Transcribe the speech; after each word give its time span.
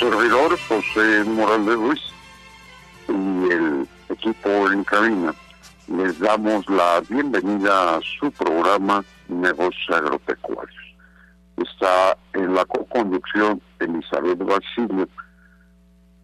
Servidor 0.00 0.58
José 0.66 1.24
Morales 1.24 1.74
Ruiz 1.74 2.00
y 3.06 3.52
el 3.52 3.88
equipo 4.08 4.70
en 4.72 4.82
cabina 4.82 5.34
les 5.88 6.18
damos 6.18 6.66
la 6.70 7.02
bienvenida 7.06 7.96
a 7.96 8.00
su 8.00 8.30
programa 8.30 9.04
Negocios 9.28 9.90
Agropecuarios. 9.90 10.94
Está 11.58 12.16
en 12.32 12.54
la 12.54 12.64
co-conducción 12.64 13.60
Elizabeth 13.78 14.38
Basilio 14.38 15.06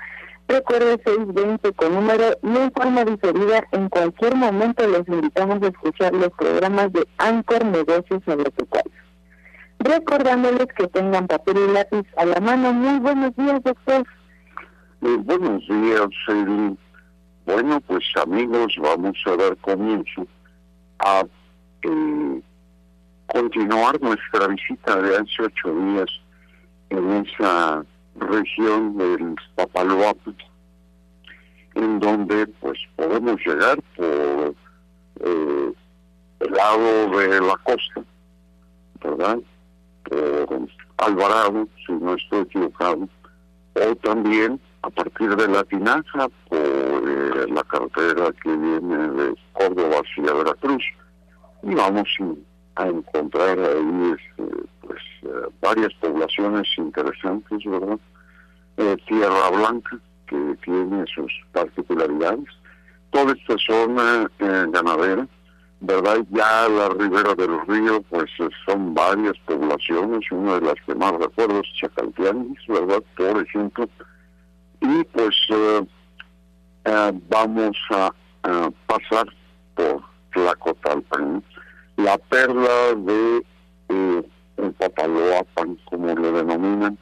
Recuerde 0.48 1.02
620 1.06 1.74
con 1.74 1.96
número 1.96 2.38
y 2.44 2.58
en 2.58 2.72
forma 2.72 3.04
diferida 3.06 3.64
en 3.72 3.90
cualquier 3.90 4.36
momento 4.36 4.88
les 4.88 5.08
invitamos 5.08 5.64
a 5.64 5.68
escuchar 5.68 6.14
los 6.14 6.30
programas 6.38 6.94
de 6.94 7.08
Anchor 7.18 7.66
Negocios 7.66 8.22
Agropecuarios 8.28 9.02
recordándoles 9.84 10.68
que 10.76 10.88
tengan 10.88 11.28
papel 11.28 11.58
y 11.58 11.72
lápiz 11.74 12.06
a 12.18 12.26
la 12.26 12.40
mano. 12.40 12.74
Muy 12.74 13.00
buenos 13.00 13.36
días, 13.36 13.62
doctor. 13.64 14.06
Muy 15.02 15.18
buenos 15.18 15.68
días. 15.68 16.08
Bueno, 17.46 17.82
pues 17.82 18.04
amigos, 18.24 18.74
vamos 18.80 19.18
a 19.26 19.36
dar 19.36 19.58
comienzo 19.58 20.28
a 21.00 21.24
eh, 21.82 22.42
continuar 23.26 24.00
nuestra 24.02 24.48
visita 24.48 25.02
de 25.02 25.16
hace 25.16 25.44
ocho 25.44 25.74
días 25.74 26.10
en 26.90 27.26
esa 27.26 27.84
región 28.16 28.98
del 28.98 29.36
Papaloapan, 29.56 30.36
en 31.76 32.00
donde 32.00 32.46
pues 32.48 32.78
podemos 32.96 33.40
llegar 33.46 33.82
por 33.96 34.56
eh, 35.22 35.74
el 36.42 36.52
lado 36.52 37.18
de 37.18 37.42
la 37.42 37.58
costa, 37.64 38.04
¿verdad? 39.04 39.40
Por 40.12 40.68
Alvarado, 40.98 41.68
si 41.86 41.94
no 41.94 42.16
estoy 42.16 42.42
equivocado, 42.42 43.08
o 43.74 43.96
también 44.04 44.60
a 44.84 44.90
partir 44.90 45.36
de 45.36 45.48
la 45.48 45.64
Tinaja 45.64 46.28
por 46.50 46.60
eh, 46.60 47.46
la 47.50 47.64
carretera 47.64 48.32
que 48.44 48.50
viene 48.50 49.10
de 49.10 49.36
Córdoba 49.54 50.02
hacia 50.02 50.34
Veracruz. 50.34 50.84
Y 51.64 51.76
vamos 51.76 52.10
a 52.76 52.88
encontrar 52.88 53.60
ahí 53.60 54.16
este, 54.16 54.68
pues 54.82 55.02
eh, 55.24 55.50
varias 55.62 55.94
poblaciones 55.96 56.68
interesantes, 56.78 57.60
¿verdad? 57.66 58.00
Eh, 58.78 58.98
Tierra 59.08 59.50
Blanca, 59.52 60.00
que 60.28 60.58
tiene 60.64 61.06
sus 61.14 61.32
particularidades. 61.52 62.50
Toda 63.12 63.34
esta 63.34 63.56
zona 63.58 64.32
ganadera 64.40 65.28
¿verdad? 65.82 66.20
Ya 66.30 66.70
la 66.70 66.90
ribera 66.90 67.34
del 67.34 67.60
río, 67.68 68.02
pues 68.04 68.30
son 68.66 68.94
varias 68.94 69.34
poblaciones, 69.46 70.32
una 70.32 70.60
de 70.60 70.62
las 70.62 70.76
que 70.86 70.96
más 70.96 71.12
recuerdo 71.14 71.60
es 71.60 71.74
Chacaltianguis, 71.80 72.66
¿verdad? 72.68 73.04
Por 73.18 73.42
ejemplo. 73.42 73.90
Y 74.80 75.04
pues 75.06 75.36
eh, 75.50 75.86
eh, 76.86 77.12
vamos 77.30 77.78
a, 77.90 78.12
pasar 78.88 79.28
por 79.76 80.02
Tlacotalpan, 80.34 81.44
la 81.98 82.18
perla 82.18 82.94
de 82.96 83.46
eh, 83.90 84.24
Papaloapan, 84.78 85.78
como 85.86 86.08
le 86.08 86.32
denominan. 86.32 86.98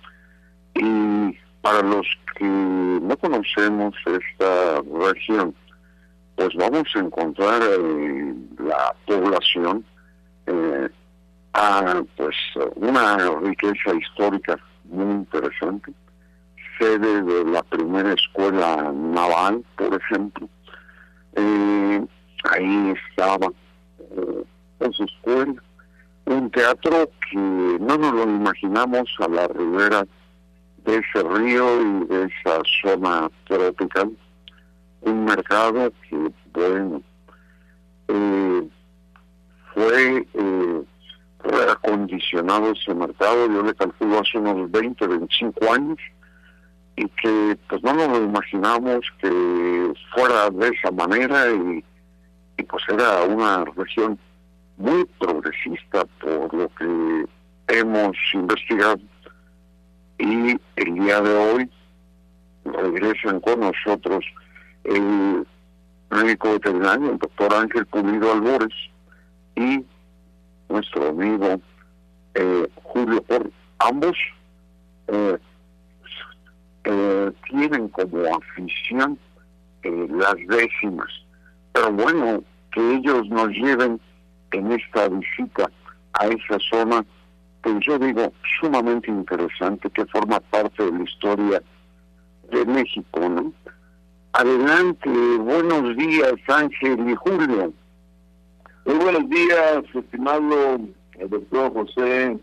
Y 0.76 1.38
para 1.62 1.82
los 1.82 2.08
que 2.36 2.46
no 2.46 3.16
conocemos 3.18 3.96
esta 4.06 4.82
región, 4.82 5.56
pues 6.40 6.56
vamos 6.56 6.88
a 6.96 7.00
encontrar 7.00 7.62
en 7.62 8.50
la 8.60 8.96
población 9.06 9.84
eh, 10.48 10.88
a 11.52 12.02
pues 12.16 12.36
una 12.76 13.18
riqueza 13.42 13.94
histórica 13.94 14.58
muy 14.86 15.16
interesante, 15.16 15.92
sede 16.80 17.24
de 17.24 17.44
la 17.44 17.62
primera 17.64 18.14
escuela 18.14 18.90
naval, 18.94 19.66
por 19.76 19.94
ejemplo. 19.94 20.48
Eh, 21.34 22.06
ahí 22.46 22.94
estaba 23.10 23.48
eh, 24.00 24.44
en 24.80 24.94
su 24.94 25.04
escuela. 25.04 25.62
Un 26.24 26.50
teatro 26.52 27.10
que 27.30 27.38
no 27.38 27.98
nos 27.98 28.14
lo 28.14 28.24
imaginamos 28.24 29.14
a 29.20 29.28
la 29.28 29.46
ribera 29.50 30.08
de 30.86 30.96
ese 30.96 31.22
río 31.22 31.82
y 31.82 32.06
de 32.06 32.24
esa 32.28 32.62
zona 32.82 33.30
tropical 33.46 34.14
un 35.02 35.26
mercado 35.26 35.92
que, 36.10 36.32
bueno, 36.54 37.02
eh, 38.08 38.70
fue 39.74 40.28
eh, 40.34 40.84
reacondicionado 41.44 42.72
ese 42.72 42.94
mercado, 42.94 43.48
yo 43.48 43.64
le 43.64 43.74
calculo 43.74 44.20
hace 44.20 44.38
unos 44.38 44.70
20, 44.72 45.08
25 45.08 45.74
años, 45.74 45.98
y 46.96 47.08
que 47.08 47.58
pues 47.70 47.82
no 47.84 47.94
nos 47.94 48.18
imaginamos 48.18 49.00
que 49.22 49.94
fuera 50.14 50.50
de 50.50 50.68
esa 50.68 50.92
manera 50.92 51.46
y 51.52 51.84
pues 52.64 52.84
era 52.90 53.24
una 53.24 53.64
región 53.64 54.20
muy 54.76 55.06
progresista 55.18 56.06
por 56.20 56.54
lo 56.54 56.70
que 56.76 57.26
hemos 57.68 58.18
investigado. 58.34 59.00
Y 60.18 60.60
el 60.76 60.94
día 60.96 61.22
de 61.22 61.36
hoy 61.36 61.70
regresan 62.66 63.40
con 63.40 63.60
nosotros 63.62 64.26
el 64.84 65.46
médico 66.10 66.54
veterinario, 66.54 67.12
el 67.12 67.18
doctor 67.18 67.54
Ángel 67.54 67.86
Pulido 67.86 68.32
Albores, 68.32 68.74
y 69.56 69.86
nuestro 70.70 71.10
amigo 71.10 71.60
eh, 72.36 72.68
Julio 72.84 73.24
ambos 73.80 74.18
eh, 75.08 75.38
eh, 76.84 77.32
tienen 77.50 77.88
como 77.90 78.24
afición 78.36 79.18
las 79.84 80.36
décimas. 80.48 81.10
Pero 81.74 81.92
bueno, 81.94 82.44
que 82.72 82.96
ellos 82.96 83.28
nos 83.30 83.50
lleven 83.50 84.00
en 84.52 84.72
esta 84.72 85.08
visita 85.08 85.70
a 86.14 86.28
esa 86.28 86.58
zona, 86.70 87.06
pues 87.62 87.76
yo 87.86 87.98
digo, 87.98 88.34
sumamente 88.60 89.10
interesante, 89.10 89.90
que 89.92 90.06
forma 90.08 90.40
parte 90.40 90.84
de 90.84 90.92
la 90.92 91.04
historia 91.04 91.64
de 92.52 92.66
México, 92.66 93.20
¿no? 93.30 93.54
Adelante, 94.32 95.10
buenos 95.40 95.98
días 95.98 96.34
Ángel 96.48 97.10
y 97.10 97.16
Julio. 97.16 97.74
Muy 98.86 98.96
buenos 98.96 99.28
días, 99.28 99.84
estimado 99.92 100.80
doctor 101.28 101.74
José. 101.74 102.38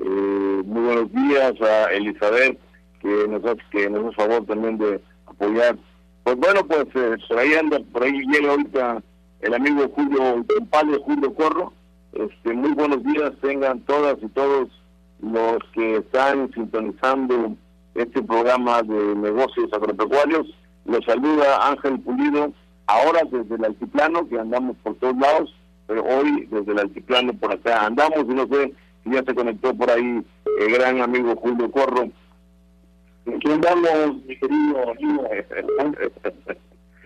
Eh, 0.00 0.62
muy 0.64 0.82
buenos 0.82 1.12
días 1.12 1.52
a 1.60 1.92
Elizabeth, 1.92 2.58
que 3.00 3.28
nos 3.28 3.44
hace, 3.44 3.60
que 3.70 3.90
nos 3.90 4.06
hace 4.06 4.16
favor 4.16 4.46
también 4.46 4.78
de 4.78 5.02
apoyar. 5.26 5.76
Pues 6.24 6.36
bueno, 6.36 6.66
pues 6.66 6.86
eh, 6.94 7.16
por 7.28 7.38
ahí 7.38 7.52
anda, 7.54 7.78
por 7.92 8.04
ahí 8.04 8.12
llega 8.32 8.50
ahorita 8.50 9.02
el 9.40 9.54
amigo 9.54 9.86
Julio, 9.94 10.34
el 10.34 10.46
compadre 10.46 10.98
Julio 11.04 11.34
Corro. 11.34 11.72
Este, 12.14 12.54
muy 12.54 12.72
buenos 12.72 13.04
días 13.04 13.32
tengan 13.42 13.80
todas 13.80 14.16
y 14.22 14.28
todos 14.28 14.70
los 15.20 15.58
que 15.74 15.96
están 15.96 16.50
sintonizando 16.54 17.54
este 17.94 18.22
programa 18.22 18.82
de 18.82 19.14
negocios 19.14 19.70
agropecuarios. 19.74 20.46
Los 20.84 21.04
saluda 21.04 21.68
Ángel 21.68 22.00
Pulido, 22.00 22.52
ahora 22.86 23.20
desde 23.30 23.54
el 23.54 23.64
altiplano, 23.64 24.28
que 24.28 24.38
andamos 24.38 24.76
por 24.82 24.94
todos 24.96 25.16
lados, 25.16 25.54
pero 25.86 26.02
hoy 26.04 26.46
desde 26.50 26.72
el 26.72 26.78
altiplano 26.78 27.32
por 27.34 27.52
acá 27.52 27.86
andamos 27.86 28.24
y 28.28 28.34
no 28.34 28.46
sé 28.46 28.72
si 29.04 29.10
ya 29.10 29.22
se 29.22 29.34
conectó 29.34 29.74
por 29.74 29.90
ahí 29.90 30.24
el 30.60 30.72
gran 30.72 31.00
amigo 31.00 31.36
Julio 31.36 31.70
Corro. 31.70 32.08
¿Qué 33.24 33.52
andamos, 33.52 34.24
mi 34.24 34.36
querido 34.36 34.90
amigo? 34.90 35.28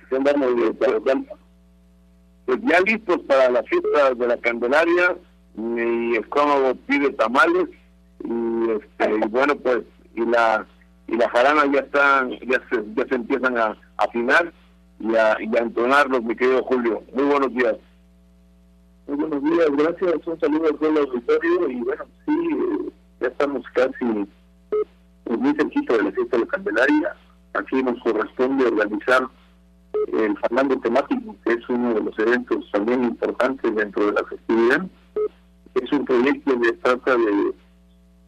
¿Qué 0.09 0.17
andamos? 0.17 0.49
Pues 2.47 2.59
ya 2.63 2.81
listos 2.81 3.21
para 3.23 3.51
la 3.51 3.63
fiesta 3.65 4.15
de 4.15 4.27
la 4.27 4.37
Candelaria, 4.37 5.17
mi 5.55 6.17
estómago 6.17 6.75
pide 6.87 7.11
tamales 7.11 7.69
y, 8.25 8.71
este, 8.71 9.15
y 9.15 9.29
bueno 9.29 9.55
pues 9.57 9.83
y 10.15 10.25
la 10.25 10.67
y 11.07 11.17
la 11.17 11.29
jarana 11.29 11.67
ya 11.73 11.81
están 11.81 12.31
ya 12.31 12.61
se 12.71 12.85
ya 12.95 13.07
se 13.07 13.15
empiezan 13.15 13.59
a 13.59 13.77
afinar 13.97 14.53
y 15.01 15.15
a, 15.17 15.33
a 15.33 15.59
entonarlos 15.59 16.23
mi 16.23 16.35
querido 16.37 16.63
Julio. 16.65 17.03
Muy 17.13 17.25
buenos 17.25 17.53
días. 17.55 17.77
Muy 19.07 19.17
buenos 19.17 19.43
días 19.43 19.69
gracias. 19.73 20.27
Un 20.27 20.41
saludo 20.41 20.69
al 20.69 20.77
pueblo 20.77 21.01
auditorio 21.01 21.71
y 21.71 21.81
bueno 21.81 22.05
sí 22.27 22.93
ya 23.21 23.29
estamos 23.29 23.65
casi 23.75 24.05
muy 24.05 25.55
cerquita 25.55 25.97
de 25.97 26.03
la 26.05 26.13
fiesta 26.13 26.37
de 26.37 26.45
la 26.45 26.51
Candelaria. 26.51 27.17
Aquí 27.55 27.83
nos 27.83 28.01
corresponde 28.03 28.67
organizar 28.67 29.29
el 30.13 30.37
fandango 30.39 30.79
temático, 30.81 31.37
que 31.45 31.53
es 31.53 31.69
uno 31.69 31.95
de 31.95 32.01
los 32.01 32.19
eventos 32.19 32.71
también 32.73 33.05
importantes 33.05 33.75
dentro 33.75 34.07
de 34.07 34.13
la 34.13 34.25
festividad. 34.25 34.87
Es 35.75 35.93
un 35.93 36.05
proyecto 36.05 36.61
que 36.61 36.73
trata 36.73 37.17
de, 37.17 37.53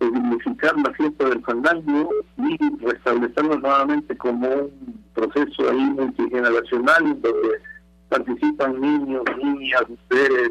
dignificar 0.01 0.77
la 0.79 0.93
fiesta 0.93 1.29
del 1.29 1.43
fandango 1.43 2.11
y 2.39 2.85
restablecerlo 2.85 3.59
nuevamente 3.59 4.17
como 4.17 4.49
un 4.49 5.05
proceso 5.15 5.71
ahí 5.71 5.81
multigeneracional 5.81 7.21
donde 7.21 7.61
participan 8.09 8.81
niños, 8.81 9.23
niñas, 9.43 9.83
mujeres, 9.89 10.51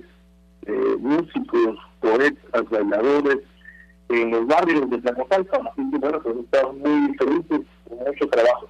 eh, 0.66 0.96
músicos, 1.00 1.78
poetas, 2.00 2.70
bailadores, 2.70 3.40
en 4.10 4.32
los 4.32 4.46
barrios 4.48 4.90
de 4.90 5.00
Tlacopalca, 5.00 5.58
así 5.58 5.90
que 5.92 5.98
bueno, 5.98 6.22
pues 6.22 6.36
estamos 6.38 6.78
muy 6.78 7.16
felices, 7.16 7.62
con 7.88 7.98
mucho 8.00 8.28
trabajo. 8.30 8.70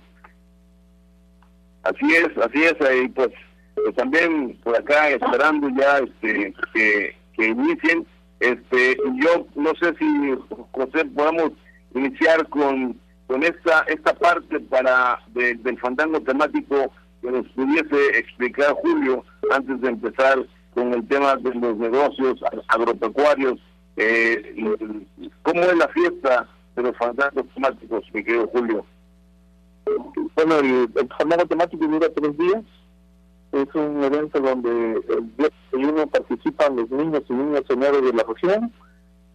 Así 1.84 2.16
es, 2.16 2.38
así 2.38 2.64
es, 2.64 3.04
y 3.04 3.08
pues, 3.10 3.30
pues, 3.76 3.96
también 3.96 4.58
por 4.64 4.78
acá 4.78 5.10
esperando 5.10 5.68
ya 5.78 6.00
este 6.00 6.54
que, 6.74 7.16
que 7.34 7.48
inicien. 7.48 8.06
Este, 8.44 8.98
yo 9.24 9.48
no 9.56 9.72
sé 9.80 9.96
si 9.98 10.36
José 10.74 11.06
podamos 11.16 11.52
iniciar 11.96 12.46
con 12.50 13.00
con 13.26 13.42
esta 13.42 13.86
esta 13.88 14.14
parte 14.16 14.60
para 14.60 15.18
del 15.30 15.80
fandango 15.80 16.20
temático 16.20 16.92
que 17.22 17.32
nos 17.32 17.48
pudiese 17.50 18.18
explicar 18.18 18.74
Julio 18.74 19.24
antes 19.50 19.80
de 19.80 19.88
empezar 19.88 20.46
con 20.74 20.94
el 20.94 21.08
tema 21.08 21.38
de 21.38 21.54
los 21.54 21.78
negocios 21.78 22.42
agropecuarios. 22.68 23.62
Eh, 23.96 24.56
¿Cómo 25.44 25.62
es 25.62 25.78
la 25.78 25.88
fiesta 25.88 26.46
de 26.76 26.84
los 26.84 26.98
fandangos 26.98 27.46
temáticos, 27.56 28.04
mi 28.14 28.26
querido 28.26 28.48
Julio? 28.48 28.86
Bueno, 30.36 30.58
el, 30.58 30.90
el 30.96 31.48
temático 31.48 31.88
dura 31.88 32.10
tres 32.14 32.38
días. 32.38 32.64
Es 33.54 33.68
un 33.76 34.04
evento 34.04 34.40
donde 34.40 34.94
el 35.10 35.38
día 35.38 35.50
31 35.70 36.08
participan 36.08 36.76
los 36.76 36.90
niños 36.90 37.22
y 37.30 37.34
niñas 37.34 37.62
soneros 37.68 38.02
de 38.02 38.12
la 38.12 38.24
región. 38.24 38.74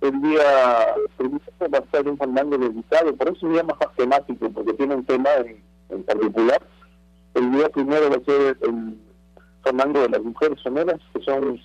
El 0.01 0.21
día 0.21 0.87
primero 1.17 1.71
va 1.73 1.79
a 1.79 1.83
estar 1.83 2.09
un 2.09 2.19
fandango 2.19 2.59
dedicado, 2.59 3.15
por 3.15 3.29
eso 3.29 3.49
se 3.49 3.55
llama 3.55 3.79
temático, 3.97 4.51
porque 4.51 4.73
tiene 4.73 4.97
un 4.97 5.05
tema 5.05 5.31
en, 5.89 6.03
particular. 6.03 6.61
El 7.35 7.53
día 7.53 7.69
primero 7.69 8.11
va 8.11 8.17
a 8.17 8.25
ser 8.25 8.59
el 8.61 8.99
fandango 9.63 10.01
de 10.01 10.09
las 10.09 10.23
mujeres 10.23 10.59
soneras, 10.63 10.99
que 11.15 11.23
son 11.23 11.61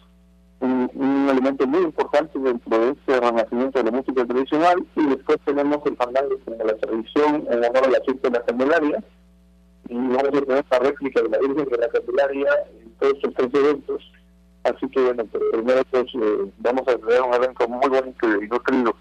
un, 0.60 1.30
elemento 1.30 1.66
muy 1.66 1.82
importante 1.82 2.38
dentro 2.38 2.78
de 2.78 2.92
este 2.92 3.20
renacimiento 3.20 3.80
de 3.80 3.92
la 3.92 3.98
música 3.98 4.26
tradicional 4.26 4.76
y 4.96 5.08
después 5.08 5.40
tenemos 5.44 5.80
el 5.88 5.96
fandango 5.98 6.36
como 6.46 6.64
la 6.64 6.76
tradición 6.76 7.48
en 7.50 7.64
honor 7.66 7.86
a 7.86 7.90
la 7.90 8.02
fiesta 8.06 8.30
de 8.30 8.38
y 9.90 9.96
vamos 9.96 10.24
a 10.24 10.32
tener 10.32 10.66
la 10.70 10.80
réplica 10.80 11.22
de 11.22 11.30
la 11.30 11.40
Virgen 11.40 11.66
de 11.66 11.78
la 11.78 11.90
Candelaria 11.90 12.50
en 12.82 12.92
todos 13.00 13.14
estos 13.16 13.34
tres 13.36 13.54
eventos 13.54 14.12
así 14.64 14.90
que 14.90 15.02
bueno 15.02 15.26
pues 15.26 15.44
primero 15.52 15.82
pues 15.92 16.06
eh, 16.16 16.52
vamos 16.60 16.88
a 16.88 16.98
tener 16.98 17.22
un 17.22 17.34
evento 17.34 17.68
muy 17.68 17.90
bonito 17.90 18.28
y 18.28 18.48
nutrido 18.48 18.96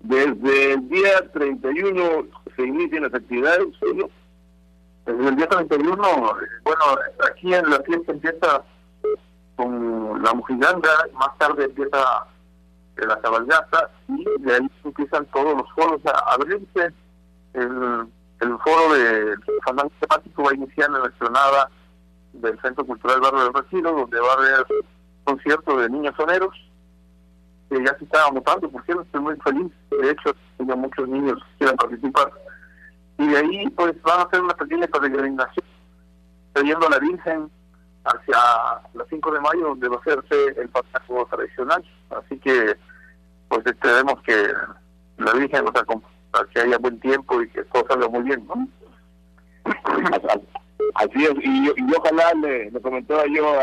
desde 0.00 0.72
el 0.72 0.88
día 0.88 1.30
31 1.32 2.26
se 2.56 2.62
inician 2.62 3.02
las 3.02 3.14
actividades. 3.14 3.68
Desde 5.06 5.28
el 5.28 5.36
día 5.36 5.46
31, 5.46 5.96
bueno, 5.96 6.82
aquí 7.30 7.54
en 7.54 7.70
la 7.70 7.80
fiesta 7.82 8.12
empieza 8.12 8.64
con 9.56 10.22
la 10.22 10.32
mujiganga, 10.34 10.90
más 11.14 11.36
tarde 11.38 11.64
empieza 11.64 12.26
la 12.96 13.20
cabalgata 13.20 13.90
y 14.08 14.24
de 14.40 14.54
ahí 14.54 14.70
empiezan 14.84 15.26
todos 15.26 15.56
los 15.56 15.72
foros 15.72 16.00
a 16.06 16.34
abrirse. 16.34 16.92
El, 17.54 18.06
el 18.40 18.58
foro 18.58 18.94
de 18.94 19.36
fandango 19.64 19.92
temático 20.00 20.44
va 20.44 20.50
a 20.50 20.54
iniciar 20.54 20.88
en 20.88 21.00
la 21.00 21.06
explanada 21.06 21.70
del 22.32 22.60
Centro 22.60 22.86
Cultural 22.86 23.20
Barrio 23.20 23.44
del 23.44 23.54
Retiro, 23.54 23.92
donde 23.92 24.20
va 24.20 24.30
a 24.30 24.34
haber 24.34 24.66
concierto 25.24 25.76
de 25.76 25.88
niños 25.90 26.14
soneros, 26.16 26.54
que 27.68 27.84
ya 27.84 27.96
se 27.98 28.04
está 28.04 28.26
anotando, 28.26 28.68
por 28.68 28.84
cierto, 28.84 29.02
estoy 29.02 29.20
muy 29.20 29.36
feliz. 29.36 29.72
De 29.90 30.10
hecho, 30.10 30.34
tengo 30.56 30.76
muchos 30.76 31.08
niños 31.08 31.38
que 31.38 31.58
quieran 31.58 31.76
participar. 31.76 32.30
Y 33.18 33.28
de 33.28 33.36
ahí 33.36 33.68
pues 33.70 34.00
van 34.02 34.20
a 34.20 34.22
hacer 34.22 34.40
una 34.40 34.54
pequeña 34.54 34.86
peregrinación 34.86 35.66
trayendo 36.52 36.86
a 36.86 36.90
la 36.90 36.98
Virgen 36.98 37.50
hacia 38.04 38.38
las 38.94 39.06
5 39.08 39.30
de 39.32 39.40
mayo 39.40 39.60
donde 39.68 39.88
va 39.88 39.96
a 39.96 40.00
hacerse 40.00 40.60
el 40.60 40.68
pasaje 40.70 41.12
tradicional. 41.30 41.84
Así 42.10 42.38
que 42.38 42.76
pues 43.48 43.66
esperemos 43.66 44.20
que 44.22 44.52
la 45.18 45.32
Virgen 45.34 45.64
nos 45.64 45.76
acompañe 45.76 46.09
que 46.52 46.60
haya 46.60 46.78
buen 46.78 46.98
tiempo 47.00 47.42
y 47.42 47.48
que 47.48 47.62
todo 47.64 47.84
salga 47.88 48.08
muy 48.08 48.22
bien 48.22 48.46
¿no? 48.46 48.68
así 50.94 51.24
es 51.24 51.34
y, 51.42 51.66
y 51.66 51.94
ojalá 51.96 52.32
le, 52.40 52.70
le 52.70 52.80
comentaba 52.80 53.24
yo 53.26 53.54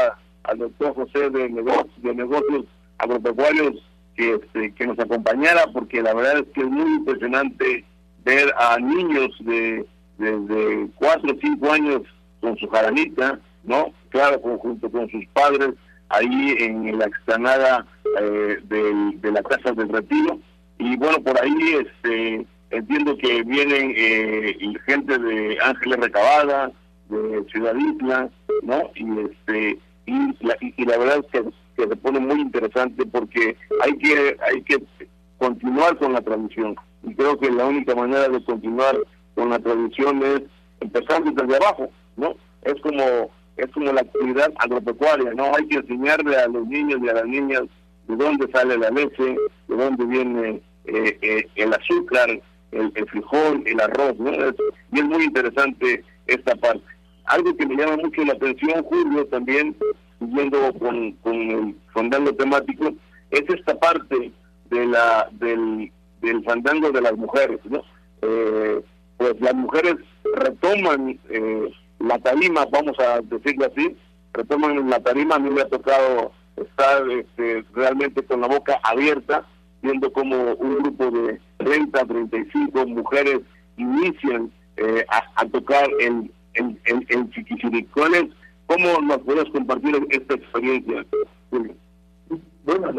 al 0.43 0.57
doctor 0.57 0.95
José 0.95 1.29
de 1.29 1.49
negocios, 1.49 1.91
de 1.97 2.15
negocios 2.15 2.65
agropecuarios 2.97 3.75
que, 4.15 4.35
este, 4.35 4.73
que 4.73 4.87
nos 4.87 4.99
acompañara 4.99 5.67
porque 5.73 6.01
la 6.01 6.13
verdad 6.13 6.39
es 6.39 6.45
que 6.53 6.61
es 6.61 6.67
muy 6.67 6.95
impresionante 6.95 7.85
ver 8.23 8.53
a 8.57 8.77
niños 8.77 9.29
de 9.41 9.85
desde 10.17 10.87
cuatro 10.95 11.31
o 11.33 11.39
cinco 11.39 11.71
años 11.71 12.01
con 12.41 12.57
su 12.57 12.67
jaranita, 12.67 13.39
¿no? 13.63 13.93
Claro, 14.09 14.39
junto 14.39 14.89
con 14.89 15.09
sus 15.09 15.25
padres, 15.27 15.69
ahí 16.09 16.55
en 16.59 16.97
la 16.97 17.05
explanada 17.05 17.85
eh, 18.19 18.57
de 18.63 19.31
la 19.31 19.43
Casa 19.43 19.73
del 19.73 19.89
Retiro. 19.89 20.39
Y 20.79 20.95
bueno, 20.97 21.19
por 21.21 21.39
ahí 21.41 21.85
este 21.85 22.45
entiendo 22.71 23.17
que 23.17 23.43
vienen 23.43 23.93
eh, 23.95 24.57
gente 24.85 25.17
de 25.17 25.57
Ángeles 25.63 25.99
Recabada, 25.99 26.71
de 27.09 27.45
Ciudad 27.51 27.75
Isla, 27.75 28.29
¿no? 28.63 28.91
Y 28.95 29.19
este 29.21 29.79
y 30.05 30.45
la, 30.45 30.57
y, 30.61 30.85
la 30.85 30.97
verdad 30.97 31.25
es 31.31 31.41
que, 31.41 31.49
se 31.75 31.95
pone 31.97 32.19
muy 32.19 32.41
interesante 32.41 33.05
porque 33.05 33.55
hay 33.83 33.97
que 33.97 34.37
hay 34.41 34.61
que 34.63 34.81
continuar 35.37 35.95
con 35.97 36.13
la 36.13 36.21
tradición 36.21 36.75
y 37.03 37.13
creo 37.13 37.37
que 37.37 37.51
la 37.51 37.67
única 37.67 37.93
manera 37.93 38.27
de 38.27 38.43
continuar 38.43 38.97
con 39.35 39.51
la 39.51 39.59
tradición 39.59 40.23
es 40.23 40.41
empezando 40.79 41.31
desde 41.31 41.55
abajo, 41.55 41.89
¿no? 42.15 42.35
Es 42.63 42.81
como 42.81 43.29
es 43.57 43.67
como 43.71 43.91
la 43.91 44.01
actividad 44.01 44.51
agropecuaria, 44.57 45.33
¿no? 45.33 45.45
Hay 45.55 45.67
que 45.67 45.77
enseñarle 45.77 46.35
a 46.35 46.47
los 46.47 46.65
niños 46.67 46.99
y 47.03 47.09
a 47.09 47.13
las 47.13 47.25
niñas 47.25 47.63
de 48.07 48.15
dónde 48.15 48.49
sale 48.51 48.77
la 48.77 48.89
leche, 48.89 49.35
de 49.67 49.75
dónde 49.75 50.05
viene 50.05 50.61
eh, 50.85 51.17
eh, 51.21 51.47
el 51.55 51.73
azúcar, 51.73 52.39
el, 52.71 52.91
frijol, 53.07 53.63
el 53.65 53.79
arroz, 53.79 54.17
¿no? 54.19 54.31
y 54.31 54.99
es 54.99 55.05
muy 55.05 55.23
interesante 55.23 56.03
esta 56.27 56.55
parte. 56.55 56.83
Algo 57.25 57.55
que 57.55 57.65
me 57.65 57.75
llama 57.75 57.97
mucho 57.97 58.23
la 58.23 58.33
atención, 58.33 58.83
Julio, 58.83 59.25
también, 59.27 59.75
con, 60.79 61.11
con 61.13 61.35
el 61.35 61.75
fandango 61.93 62.33
temático, 62.33 62.93
es 63.31 63.43
esta 63.49 63.77
parte 63.77 64.31
de 64.69 64.85
la 64.85 65.27
del, 65.31 65.91
del 66.21 66.43
fandango 66.43 66.91
de 66.91 67.01
las 67.01 67.15
mujeres, 67.17 67.59
¿no? 67.65 67.81
Eh, 68.21 68.81
pues 69.17 69.39
las 69.39 69.53
mujeres 69.53 69.95
retoman 70.35 71.19
eh, 71.29 71.71
la 71.99 72.17
tarima, 72.19 72.65
vamos 72.71 72.97
a 72.99 73.21
decirlo 73.21 73.65
así, 73.65 73.95
retoman 74.33 74.89
la 74.89 74.99
tarima, 74.99 75.35
a 75.35 75.39
mí 75.39 75.49
me 75.49 75.61
ha 75.61 75.67
tocado 75.67 76.31
estar 76.55 77.09
este, 77.09 77.65
realmente 77.73 78.23
con 78.23 78.41
la 78.41 78.47
boca 78.47 78.79
abierta, 78.83 79.45
viendo 79.81 80.11
como 80.11 80.53
un 80.53 80.77
grupo 80.79 81.11
de 81.11 81.39
30, 81.57 82.05
35 82.05 82.87
mujeres 82.87 83.41
inician 83.77 84.51
eh, 84.77 85.05
a, 85.09 85.45
tocar 85.45 85.87
el, 85.99 86.31
el, 86.53 86.79
el, 86.85 87.05
el 87.09 88.29
¿Cómo 88.67 89.01
nos 89.01 89.19
puedes 89.19 89.49
compartir 89.51 89.95
esta 90.09 90.35
experiencia? 90.35 91.05
Bueno, 92.65 92.91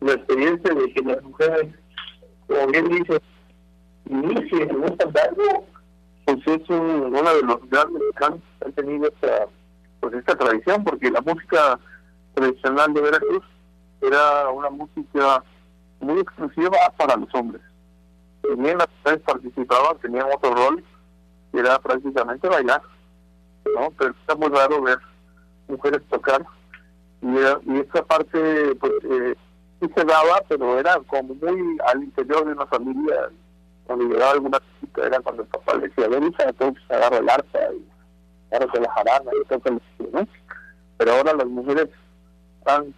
la, 0.00 0.12
experiencia 0.12 0.72
de 0.72 0.92
que 0.92 1.02
las 1.02 1.22
mujeres, 1.22 1.74
como 2.46 2.66
bien 2.68 2.88
dice, 2.88 3.20
inician 4.08 4.70
en 4.70 4.76
un 4.76 4.84
algo, 4.84 5.66
pues 6.24 6.38
es 6.46 6.68
uno 6.70 7.10
de 7.10 7.42
los 7.42 7.70
grandes 7.70 8.02
que 8.16 8.24
han 8.24 8.72
tenido 8.74 9.08
esta, 9.08 9.46
pues 9.98 10.14
esta 10.14 10.36
tradición, 10.36 10.84
porque 10.84 11.10
la 11.10 11.20
música 11.22 11.78
tradicional 12.34 12.94
de 12.94 13.00
Veracruz 13.00 13.44
era 14.00 14.48
una 14.50 14.70
música 14.70 15.42
muy 16.00 16.20
exclusiva 16.20 16.76
para 16.96 17.16
los 17.16 17.32
hombres. 17.34 17.62
También 18.42 18.78
las 18.78 18.88
mujeres 18.98 19.22
participaban, 19.24 19.98
tenían 19.98 20.26
otro 20.34 20.54
rol, 20.54 20.84
que 21.52 21.58
era 21.60 21.78
prácticamente 21.78 22.48
bailar, 22.48 22.82
¿no? 23.76 23.90
Pero 23.98 24.10
está 24.10 24.34
muy 24.34 24.48
raro 24.48 24.82
ver 24.82 24.98
mujeres 25.68 26.02
tocar. 26.08 26.44
Y, 27.22 27.28
y 27.28 27.80
esa 27.80 28.02
parte, 28.04 28.74
pues, 28.76 28.92
eh, 29.04 29.34
sí 29.80 29.90
se 29.94 30.04
daba, 30.04 30.42
pero 30.48 30.78
era 30.78 30.98
como 31.06 31.34
muy 31.34 31.78
al 31.86 32.02
interior 32.02 32.46
de 32.46 32.52
una 32.52 32.66
familia. 32.66 33.30
Cuando 33.84 34.06
llegaba 34.06 34.32
alguna 34.32 34.58
chica, 34.80 35.06
era 35.06 35.20
cuando 35.20 35.42
el 35.42 35.48
papá 35.48 35.74
le 35.74 35.88
decía, 35.88 36.08
ven, 36.08 36.28
hija, 36.28 36.44
entonces 36.44 36.82
agarra 36.88 37.18
el 37.18 37.28
arpa 37.28 37.58
y 37.74 38.54
agarra 38.54 38.80
la 38.80 38.92
jarana 38.92 39.30
y 39.32 39.48
toca 39.48 39.70
el 39.70 39.82
¿no? 40.12 40.26
Pero 40.96 41.12
ahora 41.12 41.34
las 41.34 41.46
mujeres 41.46 41.88
han 42.66 42.94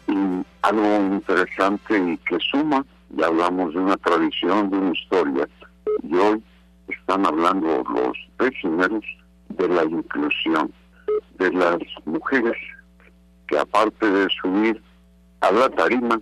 Y 0.07 0.45
algo 0.63 0.97
interesante 1.15 1.99
y 1.99 2.17
que 2.19 2.39
suma, 2.51 2.85
ya 3.11 3.27
hablamos 3.27 3.75
de 3.75 3.81
una 3.81 3.97
tradición, 3.97 4.71
de 4.71 4.77
una 4.77 4.93
historia 4.93 5.49
y 6.03 6.15
hoy 6.17 6.43
están 6.89 7.27
hablando 7.27 7.85
los 7.93 8.17
prisioneros 8.37 9.05
de 9.51 9.69
la 9.69 9.85
inclusión 9.85 10.73
de 11.39 11.53
las 11.53 11.79
mujeres 12.05 12.57
que 13.49 13.59
aparte 13.59 14.09
de 14.11 14.29
subir 14.41 14.83
a 15.41 15.51
la 15.51 15.69
tarima 15.71 16.21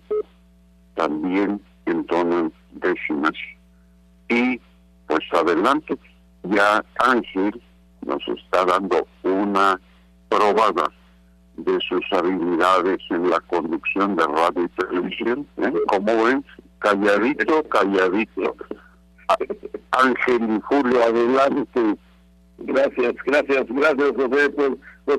también 0.95 1.61
entonan 1.87 2.53
décimas. 2.73 3.35
Y 4.29 4.61
pues 5.07 5.25
adelante 5.33 5.99
ya 6.45 6.85
Ángel 7.01 7.61
nos 8.07 8.23
está 8.29 8.65
dando 8.65 9.07
una 9.23 9.81
probada 10.29 10.91
de 11.59 11.79
sus 11.81 12.05
habilidades 12.13 12.99
en 13.11 13.31
la 13.31 13.41
conducción 13.41 14.17
de 14.17 14.25
radio 14.25 14.65
y 14.65 14.69
televisión. 14.69 15.47
¿eh? 15.59 15.73
Como 15.87 16.25
ven, 16.25 16.45
calladito, 16.79 17.63
calladito. 17.69 18.57
Ángel 19.93 20.57
y 20.57 20.61
Julio, 20.63 21.03
adelante. 21.03 21.97
Gracias, 22.59 23.15
gracias, 23.25 23.67
gracias, 23.69 24.13
José. 24.17 24.51
Pues, 24.51 24.71
pues 25.05 25.19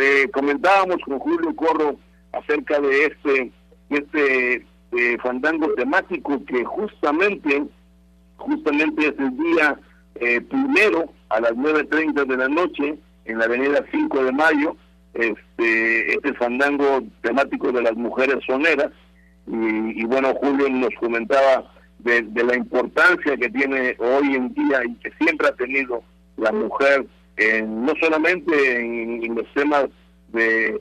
eh, 0.00 0.30
comentábamos 0.32 0.96
con 1.04 1.18
Julio 1.18 1.54
Corro 1.56 1.96
acerca 2.32 2.80
de 2.80 3.06
este, 3.06 3.52
este 3.90 4.66
eh, 4.92 5.18
fandango 5.22 5.72
temático 5.74 6.44
que 6.44 6.64
justamente, 6.64 7.64
justamente 8.36 9.08
es 9.08 9.14
el 9.18 9.36
día 9.36 9.78
eh, 10.16 10.40
primero 10.40 11.12
a 11.30 11.40
las 11.40 11.52
9.30 11.52 12.26
de 12.26 12.36
la 12.36 12.48
noche 12.48 12.98
en 13.24 13.38
la 13.38 13.44
avenida 13.44 13.84
5 13.90 14.24
de 14.24 14.32
Mayo, 14.32 14.76
este, 15.14 16.14
este 16.14 16.34
fandango 16.34 17.02
temático 17.22 17.72
de 17.72 17.82
las 17.82 17.94
mujeres 17.94 18.38
soneras. 18.46 18.90
Y, 19.46 20.00
y 20.00 20.04
bueno, 20.04 20.34
Julio 20.34 20.68
nos 20.68 20.94
comentaba 21.00 21.72
de, 22.04 22.44
la 22.44 22.56
importancia 22.56 23.36
que 23.36 23.48
tiene 23.50 23.96
hoy 23.98 24.34
en 24.34 24.52
día 24.54 24.82
y 24.84 24.94
que 24.96 25.12
siempre 25.18 25.48
ha 25.48 25.52
tenido 25.52 26.02
la 26.36 26.52
mujer, 26.52 27.06
no 27.66 27.92
solamente 28.00 28.80
en, 28.80 29.34
los 29.34 29.46
temas 29.54 29.86
de, 30.28 30.80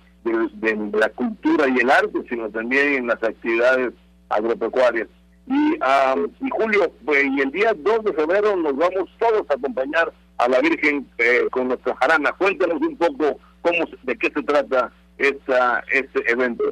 la 0.94 1.10
cultura 1.10 1.68
y 1.68 1.80
el 1.80 1.90
arte, 1.90 2.20
sino 2.30 2.50
también 2.50 2.94
en 2.94 3.08
las 3.08 3.22
actividades 3.24 3.94
agropecuarias. 4.30 5.08
Y, 5.48 5.74
y 5.74 6.50
Julio, 6.52 6.92
pues, 7.04 7.26
y 7.26 7.42
el 7.42 7.52
día 7.52 7.74
2 7.76 8.04
de 8.06 8.14
febrero 8.14 8.56
nos 8.56 8.76
vamos 8.76 9.10
todos 9.18 9.50
a 9.50 9.56
acompañar 9.56 10.14
a 10.38 10.48
la 10.48 10.60
Virgen 10.62 11.08
eh, 11.18 11.48
con 11.52 11.68
nuestra 11.68 11.96
jarana. 11.96 12.32
Cuéntanos 12.34 12.82
un 12.82 12.96
poco 12.96 13.40
cómo, 13.62 13.86
de 14.04 14.18
qué 14.18 14.32
se 14.32 14.44
trata 14.44 14.92
esta, 15.18 15.84
este 15.92 16.32
evento. 16.32 16.64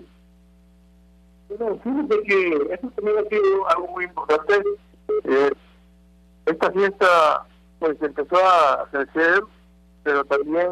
Bueno, 1.50 1.80
fíjate 1.84 2.24
que 2.24 2.74
eso 2.74 2.92
también 2.96 3.18
ha 3.18 3.30
sido 3.30 3.70
algo 3.70 3.88
muy 3.88 4.06
importante. 4.06 4.62
Eh, 5.24 5.52
esta 6.46 6.72
fiesta 6.72 7.46
pues 7.80 7.98
empezó 8.02 8.36
a 8.38 8.88
crecer, 8.92 9.44
pero 10.04 10.24
también 10.26 10.72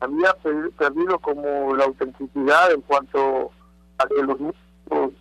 había 0.00 0.34
perdido 0.76 1.18
como 1.18 1.74
la 1.74 1.84
autenticidad 1.84 2.72
en 2.72 2.82
cuanto 2.82 3.50
a 3.98 4.06
que 4.06 4.22
los 4.22 4.38
músicos 4.38 5.12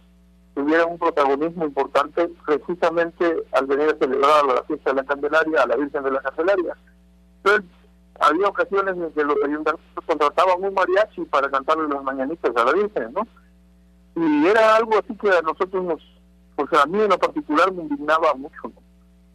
tuvieran 0.54 0.92
un 0.92 1.00
protagonismo 1.00 1.66
importante 1.66 2.30
precisamente 2.46 3.44
al 3.54 3.66
venir 3.66 3.90
a 3.90 3.98
celebrar 3.98 4.46
la 4.46 4.64
fiesta 4.64 4.92
de 4.92 4.96
la 4.98 5.04
Candelaria, 5.04 5.64
a 5.64 5.68
la 5.68 5.76
Virgen 5.76 6.04
de 6.04 6.12
la 6.12 6.22
Candelaria. 6.22 6.78
Entonces, 7.44 7.66
había 8.20 8.48
ocasiones 8.48 8.96
en 8.96 9.12
que 9.12 9.24
los 9.24 9.38
ayuntamientos 9.44 10.06
contrataban 10.06 10.64
un 10.64 10.74
mariachi 10.74 11.22
para 11.26 11.50
cantarle 11.50 11.88
las 11.88 12.04
mañanitas 12.04 12.56
a 12.56 12.66
la 12.66 12.74
Virgen, 12.74 13.14
¿no? 13.14 13.28
Y 14.16 14.48
era 14.48 14.78
algo 14.78 14.94
así 14.98 15.16
que 15.18 15.30
a 15.30 15.42
nosotros 15.42 15.84
nos, 15.84 16.02
pues 16.56 16.72
a 16.74 16.86
mí 16.86 17.02
en 17.02 17.10
lo 17.10 17.20
particular 17.20 17.72
me 17.74 17.84
indignaba 17.84 18.34
mucho, 18.36 18.62
¿no? 18.64 18.82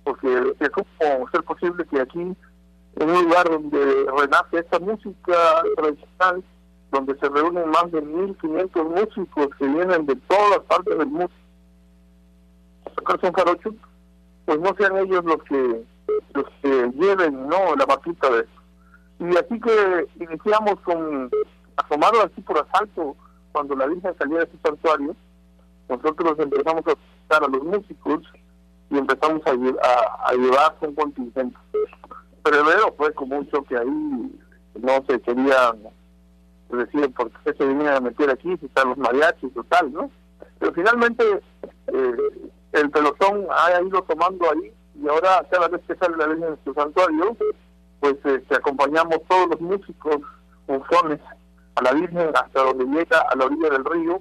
Porque 0.05 0.55
es 0.59 0.71
como 0.71 1.29
ser 1.31 1.43
posible 1.43 1.85
que 1.85 2.01
aquí, 2.01 2.21
en 2.21 3.11
un 3.11 3.25
lugar 3.25 3.51
donde 3.51 4.07
renace 4.17 4.59
esta 4.59 4.79
música 4.79 5.63
tradicional, 5.77 6.43
donde 6.91 7.19
se 7.19 7.29
reúnen 7.29 7.71
más 7.71 7.91
de 7.93 8.03
1.500 8.03 8.85
músicos 8.85 9.49
que 9.59 9.67
vienen 9.67 10.07
de 10.07 10.17
todas 10.17 10.61
partes 10.61 10.99
del 10.99 11.07
mundo, 11.07 11.31
sacarse 12.97 13.27
un 13.27 13.33
jarocho, 13.33 13.75
pues 14.47 14.59
no 14.59 14.75
sean 14.77 14.97
ellos 14.97 15.25
los 15.25 15.43
que 15.45 15.85
los 16.35 16.45
que 16.63 16.91
lleven 16.97 17.49
no 17.49 17.75
la 17.77 17.87
batuta 17.87 18.31
de. 18.31 18.47
Y 19.21 19.37
así 19.37 19.61
que 19.61 20.07
iniciamos 20.19 20.81
con 20.81 21.31
asomarlo 21.77 22.23
así 22.23 22.41
por 22.41 22.59
asalto 22.59 23.15
cuando 23.53 23.77
la 23.77 23.87
Virgen 23.87 24.15
salía 24.19 24.39
de 24.39 24.50
su 24.50 24.57
santuario, 24.65 25.15
nosotros 25.91 26.39
empezamos 26.39 26.87
a 26.87 26.93
escuchar 26.93 27.45
a 27.45 27.49
los 27.49 27.62
músicos 27.62 28.23
y 28.89 28.97
empezamos 28.97 29.43
a, 29.47 29.50
a, 29.50 30.33
llevar 30.33 30.75
un 30.81 30.95
contingente. 30.95 31.57
Pero 32.43 32.65
luego 32.65 32.95
fue 32.97 33.12
como 33.12 33.37
un 33.37 33.50
choque 33.50 33.77
ahí, 33.77 34.41
no 34.81 35.05
se 35.07 35.21
quería 35.21 35.75
decir 36.71 37.12
por 37.12 37.31
qué 37.31 37.53
se 37.53 37.65
venían 37.65 37.97
a 37.97 38.00
meter 38.00 38.31
aquí, 38.31 38.57
si 38.57 38.67
están 38.67 38.89
los 38.89 38.99
mariachis 38.99 39.55
o 39.55 39.65
tal, 39.65 39.93
¿no? 39.93 40.11
Pero 40.59 40.73
finalmente 40.73 41.25
eh, 41.89 42.17
el 42.73 42.91
pelotón 42.91 43.47
ha 43.50 43.83
ido 43.83 44.03
tomando 44.03 44.50
ahí 44.50 44.73
y 45.03 45.09
ahora 45.09 45.47
cada 45.50 45.69
vez 45.69 45.83
que 45.87 45.95
sale 45.97 46.17
la 46.17 46.27
Virgen 46.27 46.55
de 46.55 46.59
su 46.65 46.73
santuario, 46.73 47.37
pues 48.00 48.16
este, 48.25 48.57
acompañamos 48.57 49.21
todos 49.28 49.50
los 49.50 49.61
músicos 49.61 50.16
bufones 50.66 51.21
a 51.75 51.83
la 51.83 51.92
Virgen 51.92 52.30
hasta 52.35 52.62
donde 52.62 52.85
llega 52.87 53.21
a 53.21 53.37
la 53.37 53.45
orilla 53.45 53.71
del 53.71 53.85
río 53.85 54.21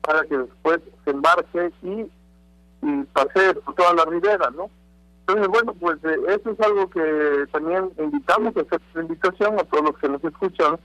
para 0.00 0.22
que 0.24 0.36
después 0.36 0.80
se 1.04 1.10
embarque 1.10 1.72
y, 1.82 2.10
y 2.82 3.02
pase 3.12 3.54
por 3.54 3.74
toda 3.74 3.94
la 3.94 4.04
ribera, 4.04 4.50
¿no? 4.50 4.70
Entonces, 5.20 5.48
bueno, 5.48 5.74
pues 5.74 5.98
eh, 6.04 6.18
eso 6.28 6.50
es 6.50 6.60
algo 6.60 6.90
que 6.90 7.46
también 7.52 7.90
invitamos 7.98 8.56
a 8.56 8.60
hacer 8.60 8.80
invitación 8.96 9.60
a 9.60 9.64
todos 9.64 9.84
los 9.84 9.98
que 9.98 10.08
nos 10.08 10.24
escuchan, 10.24 10.76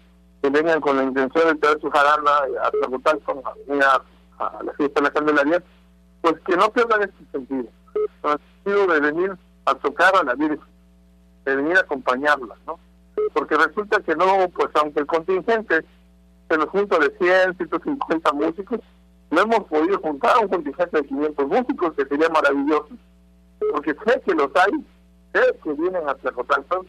que 0.41 0.49
vengan 0.49 0.81
con 0.81 0.97
la 0.97 1.03
intención 1.03 1.47
de 1.47 1.55
traer 1.55 1.81
su 1.81 1.89
jarana 1.89 2.31
a 2.61 2.71
trabajar 2.71 3.19
con 3.21 3.41
a, 3.81 4.01
a 4.37 4.63
la 4.63 4.73
fiesta 4.73 5.01
de 5.01 5.07
la 5.07 5.13
Candelaria, 5.13 5.63
pues 6.21 6.35
que 6.41 6.55
no 6.55 6.69
pierdan 6.69 7.01
este 7.01 7.25
sentido, 7.31 7.65
el 7.95 8.39
sentido 8.63 8.93
de 8.93 8.99
venir 8.99 9.37
a 9.65 9.73
tocar 9.75 10.15
a 10.15 10.23
la 10.23 10.35
Virgen 10.35 10.75
de 11.45 11.55
venir 11.55 11.77
a 11.77 11.81
acompañarla, 11.81 12.55
¿no? 12.65 12.79
Porque 13.33 13.55
resulta 13.55 14.01
que 14.01 14.15
no, 14.15 14.49
pues 14.49 14.69
aunque 14.75 14.99
el 14.99 15.05
contingente 15.05 15.85
se 16.49 16.57
nos 16.57 16.69
junta 16.69 16.99
de 16.99 17.15
100, 17.17 17.57
150 17.57 18.33
músicos, 18.33 18.79
no 19.31 19.41
hemos 19.41 19.63
podido 19.65 19.99
juntar 19.99 20.37
un 20.41 20.47
contingente 20.47 20.97
de 20.97 21.07
500 21.07 21.47
músicos, 21.47 21.93
que 21.93 22.05
sería 22.05 22.29
maravilloso, 22.29 22.89
porque 23.71 23.95
sé 24.05 24.21
que 24.25 24.33
los 24.33 24.51
hay, 24.55 24.85
sé 25.33 25.59
que 25.63 25.73
vienen 25.73 26.07
a 26.07 26.15
Tlacotalpan, 26.15 26.81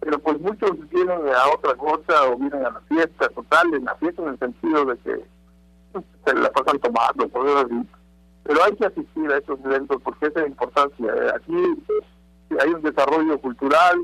pero 0.00 0.18
pues 0.18 0.40
muchos 0.40 0.72
vienen 0.90 1.20
a 1.28 1.54
otra 1.54 1.74
cosa 1.74 2.28
o 2.28 2.36
vienen 2.36 2.64
a 2.64 2.70
la 2.70 2.80
fiesta 2.80 3.28
total, 3.30 3.74
en 3.74 3.84
la 3.84 3.94
fiesta 3.96 4.22
en 4.22 4.28
el 4.28 4.38
sentido 4.38 4.84
de 4.84 4.98
que 4.98 5.24
pues, 5.92 6.04
se 6.24 6.34
la 6.34 6.50
pasan 6.50 6.78
tomando, 6.78 7.28
por 7.28 7.48
así. 7.48 7.88
Pero 8.44 8.62
hay 8.62 8.76
que 8.76 8.86
asistir 8.86 9.32
a 9.32 9.38
estos 9.38 9.58
eventos 9.64 10.00
porque 10.02 10.26
es 10.26 10.34
la 10.34 10.46
importancia. 10.46 11.12
Aquí 11.34 11.56
hay 12.60 12.70
un 12.70 12.82
desarrollo 12.82 13.38
cultural, 13.40 13.98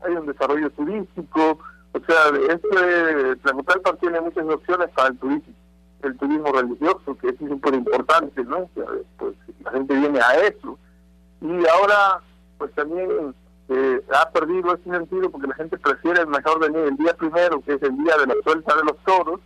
hay 0.00 0.14
un 0.14 0.26
desarrollo 0.26 0.70
turístico, 0.70 1.58
o 1.92 2.00
sea, 2.00 2.16
este 2.48 3.36
Tlacotalpan 3.36 3.96
tiene 3.98 4.20
muchas 4.20 4.44
opciones 4.46 4.88
para 4.90 5.08
el 5.08 5.18
turismo, 5.18 5.54
el 6.02 6.16
turismo 6.16 6.52
religioso, 6.52 7.16
que 7.20 7.28
es 7.28 7.38
súper 7.38 7.74
importante, 7.74 8.44
¿no? 8.44 8.68
Pues 9.16 9.34
la 9.64 9.70
gente 9.72 9.94
viene 9.94 10.20
a 10.20 10.34
eso. 10.46 10.78
Y 11.40 11.66
ahora, 11.66 12.20
pues 12.58 12.72
también 12.74 13.34
eh, 13.68 14.02
ha 14.14 14.30
perdido 14.30 14.74
ese 14.74 14.90
sentido 14.90 15.30
porque 15.30 15.46
la 15.46 15.54
gente 15.54 15.78
prefiere 15.78 16.24
mejor 16.26 16.60
venir 16.60 16.88
el 16.88 16.96
día 16.96 17.14
primero, 17.14 17.60
que 17.62 17.74
es 17.74 17.82
el 17.82 17.96
día 17.98 18.16
de 18.18 18.26
la 18.26 18.34
suelta 18.44 18.76
de 18.76 18.84
los 18.84 18.96
toros, 19.04 19.40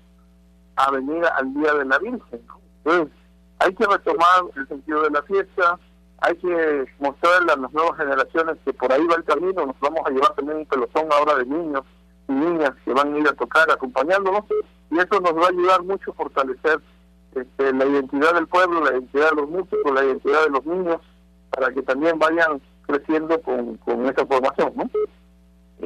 a 0.76 0.90
venir 0.90 1.24
al 1.36 1.54
día 1.54 1.74
de 1.74 1.84
la 1.84 1.98
Virgen. 1.98 2.40
Entonces, 2.84 3.14
hay 3.58 3.74
que 3.74 3.86
retomar 3.86 4.44
el 4.56 4.68
sentido 4.68 5.02
de 5.02 5.10
la 5.10 5.22
fiesta, 5.22 5.78
hay 6.22 6.37
que 6.37 6.87
mostrarle 7.00 7.52
a 7.52 7.56
las 7.56 7.72
nuevas 7.72 7.96
generaciones 7.98 8.56
que 8.64 8.72
por 8.72 8.92
ahí 8.92 9.04
va 9.06 9.16
el 9.16 9.24
camino, 9.24 9.66
nos 9.66 9.80
vamos 9.80 10.00
a 10.06 10.11
llevar 10.11 10.35
también 10.35 10.58
un 10.58 10.66
pelotón 10.66 11.08
ahora 11.12 11.37
de 11.37 11.46
niños 11.46 11.82
y 12.28 12.32
niñas 12.32 12.72
que 12.85 12.92
van 12.92 13.14
a 13.14 13.18
ir 13.18 13.28
a 13.28 13.32
tocar 13.32 13.70
acompañándonos 13.70 14.44
y 14.90 14.98
eso 14.98 15.20
nos 15.20 15.35
va 15.35 15.46
a 15.46 15.50
ayudar 15.50 15.82
mucho 15.82 16.12
a 16.12 16.14
fortalecer 16.14 16.80
este, 17.35 17.72
la 17.72 17.87
identidad 17.87 18.35
del 18.35 18.46
pueblo, 18.46 18.85
la 18.85 18.92
identidad 18.92 19.30
de 19.30 19.37
los 19.37 19.48
músicos, 19.48 19.94
la 19.94 20.04
identidad 20.04 20.44
de 20.44 20.50
los 20.50 20.66
niños, 20.66 21.00
para 21.50 21.72
que 21.72 21.82
también 21.82 22.18
vayan 22.18 22.61
creciendo 22.87 23.40
con, 23.42 23.76
con 23.78 24.06
esa 24.06 24.24
formación, 24.26 24.72
¿no? 24.76 24.90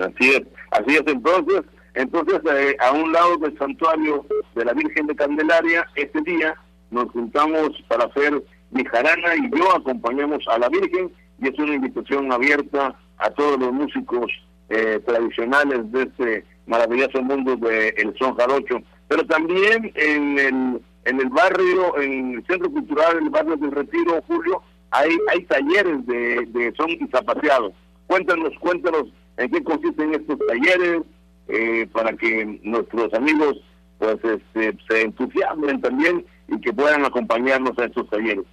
Así 0.04 0.30
es, 0.30 0.42
así 0.72 0.96
es 0.96 1.02
entonces, 1.06 1.62
entonces 1.94 2.40
eh, 2.52 2.76
a 2.80 2.92
un 2.92 3.10
lado 3.12 3.38
del 3.38 3.56
santuario 3.56 4.26
de 4.54 4.64
la 4.64 4.74
Virgen 4.74 5.06
de 5.06 5.16
Candelaria, 5.16 5.86
este 5.94 6.20
día 6.22 6.54
nos 6.90 7.10
juntamos 7.12 7.70
para 7.88 8.04
hacer 8.04 8.42
mi 8.70 8.84
jarana 8.84 9.34
y 9.36 9.50
yo 9.56 9.76
acompañamos 9.76 10.46
a 10.48 10.58
la 10.58 10.68
Virgen 10.68 11.10
y 11.40 11.48
es 11.48 11.58
una 11.58 11.74
invitación 11.74 12.32
abierta 12.32 12.94
a 13.18 13.30
todos 13.30 13.58
los 13.58 13.72
músicos 13.72 14.30
eh, 14.68 15.00
tradicionales 15.06 15.90
de 15.92 16.02
este 16.02 16.44
maravilloso 16.66 17.22
mundo 17.22 17.56
del 17.56 17.94
el 17.96 18.14
son 18.18 18.34
jarocho. 18.36 18.80
Pero 19.08 19.24
también 19.26 19.92
en 19.94 20.38
el, 20.38 20.80
en 21.04 21.20
el 21.20 21.28
barrio, 21.28 21.98
en 22.00 22.34
el 22.34 22.46
Centro 22.46 22.70
Cultural, 22.70 23.18
el 23.18 23.30
barrio 23.30 23.56
del 23.56 23.70
Retiro, 23.70 24.22
Julio, 24.26 24.62
hay, 24.90 25.10
hay 25.30 25.44
talleres 25.44 26.06
de, 26.06 26.46
de 26.46 26.74
son 26.76 26.90
y 26.90 27.06
zapateado. 27.10 27.72
Cuéntanos, 28.06 28.52
cuéntanos 28.60 29.04
en 29.36 29.50
qué 29.50 29.62
consisten 29.62 30.14
estos 30.14 30.38
talleres 30.46 31.02
eh, 31.48 31.86
para 31.92 32.12
que 32.16 32.60
nuestros 32.64 33.12
amigos 33.14 33.60
pues 33.98 34.16
este, 34.24 34.76
se 34.88 35.02
entusiasmen 35.02 35.80
también 35.80 36.24
y 36.48 36.60
que 36.60 36.72
puedan 36.72 37.04
acompañarnos 37.04 37.78
a 37.78 37.84
estos 37.84 38.08
talleres. 38.10 38.44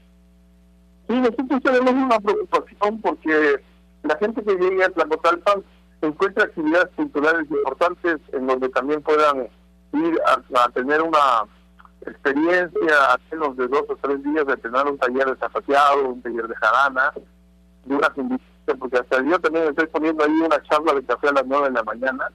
Sí, 1.14 1.20
nosotros 1.20 1.62
tenemos 1.62 1.94
una 1.94 2.20
preocupación 2.20 3.00
porque 3.02 3.64
la 4.02 4.18
gente 4.18 4.44
que 4.44 4.56
llega 4.56 4.88
a 4.88 4.90
Tlacotalpan 4.90 5.64
encuentra 6.02 6.46
actividades 6.46 6.90
culturales 6.96 7.52
importantes 7.52 8.18
en 8.32 8.48
donde 8.48 8.68
también 8.70 9.00
puedan 9.04 9.48
ir 9.94 10.20
a, 10.56 10.70
tener 10.70 11.04
una 11.04 11.46
experiencia, 12.08 13.14
a 13.14 13.20
menos 13.30 13.56
de 13.58 13.68
dos 13.68 13.84
o 13.90 13.96
tres 14.02 14.24
días 14.24 14.48
de 14.48 14.58
tener 14.58 14.88
un 14.88 14.98
taller 14.98 15.28
de 15.28 15.36
zapateado, 15.36 16.10
un 16.10 16.22
taller 16.24 16.48
de 16.48 16.56
jarana, 16.56 17.14
de 17.86 17.96
una 17.96 18.12
porque 18.80 18.98
hasta 18.98 19.22
yo 19.22 19.38
también 19.38 19.68
estoy 19.68 19.86
poniendo 19.86 20.24
ahí 20.24 20.32
una 20.32 20.64
charla 20.64 20.94
de 20.94 21.04
café 21.04 21.28
a 21.28 21.34
las 21.34 21.46
nueve 21.46 21.68
de 21.68 21.74
la 21.74 21.84
mañana, 21.84 22.28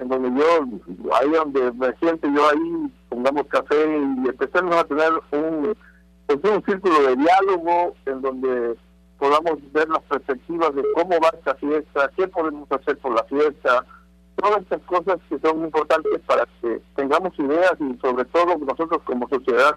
en 0.00 0.08
donde 0.08 0.40
yo, 0.40 1.12
ahí 1.14 1.30
donde 1.30 1.70
me 1.70 1.92
siento 1.98 2.26
yo 2.34 2.48
ahí, 2.48 2.92
pongamos 3.10 3.46
café 3.46 3.86
y 3.86 4.28
empecemos 4.28 4.74
a 4.74 4.82
tener 4.82 5.12
un 5.30 5.76
pues 6.26 6.38
un 6.44 6.64
círculo 6.64 7.02
de 7.02 7.16
diálogo 7.16 7.94
en 8.06 8.22
donde 8.22 8.76
podamos 9.18 9.58
ver 9.72 9.88
las 9.88 10.02
perspectivas 10.02 10.74
de 10.74 10.84
cómo 10.94 11.18
va 11.20 11.30
esta 11.34 11.54
fiesta, 11.56 12.10
qué 12.16 12.28
podemos 12.28 12.70
hacer 12.70 12.98
por 12.98 13.14
la 13.14 13.24
fiesta, 13.24 13.84
todas 14.36 14.62
estas 14.62 14.82
cosas 14.82 15.18
que 15.28 15.38
son 15.38 15.64
importantes 15.64 16.20
para 16.26 16.46
que 16.60 16.80
tengamos 16.96 17.38
ideas 17.38 17.74
y 17.80 17.96
sobre 18.00 18.24
todo 18.26 18.56
nosotros 18.58 19.00
como 19.04 19.28
sociedad, 19.28 19.76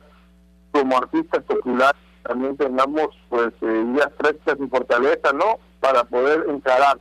como 0.71 0.97
artistas 0.97 1.43
populares, 1.43 2.01
también 2.23 2.57
tengamos 2.57 3.09
pues 3.29 3.53
eh, 3.61 3.85
ideas 3.93 4.11
frescas 4.17 4.57
y 4.59 4.67
fortaleza, 4.67 5.31
¿no? 5.33 5.59
Para 5.79 6.03
poder 6.03 6.45
encarar 6.49 6.99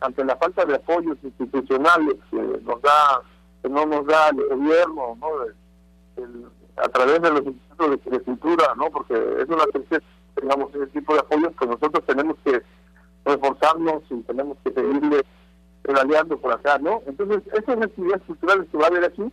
ante 0.00 0.24
la 0.24 0.36
falta 0.36 0.64
de 0.64 0.76
apoyos 0.76 1.18
institucionales 1.22 2.16
que 2.30 2.36
nos 2.36 2.80
da, 2.82 3.22
que 3.62 3.68
no 3.68 3.84
nos 3.86 4.06
da 4.06 4.28
el 4.28 4.48
gobierno, 4.48 5.18
¿no? 5.20 5.28
El, 6.16 6.46
a 6.82 6.88
través 6.88 7.20
de 7.20 7.30
los 7.30 7.46
institutos 7.46 7.98
de, 8.04 8.20
cultura, 8.20 8.74
¿no? 8.76 8.90
Porque 8.90 9.14
es 9.14 9.48
una 9.48 9.64
tristeza 9.72 10.04
tengamos 10.34 10.74
ese 10.74 10.86
tipo 10.88 11.12
de 11.12 11.20
apoyos, 11.20 11.52
pues 11.58 11.70
nosotros 11.70 12.04
tenemos 12.06 12.36
que 12.44 12.62
reforzarnos 13.24 14.02
y 14.08 14.22
tenemos 14.22 14.56
que 14.64 14.72
seguirle 14.72 15.22
pedaleando 15.82 16.38
por 16.38 16.52
acá, 16.52 16.78
¿no? 16.78 17.02
Entonces, 17.06 17.42
esas 17.52 17.82
actividades 17.82 18.22
culturales 18.22 18.66
que 18.70 18.78
va 18.78 18.84
a 18.84 18.88
haber 18.88 19.04
aquí, 19.04 19.30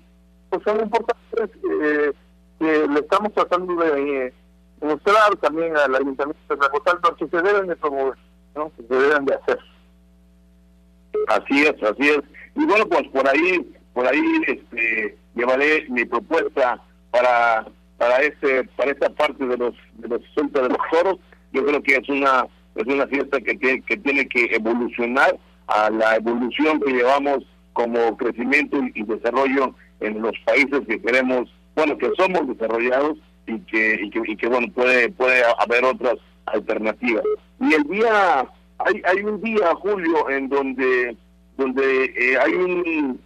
pues 0.49 0.63
son 0.63 0.81
importantes, 0.81 1.49
eh, 1.81 2.13
que 2.59 2.87
le 2.87 2.99
estamos 2.99 3.31
tratando 3.33 3.75
de 3.75 4.33
mostrar 4.81 5.35
también 5.37 5.77
al 5.77 5.95
Ayuntamiento 5.95 6.41
de 6.49 6.57
Tlacotalpan 6.57 7.15
que 7.15 7.27
se 7.27 7.41
deben 7.41 7.67
de 7.67 7.75
promover, 7.75 8.17
¿no? 8.55 8.71
Que 8.75 8.83
se 8.83 8.95
deben 8.95 9.25
de 9.25 9.35
hacer. 9.35 9.59
Así 11.27 11.63
es, 11.63 11.83
así 11.83 12.09
es. 12.09 12.21
Y 12.55 12.65
bueno, 12.65 12.85
pues 12.87 13.07
por 13.09 13.27
ahí 13.29 13.73
por 13.97 14.05
ahí 14.05 14.21
este, 14.45 15.17
llevaré 15.33 15.87
mi 15.89 16.05
propuesta 16.05 16.79
para 17.17 17.65
para 17.97 18.17
ese 18.21 18.63
para 18.75 18.91
esta 18.91 19.09
parte 19.09 19.45
de 19.45 19.57
los 19.57 19.73
de 19.95 20.07
los 20.07 20.21
de 20.35 20.69
los 20.69 20.77
toros. 20.91 21.17
Yo 21.51 21.65
creo 21.65 21.81
que 21.81 21.95
es 21.95 22.09
una 22.09 22.45
es 22.75 22.85
una 22.85 23.07
fiesta 23.07 23.39
que, 23.41 23.57
que, 23.57 23.97
tiene 23.97 24.27
que 24.27 24.55
evolucionar 24.55 25.35
a 25.65 25.89
la 25.89 26.15
evolución 26.17 26.79
que 26.81 26.93
llevamos 26.93 27.43
como 27.73 28.15
crecimiento 28.17 28.77
y, 28.93 29.03
desarrollo 29.03 29.73
en 29.99 30.21
los 30.21 30.33
países 30.45 30.81
que 30.87 31.01
queremos 31.01 31.51
bueno 31.75 31.97
que 31.97 32.11
somos 32.17 32.47
desarrollados 32.47 33.17
y 33.47 33.59
que 33.61 33.99
y 34.03 34.09
que, 34.11 34.21
y 34.27 34.35
que 34.35 34.47
bueno 34.47 34.67
puede 34.73 35.09
puede 35.09 35.41
haber 35.59 35.85
otras 35.85 36.17
alternativas. 36.45 37.23
Y 37.59 37.73
el 37.73 37.83
día 37.85 38.47
hay 38.77 39.01
hay 39.05 39.23
un 39.23 39.41
día 39.41 39.73
Julio 39.75 40.29
en 40.29 40.49
donde 40.49 41.17
donde 41.57 42.05
eh, 42.05 42.37
hay 42.39 42.53
un 42.53 43.19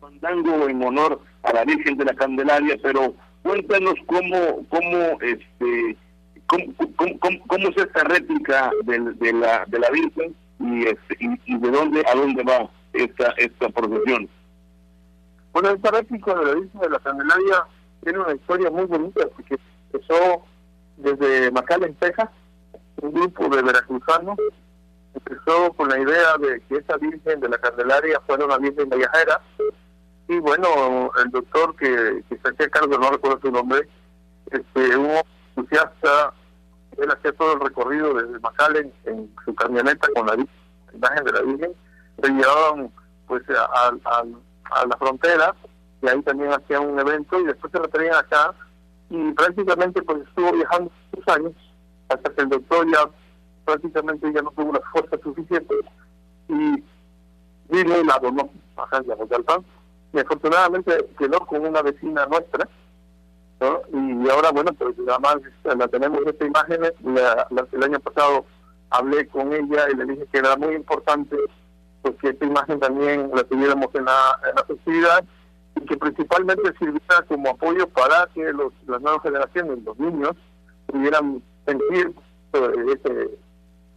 fandango 0.00 0.68
en 0.68 0.82
honor 0.82 1.20
a 1.42 1.52
la 1.52 1.64
Virgen 1.64 1.96
de 1.96 2.04
la 2.04 2.14
Candelaria, 2.14 2.76
pero 2.82 3.14
cuéntanos 3.42 3.94
cómo, 4.06 4.66
cómo, 4.68 5.18
este, 5.20 5.96
cómo, 6.46 7.68
es 7.68 7.76
esta 7.76 8.04
réplica 8.04 8.70
de, 8.84 9.32
la, 9.32 9.64
de 9.66 9.78
la 9.78 9.90
Virgen 9.90 10.34
y, 10.60 10.86
este, 10.86 11.16
y, 11.20 11.58
de 11.58 11.70
dónde 11.70 12.04
a 12.06 12.14
dónde 12.14 12.42
va 12.42 12.68
esta, 12.92 13.30
esta 13.36 13.68
procesión. 13.70 14.28
Bueno, 15.52 15.70
esta 15.70 15.90
réplica 15.90 16.34
de 16.34 16.44
la 16.44 16.54
Virgen 16.54 16.80
de 16.80 16.90
la 16.90 16.98
Candelaria 16.98 17.64
tiene 18.02 18.18
una 18.18 18.34
historia 18.34 18.70
muy 18.70 18.84
bonita, 18.84 19.26
porque 19.34 19.56
empezó 19.92 20.44
desde 20.96 21.46
en 21.46 21.94
Texas, 21.96 22.28
un 23.00 23.12
grupo 23.12 23.48
de 23.48 23.62
veracruzanos 23.62 24.38
empezó 25.14 25.72
con 25.74 25.88
la 25.88 25.98
idea 25.98 26.36
de 26.38 26.60
que 26.68 26.76
esa 26.76 26.96
Virgen 26.96 27.40
de 27.40 27.48
la 27.48 27.58
Candelaria 27.58 28.20
fuera 28.26 28.44
una 28.44 28.58
Virgen 28.58 28.88
viajera 28.88 29.40
y 30.28 30.38
bueno, 30.40 31.10
el 31.24 31.30
doctor 31.30 31.74
que, 31.76 32.22
que 32.28 32.36
se 32.36 32.48
hacía 32.50 32.68
cargo, 32.68 32.98
no 32.98 33.10
recuerdo 33.10 33.40
su 33.40 33.50
nombre, 33.50 33.88
este, 34.50 34.96
un 34.96 35.10
entusiasta, 35.56 36.34
él 36.98 37.10
hacía 37.10 37.32
todo 37.32 37.54
el 37.54 37.60
recorrido 37.60 38.12
desde 38.12 38.38
Macallen 38.40 38.92
en 39.04 39.34
su 39.44 39.54
camioneta 39.54 40.06
con 40.14 40.26
la, 40.26 40.34
imagen 40.92 41.24
de 41.24 41.32
la 41.32 41.42
Virgen, 41.42 41.72
se 42.22 42.30
llevaban 42.30 42.92
pues 43.26 43.42
a, 43.50 43.88
a, 44.70 44.86
la 44.86 44.96
frontera 44.98 45.54
y 46.02 46.08
ahí 46.08 46.22
también 46.22 46.52
hacían 46.52 46.86
un 46.86 46.98
evento 46.98 47.40
y 47.40 47.44
después 47.44 47.72
se 47.72 47.88
traían 47.88 48.16
acá 48.16 48.54
y 49.10 49.32
prácticamente 49.32 50.02
pues 50.02 50.26
estuvo 50.26 50.52
viajando 50.52 50.90
muchos 51.12 51.34
años 51.34 51.52
hasta 52.08 52.30
que 52.34 52.42
el 52.42 52.48
doctor 52.50 52.86
ya 52.92 53.08
prácticamente 53.64 54.32
ya 54.32 54.42
no 54.42 54.50
tuvo 54.50 54.72
la 54.72 54.80
fuerza 54.92 55.18
suficiente 55.22 55.74
y 56.48 56.82
vino 57.68 58.00
y 58.00 58.04
la 58.04 58.18
donó 58.18 58.50
acá 58.76 58.98
en 58.98 59.04
Yamoyalpan 59.04 59.64
y 60.12 60.18
afortunadamente 60.18 61.06
quedó 61.18 61.40
con 61.40 61.66
una 61.66 61.82
vecina 61.82 62.26
nuestra, 62.26 62.68
y 63.60 64.28
ahora, 64.30 64.52
bueno, 64.52 64.72
pues 64.72 64.94
además 65.08 65.36
la 65.64 65.88
tenemos 65.88 66.20
esta 66.26 66.46
imagen, 66.46 66.84
el 66.84 67.82
año 67.82 67.98
pasado 68.00 68.46
hablé 68.90 69.26
con 69.28 69.52
ella 69.52 69.86
y 69.92 69.96
le 69.96 70.04
dije 70.04 70.26
que 70.32 70.38
era 70.38 70.56
muy 70.56 70.74
importante 70.74 71.36
pues 72.02 72.14
que 72.20 72.28
esta 72.28 72.46
imagen 72.46 72.78
también 72.78 73.30
la 73.34 73.42
tuviéramos 73.44 73.88
en 73.94 74.04
la, 74.04 74.40
en 74.48 75.02
la 75.02 75.24
y 75.76 75.80
que 75.84 75.96
principalmente 75.96 76.72
sirviera 76.78 77.22
como 77.28 77.50
apoyo 77.50 77.88
para 77.88 78.28
que 78.34 78.52
los, 78.52 78.72
las 78.86 79.00
nuevas 79.00 79.22
generaciones, 79.22 79.82
los 79.84 79.98
niños, 79.98 80.32
pudieran 80.86 81.42
sentir 81.66 82.14
eh, 82.52 82.70
ese 82.94 83.30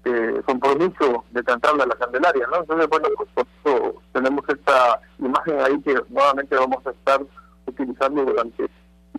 eh, 0.05 0.41
compromiso 0.45 1.23
de 1.31 1.43
cantarle 1.43 1.83
a 1.83 1.87
la 1.87 1.95
Candelaria, 1.95 2.47
¿no? 2.51 2.61
Entonces, 2.61 2.87
bueno, 2.89 3.07
pues 3.17 3.29
por 3.33 3.45
eso 3.45 4.01
tenemos 4.13 4.43
esta 4.47 4.99
imagen 5.19 5.59
ahí 5.61 5.79
que 5.81 5.95
nuevamente 6.09 6.55
vamos 6.55 6.85
a 6.87 6.91
estar 6.91 7.21
utilizando 7.65 8.25
durante 8.25 8.67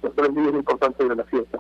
los 0.03 0.15
tres 0.15 0.35
días 0.35 0.55
importantes 0.55 1.09
de 1.09 1.17
la 1.17 1.25
fiesta. 1.25 1.59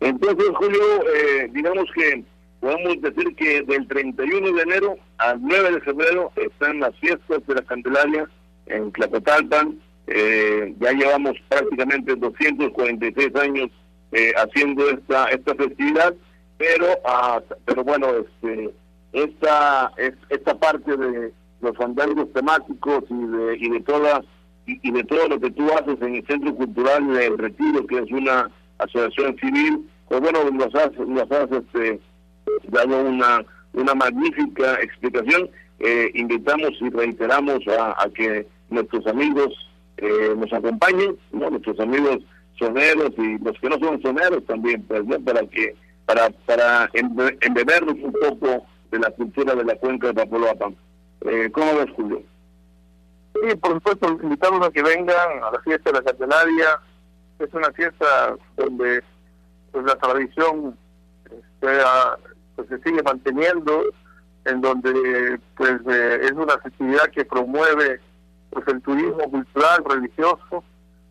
Entonces, 0.00 0.46
Julio, 0.54 0.80
eh, 1.14 1.48
digamos 1.52 1.84
que 1.94 2.24
podemos 2.60 3.00
decir 3.02 3.34
que 3.36 3.62
del 3.62 3.86
31 3.86 4.52
de 4.52 4.62
enero 4.62 4.96
al 5.18 5.40
9 5.42 5.72
de 5.72 5.80
febrero 5.80 6.32
están 6.36 6.80
las 6.80 6.94
fiestas 6.96 7.46
de 7.46 7.54
la 7.54 7.62
Candelaria 7.62 8.28
en 8.66 8.90
Tlacotalpan. 8.92 9.78
Eh, 10.06 10.74
ya 10.80 10.92
llevamos 10.92 11.34
prácticamente 11.48 12.16
246 12.16 13.36
años 13.36 13.68
eh, 14.12 14.32
haciendo 14.36 14.88
esta 14.88 15.26
esta 15.26 15.54
festividad 15.54 16.14
pero 16.58 16.86
ah, 17.04 17.40
pero 17.64 17.84
bueno 17.84 18.08
este 18.10 18.70
esta 19.12 19.92
esta 20.28 20.54
parte 20.58 20.96
de 20.96 21.32
los 21.60 21.76
fandangos 21.76 22.32
temáticos 22.32 23.04
y 23.08 23.26
de 23.26 23.56
y 23.58 23.70
de 23.70 23.80
todas 23.80 24.20
y, 24.66 24.90
de 24.90 25.02
todo 25.04 25.28
lo 25.28 25.40
que 25.40 25.50
tú 25.50 25.64
haces 25.72 25.96
en 26.02 26.16
el 26.16 26.26
Centro 26.26 26.54
Cultural 26.54 27.06
del 27.14 27.38
Retiro 27.38 27.86
que 27.86 27.98
es 27.98 28.10
una 28.10 28.50
asociación 28.78 29.36
civil 29.38 29.88
pues 30.08 30.20
bueno 30.20 30.50
nos 30.50 30.74
has 30.74 30.92
nos 30.98 31.30
has 31.30 31.50
este 31.50 32.00
dado 32.68 33.02
una 33.02 33.44
una 33.72 33.94
magnífica 33.94 34.74
explicación 34.82 35.48
eh, 35.80 36.10
invitamos 36.14 36.72
y 36.80 36.90
reiteramos 36.90 37.60
a, 37.68 38.08
que 38.12 38.46
nuestros 38.68 39.06
amigos 39.06 39.54
eh, 39.98 40.34
nos 40.36 40.52
acompañen 40.52 41.16
¿no? 41.32 41.50
nuestros 41.50 41.78
amigos 41.80 42.18
soneros 42.58 43.12
y 43.16 43.38
los 43.38 43.56
que 43.60 43.68
no 43.68 43.78
son 43.78 44.02
soneros 44.02 44.44
también 44.46 44.82
pues 44.82 45.04
¿no? 45.06 45.20
para 45.20 45.46
que 45.46 45.76
para, 46.08 46.30
para 46.46 46.88
embebernos 46.94 47.96
un 48.02 48.12
poco 48.12 48.66
de 48.90 48.98
la 48.98 49.10
cultura 49.10 49.54
de 49.54 49.62
la 49.62 49.76
cuenca 49.76 50.06
de 50.06 50.14
Papaloapan. 50.14 50.74
Eh, 51.20 51.50
¿Cómo 51.52 51.76
ves, 51.76 51.88
Julio? 51.94 52.22
Sí, 53.34 53.54
por 53.56 53.74
supuesto, 53.74 54.18
invitarlos 54.22 54.66
a 54.66 54.70
que 54.70 54.82
vengan 54.82 55.42
a 55.42 55.50
la 55.50 55.60
fiesta 55.60 55.92
de 55.92 55.98
la 55.98 56.04
Candelaria. 56.04 56.80
Es 57.38 57.52
una 57.52 57.70
fiesta 57.72 58.36
donde 58.56 59.04
pues, 59.70 59.84
la 59.84 59.96
tradición 59.96 60.78
este, 61.24 61.82
pues, 62.56 62.68
se 62.68 62.78
sigue 62.78 63.02
manteniendo, 63.02 63.82
en 64.46 64.62
donde 64.62 65.38
pues 65.56 65.72
eh, 65.90 66.20
es 66.22 66.32
una 66.32 66.56
festividad 66.56 67.10
que 67.10 67.26
promueve 67.26 68.00
pues 68.48 68.66
el 68.68 68.80
turismo 68.80 69.30
cultural, 69.30 69.84
religioso, 69.84 70.64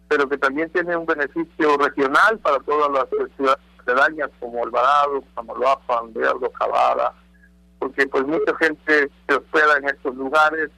pero 0.08 0.28
que 0.28 0.40
también 0.40 0.72
tiene 0.72 0.98
un 0.98 1.06
beneficio 1.06 1.78
regional 1.78 2.40
para 2.40 2.58
todas 2.62 2.90
las 2.92 3.30
ciudades 3.36 3.60
dañas 3.94 4.30
como 4.40 4.64
Alvarado, 4.64 5.24
Samaloapan, 5.36 6.14
Verdo, 6.14 6.50
Cavada, 6.52 7.14
porque 7.80 8.08
pues 8.08 8.26
mucha 8.26 8.56
gente 8.58 9.10
se 9.28 9.36
hospeda 9.36 9.78
en 9.78 9.90
estos 9.90 10.16
lugares 10.16 10.70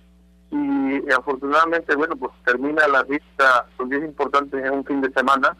y, 0.51 1.11
afortunadamente, 1.11 1.95
bueno, 1.95 2.15
pues 2.15 2.31
termina 2.45 2.87
la 2.87 3.03
vista, 3.03 3.67
los 3.77 3.89
días 3.89 4.03
importantes 4.03 4.63
en 4.63 4.73
un 4.73 4.85
fin 4.85 5.01
de 5.01 5.11
semana, 5.11 5.55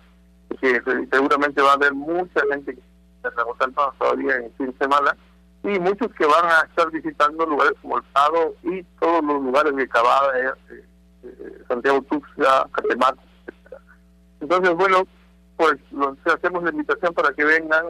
que 0.59 0.81
seguramente 1.11 1.61
va 1.61 1.71
a 1.71 1.75
haber 1.75 1.93
mucha 1.93 2.41
gente 2.51 2.75
que 2.75 2.81
se 3.21 3.71
todavía 3.99 4.35
en 4.35 4.43
el 4.45 4.51
fin 4.53 4.67
de 4.67 4.77
semana, 4.77 5.15
y 5.63 5.79
muchos 5.79 6.11
que 6.13 6.25
van 6.25 6.45
a 6.45 6.65
estar 6.67 6.89
visitando 6.89 7.45
lugares 7.45 7.73
como 7.81 7.97
el 7.97 8.03
Pado 8.13 8.55
y 8.63 8.81
todos 8.99 9.23
los 9.23 9.41
lugares 9.43 9.75
de 9.75 9.87
Cavada, 9.87 10.39
eh, 10.39 10.53
eh, 11.23 11.63
Santiago 11.67 12.01
Tuxtla, 12.03 12.67
Catemaco, 12.71 13.21
etc. 13.45 13.75
Entonces, 14.39 14.73
bueno, 14.75 15.03
pues 15.59 15.75
los, 15.91 16.17
hacemos 16.25 16.63
la 16.63 16.71
invitación 16.71 17.13
para 17.13 17.33
que 17.33 17.43
vengan, 17.43 17.87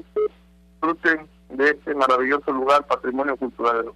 disfruten 0.73 1.29
de 1.49 1.69
este 1.69 1.93
maravilloso 1.93 2.51
lugar, 2.51 2.87
patrimonio 2.87 3.37
cultural 3.37 3.77
de 3.77 3.83
los 3.83 3.95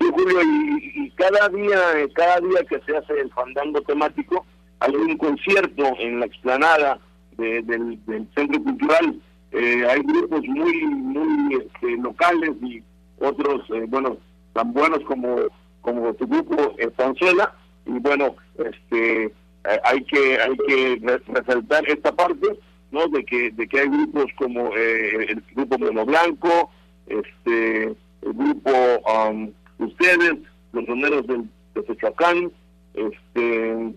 Sí, 0.00 0.10
Julio, 0.12 0.38
y, 0.42 1.10
cada 1.12 1.48
día, 1.48 1.78
cada 2.14 2.40
día 2.40 2.64
que 2.68 2.80
se 2.80 2.96
hace 2.96 3.20
el 3.20 3.30
fandango 3.30 3.80
temático, 3.82 4.44
hay 4.80 4.96
un 4.96 5.16
concierto 5.16 5.84
en 6.00 6.18
la 6.18 6.26
explanada 6.26 6.98
del, 7.36 8.00
centro 8.34 8.60
cultural. 8.64 9.22
Eh, 9.52 9.86
hay 9.88 10.02
grupos 10.02 10.42
muy, 10.48 10.84
muy 10.86 11.54
este, 11.54 11.96
locales 11.98 12.50
y 12.62 12.82
otros, 13.20 13.62
eh, 13.70 13.86
bueno, 13.88 14.16
tan 14.54 14.72
buenos 14.72 15.04
como 15.04 15.36
como 15.82 16.14
tu 16.14 16.26
grupo 16.26 16.74
Estancela 16.78 17.54
y 17.86 17.98
bueno, 17.98 18.36
este 18.56 19.32
eh, 19.64 19.80
hay 19.84 20.04
que 20.04 20.40
hay 20.40 20.56
que 20.66 21.20
resaltar 21.28 21.88
esta 21.88 22.12
parte 22.12 22.48
no 22.90 23.06
de 23.08 23.24
que 23.24 23.50
de 23.52 23.66
que 23.68 23.80
hay 23.80 23.88
grupos 23.88 24.26
como 24.36 24.76
eh, 24.76 25.26
el 25.28 25.42
grupo 25.54 25.78
Mono 25.78 26.04
Blanco 26.04 26.70
este 27.06 27.84
el 27.84 28.32
grupo 28.34 28.70
um, 29.08 29.52
ustedes 29.78 30.34
los 30.72 30.84
soneros 30.86 31.26
del, 31.26 31.44
de 31.74 31.82
Techacán 31.82 32.52
este 32.94 33.94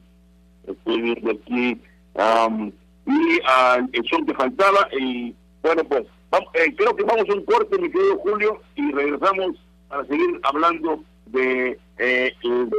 estoy 0.68 1.02
viendo 1.02 1.32
aquí 1.32 1.82
um, 2.14 2.72
y 3.08 3.36
uh, 3.40 3.88
el 3.92 4.06
son 4.10 4.26
que 4.26 4.34
faltaba 4.34 4.88
y 5.00 5.34
bueno 5.62 5.84
pues 5.84 6.06
eh, 6.54 6.74
creo 6.76 6.96
que 6.96 7.04
vamos 7.04 7.30
a 7.30 7.34
un 7.34 7.46
corte 7.46 7.78
mi 7.78 7.90
querido 7.90 8.18
Julio 8.18 8.62
y 8.76 8.92
regresamos 8.92 9.58
para 9.88 10.06
seguir 10.06 10.40
hablando 10.44 11.04
de 11.28 11.78
eh, 11.98 12.34
el 12.44 12.70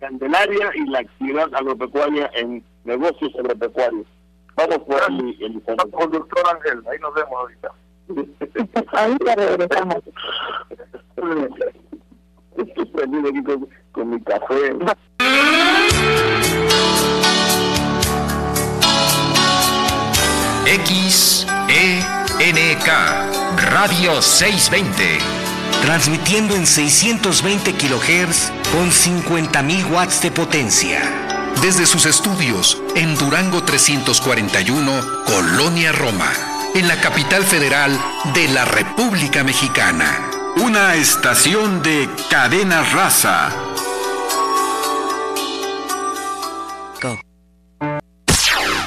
Candelaria 0.00 0.70
y 0.74 0.88
la 0.90 1.00
actividad 1.00 1.54
agropecuaria 1.54 2.30
en 2.34 2.64
negocios 2.84 3.32
agropecuarios. 3.38 4.06
Vamos 4.56 4.78
por 4.78 5.00
ahí, 5.02 5.38
el 5.40 5.62
conductor 5.62 6.42
Ángel, 6.52 6.82
ahí 6.90 6.98
nos 7.00 7.14
vemos 7.14 7.32
ahorita. 7.32 7.72
ahorita 8.92 9.34
regresamos. 9.36 10.02
Estoy 12.56 12.84
prendido 12.86 13.28
aquí 13.28 13.42
con, 13.44 13.68
con 13.92 14.10
mi 14.10 14.20
café. 14.22 14.76
X, 20.66 21.46
E, 21.68 22.00
N, 22.40 22.78
K, 22.84 23.30
Radio 23.70 24.20
620. 24.20 25.18
Transmitiendo 25.82 26.54
en 26.56 26.66
620 26.66 27.72
kilohertz 27.74 28.52
con 28.72 28.90
50.000 28.90 29.90
watts 29.90 30.20
de 30.20 30.30
potencia. 30.30 31.00
Desde 31.62 31.86
sus 31.86 32.06
estudios 32.06 32.80
en 32.94 33.16
Durango 33.16 33.62
341, 33.64 35.24
Colonia 35.24 35.92
Roma, 35.92 36.30
en 36.74 36.86
la 36.86 37.00
capital 37.00 37.44
federal 37.44 37.98
de 38.34 38.48
la 38.48 38.64
República 38.64 39.42
Mexicana. 39.42 40.30
Una 40.56 40.94
estación 40.94 41.82
de 41.82 42.08
cadena 42.30 42.82
raza. 42.82 43.50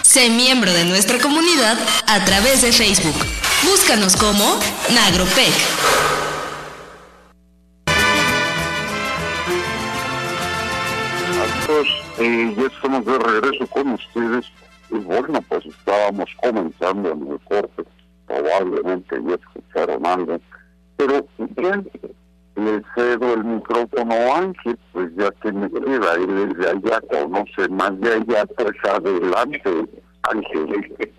Sé 0.04 0.30
miembro 0.30 0.74
de 0.74 0.86
nuestra 0.86 1.20
comunidad 1.20 1.78
a 2.08 2.24
través 2.26 2.62
de 2.62 2.74
Facebook. 2.74 3.16
Búscanos 3.64 4.18
como 4.18 4.60
Nagropec. 4.94 6.01
Eh, 12.22 12.54
ya 12.58 12.64
estamos 12.68 13.06
de 13.06 13.18
regreso 13.20 13.68
con 13.68 13.88
ustedes. 13.94 14.46
Y 14.90 14.96
bueno, 15.00 15.40
pues 15.48 15.66
estábamos 15.66 16.30
comenzando 16.42 17.12
en 17.12 17.28
el 17.32 17.40
corte. 17.42 17.84
Probablemente 18.28 19.18
ya 19.28 19.36
escucharon 19.36 20.06
algo. 20.06 20.40
Pero 20.98 21.26
bien, 21.58 21.90
le 22.56 22.82
cedo 22.96 23.34
el 23.34 23.44
micrófono 23.44 24.14
a 24.14 24.38
Ángel, 24.40 24.78
pues 24.92 25.10
ya 25.16 25.32
que 25.42 25.52
me 25.52 25.70
queda, 25.72 26.14
él 26.16 26.50
desde 26.56 26.70
allá 26.70 27.02
conoce 27.10 27.70
más 27.70 28.00
de 28.02 28.14
allá, 28.14 28.46
pues 28.58 28.72
adelante, 28.84 29.86
Ángel. 30.24 30.96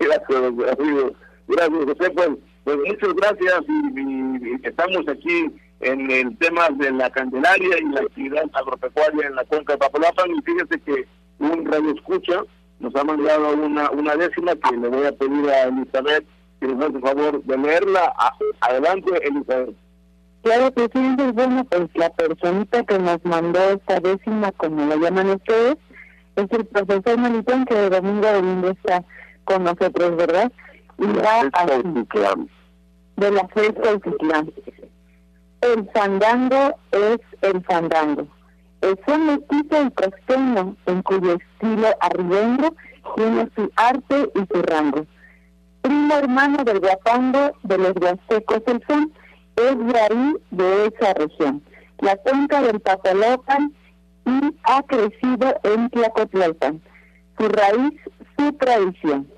Gracias, 0.00 0.78
amigo. 0.78 1.12
Gracias, 1.48 1.84
José. 1.84 2.10
Pues, 2.10 2.28
pues 2.64 2.76
muchas 2.86 3.14
gracias 3.14 3.60
y, 3.68 4.00
y- 4.00 4.52
y 4.62 4.66
estamos 4.66 5.08
aquí 5.08 5.50
en 5.80 6.10
el 6.10 6.36
tema 6.38 6.68
de 6.70 6.90
la 6.92 7.10
Candelaria 7.10 7.78
y 7.80 7.84
la 7.92 8.00
actividad 8.00 8.44
agropecuaria 8.52 9.26
en 9.28 9.34
la 9.36 9.44
cuenca 9.44 9.74
de 9.74 9.78
Papalapan 9.78 10.30
y 10.30 10.42
fíjese 10.42 10.80
que 10.80 11.06
un 11.38 11.64
radio 11.66 11.92
escucha 11.94 12.42
nos 12.80 12.94
ha 12.96 13.04
mandado 13.04 13.54
una, 13.54 13.90
una 13.90 14.14
décima 14.16 14.54
que 14.56 14.76
le 14.76 14.88
voy 14.88 15.06
a 15.06 15.12
pedir 15.12 15.48
a 15.50 15.64
Elizabeth 15.64 16.24
que 16.60 16.66
nos 16.68 16.84
hace 16.84 16.96
el 16.96 17.02
favor 17.02 17.42
de 17.44 17.58
leerla. 17.58 18.12
A- 18.18 18.36
adelante, 18.60 19.10
Elizabeth. 19.26 19.74
Claro 20.42 20.72
que 20.72 20.82
sí, 20.92 21.16
bueno, 21.34 21.64
pues 21.64 21.88
la 21.94 22.10
personita 22.10 22.84
que 22.84 22.98
nos 22.98 23.24
mandó 23.24 23.58
esta 23.70 23.98
décima, 24.00 24.52
como 24.52 24.86
la 24.86 24.96
llaman 24.96 25.30
ustedes, 25.30 25.76
es 26.36 26.46
el 26.52 26.64
profesor 26.66 27.18
Melitón, 27.18 27.64
que 27.64 27.74
de 27.74 27.90
domingo 27.90 28.26
a 28.28 28.32
domingo 28.34 28.68
está 28.68 29.04
con 29.44 29.64
nosotros, 29.64 30.16
¿verdad? 30.16 30.50
Y 30.98 31.06
va 31.06 31.40
Es 31.40 31.50
así, 31.52 31.82
Cautitlán. 31.82 32.48
de 33.16 33.30
la 33.32 33.48
fresca 33.48 33.92
Utitlán. 33.94 34.52
El 35.60 35.88
fandango 35.92 36.78
es 36.92 37.18
el 37.42 37.64
fandango. 37.64 38.26
Es 38.80 38.94
un 39.08 39.26
mestizo 39.26 39.82
y 39.86 39.90
costeño, 39.90 40.76
en 40.86 41.02
cuyo 41.02 41.34
estilo 41.34 41.88
arribengo 42.00 42.74
tiene 43.16 43.48
su 43.56 43.70
arte 43.74 44.30
y 44.34 44.54
su 44.54 44.62
rango. 44.62 45.04
Primo 45.82 46.14
hermano 46.14 46.62
del 46.64 46.78
guapango 46.78 47.52
de 47.64 47.78
los 47.78 47.92
huastecos 48.00 48.62
el 48.66 48.84
son, 48.86 49.12
es 49.56 49.94
ahí, 49.96 50.36
de 50.52 50.86
esa 50.86 51.14
región. 51.14 51.62
La 51.98 52.16
cuenca 52.16 52.62
del 52.62 52.78
Papalopan 52.78 53.72
y 54.26 54.56
ha 54.62 54.82
crecido 54.84 55.60
en 55.64 55.90
Tlacotlaupan. 55.90 56.80
Su 57.36 57.48
raíz, 57.48 57.94
su 58.36 58.52
tradición. 58.52 59.28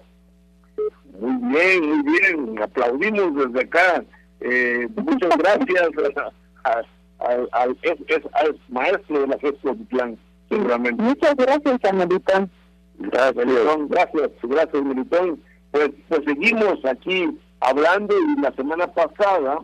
Muy 1.18 1.52
bien, 1.52 1.88
muy 1.88 2.02
bien. 2.02 2.62
Aplaudimos 2.62 3.34
desde 3.36 3.60
acá. 3.60 4.04
Eh, 4.40 4.88
muchas 4.96 5.30
gracias 5.38 5.88
a- 6.16 6.70
a- 6.70 6.82
al, 7.26 7.48
al- 7.52 7.78
es, 7.82 7.96
es- 8.08 8.28
al 8.34 8.58
maestro 8.68 9.20
de 9.20 9.26
la 9.26 9.38
Fresca 9.38 9.74
Plan, 9.88 10.18
seguramente. 10.48 11.02
Muchas 11.02 11.34
gracias, 11.36 11.78
Amelitón. 11.84 12.50
Gracias. 12.98 13.46
Gracias, 13.88 14.30
gracias, 14.42 14.82
Militón. 14.82 15.42
Pues, 15.70 15.90
pues 16.08 16.20
seguimos 16.26 16.84
aquí 16.84 17.28
hablando 17.60 18.14
y 18.18 18.40
la 18.40 18.52
semana 18.52 18.86
pasada 18.88 19.58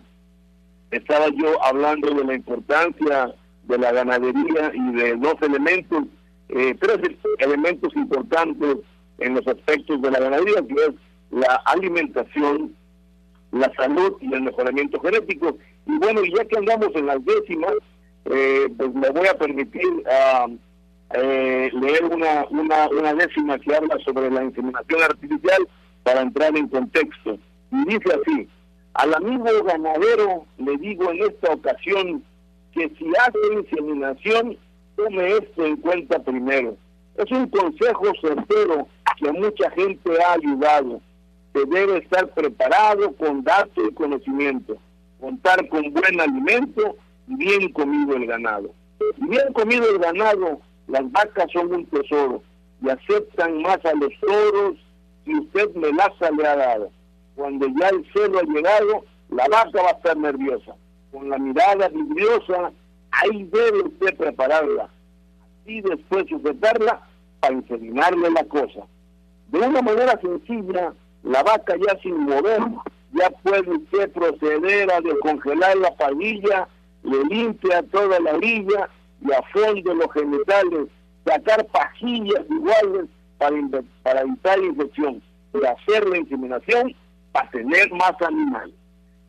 estaba 0.90 1.26
yo 1.28 1.62
hablando 1.64 2.10
de 2.14 2.24
la 2.24 2.34
importancia 2.34 3.34
de 3.64 3.78
la 3.78 3.92
ganadería 3.92 4.70
y 4.72 4.92
de 4.94 5.16
dos 5.16 5.34
elementos, 5.42 6.04
eh, 6.50 6.74
tres 6.80 6.98
elementos 7.38 7.94
importantes 7.96 8.76
en 9.18 9.34
los 9.34 9.46
aspectos 9.48 10.00
de 10.00 10.10
la 10.10 10.20
ganadería, 10.20 10.62
que 10.68 10.74
es 10.74 10.90
la 11.30 11.56
alimentación, 11.64 12.74
la 13.60 13.72
salud 13.74 14.16
y 14.20 14.32
el 14.32 14.42
mejoramiento 14.42 15.00
genético. 15.00 15.56
Y 15.86 15.98
bueno, 15.98 16.20
ya 16.24 16.44
que 16.44 16.58
andamos 16.58 16.94
en 16.94 17.06
las 17.06 17.24
décimas, 17.24 17.74
eh, 18.26 18.68
pues 18.76 18.94
me 18.94 19.10
voy 19.10 19.26
a 19.26 19.34
permitir 19.34 19.86
ah, 20.10 20.46
eh, 21.14 21.70
leer 21.72 22.04
una, 22.04 22.44
una, 22.50 22.88
una 22.88 23.14
décima 23.14 23.58
que 23.58 23.74
habla 23.74 23.96
sobre 24.04 24.30
la 24.30 24.44
inseminación 24.44 25.02
artificial 25.02 25.68
para 26.02 26.22
entrar 26.22 26.56
en 26.56 26.68
contexto. 26.68 27.38
Y 27.72 27.84
dice 27.84 28.14
así, 28.14 28.48
al 28.94 29.14
amigo 29.14 29.44
ganadero 29.64 30.46
le 30.58 30.76
digo 30.78 31.10
en 31.10 31.22
esta 31.22 31.52
ocasión 31.52 32.24
que 32.72 32.88
si 32.98 33.06
hace 33.20 33.54
inseminación, 33.54 34.56
tome 34.96 35.28
esto 35.32 35.64
en 35.64 35.76
cuenta 35.76 36.18
primero. 36.18 36.76
Es 37.16 37.30
un 37.30 37.48
consejo 37.48 38.12
certero 38.20 38.88
que 39.18 39.32
mucha 39.32 39.70
gente 39.70 40.10
ha 40.22 40.32
ayudado. 40.34 41.00
Debe 41.64 41.98
estar 41.98 42.28
preparado 42.34 43.12
con 43.16 43.42
datos 43.42 43.84
y 43.88 43.94
conocimiento, 43.94 44.76
contar 45.20 45.68
con 45.68 45.92
buen 45.92 46.20
alimento 46.20 46.96
y 47.28 47.36
bien 47.36 47.72
comido 47.72 48.16
el 48.16 48.26
ganado. 48.26 48.70
Bien 49.16 49.52
comido 49.52 49.88
el 49.88 49.98
ganado, 49.98 50.60
las 50.88 51.10
vacas 51.10 51.46
son 51.52 51.72
un 51.74 51.86
tesoro 51.86 52.42
y 52.82 52.90
aceptan 52.90 53.62
más 53.62 53.84
a 53.84 53.94
los 53.94 54.12
toros 54.20 54.76
si 55.24 55.34
usted 55.34 55.74
melaza 55.74 56.30
le 56.30 56.46
ha 56.46 56.56
dado. 56.56 56.90
Cuando 57.34 57.66
ya 57.78 57.88
el 57.88 58.06
celo 58.12 58.38
ha 58.38 58.42
llegado, 58.42 59.04
la 59.30 59.46
vaca 59.48 59.82
va 59.82 59.88
a 59.88 59.92
estar 59.92 60.16
nerviosa. 60.16 60.74
Con 61.10 61.28
la 61.28 61.38
mirada 61.38 61.88
vidriosa, 61.88 62.72
ahí 63.10 63.44
debe 63.44 63.82
usted 63.82 64.16
prepararla. 64.16 64.88
Y 65.66 65.80
después 65.80 66.26
sujetarla 66.28 67.06
para 67.40 67.54
inseminarle 67.54 68.30
la 68.30 68.44
cosa. 68.44 68.86
De 69.48 69.58
una 69.58 69.82
manera 69.82 70.18
sencilla, 70.20 70.92
la 71.26 71.42
vaca 71.42 71.74
ya 71.76 71.98
sin 72.02 72.18
mover, 72.20 72.60
ya 73.12 73.30
puede 73.42 73.68
usted 73.68 74.10
proceder 74.12 74.92
a 74.92 75.00
descongelar 75.00 75.76
la 75.76 75.94
palilla, 75.96 76.68
le 77.02 77.24
limpia 77.24 77.82
toda 77.90 78.20
la 78.20 78.34
orilla 78.34 78.88
y 79.20 79.32
a 79.32 79.42
fondo 79.52 79.94
los 79.94 80.12
genitales, 80.12 80.86
sacar 81.24 81.66
pajillas 81.66 82.44
iguales 82.48 83.06
para, 83.38 83.56
para 84.04 84.20
evitar 84.20 84.62
infección 84.62 85.20
y 85.52 85.66
hacer 85.66 86.08
la 86.08 86.18
inseminación 86.18 86.94
para 87.32 87.50
tener 87.50 87.90
más 87.92 88.14
animales. 88.20 88.74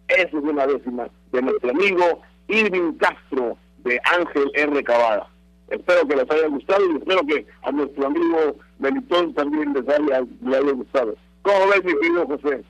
Esa 0.08 0.28
es 0.28 0.34
una 0.34 0.68
décima 0.68 1.10
de 1.32 1.42
nuestro 1.42 1.72
amigo 1.72 2.22
Irving 2.48 2.94
Castro 2.94 3.58
de 3.80 4.00
Ángel 4.18 4.52
R. 4.54 4.84
Cavada. 4.84 5.28
Espero 5.70 6.08
que 6.08 6.16
les 6.16 6.30
haya 6.30 6.48
gustado 6.48 6.82
y 6.92 6.98
espero 6.98 7.26
que 7.26 7.46
a 7.64 7.72
nuestro 7.72 8.06
amigo 8.06 8.56
Melitón 8.78 9.34
también 9.34 9.74
les 9.74 9.90
haya, 9.90 10.24
le 10.42 10.58
haya 10.58 10.72
gustado. 10.72 11.16
¿Cómo 11.48 11.68
ves, 11.70 11.84
mi 11.86 11.94
querido 12.02 12.28
José? 12.28 12.64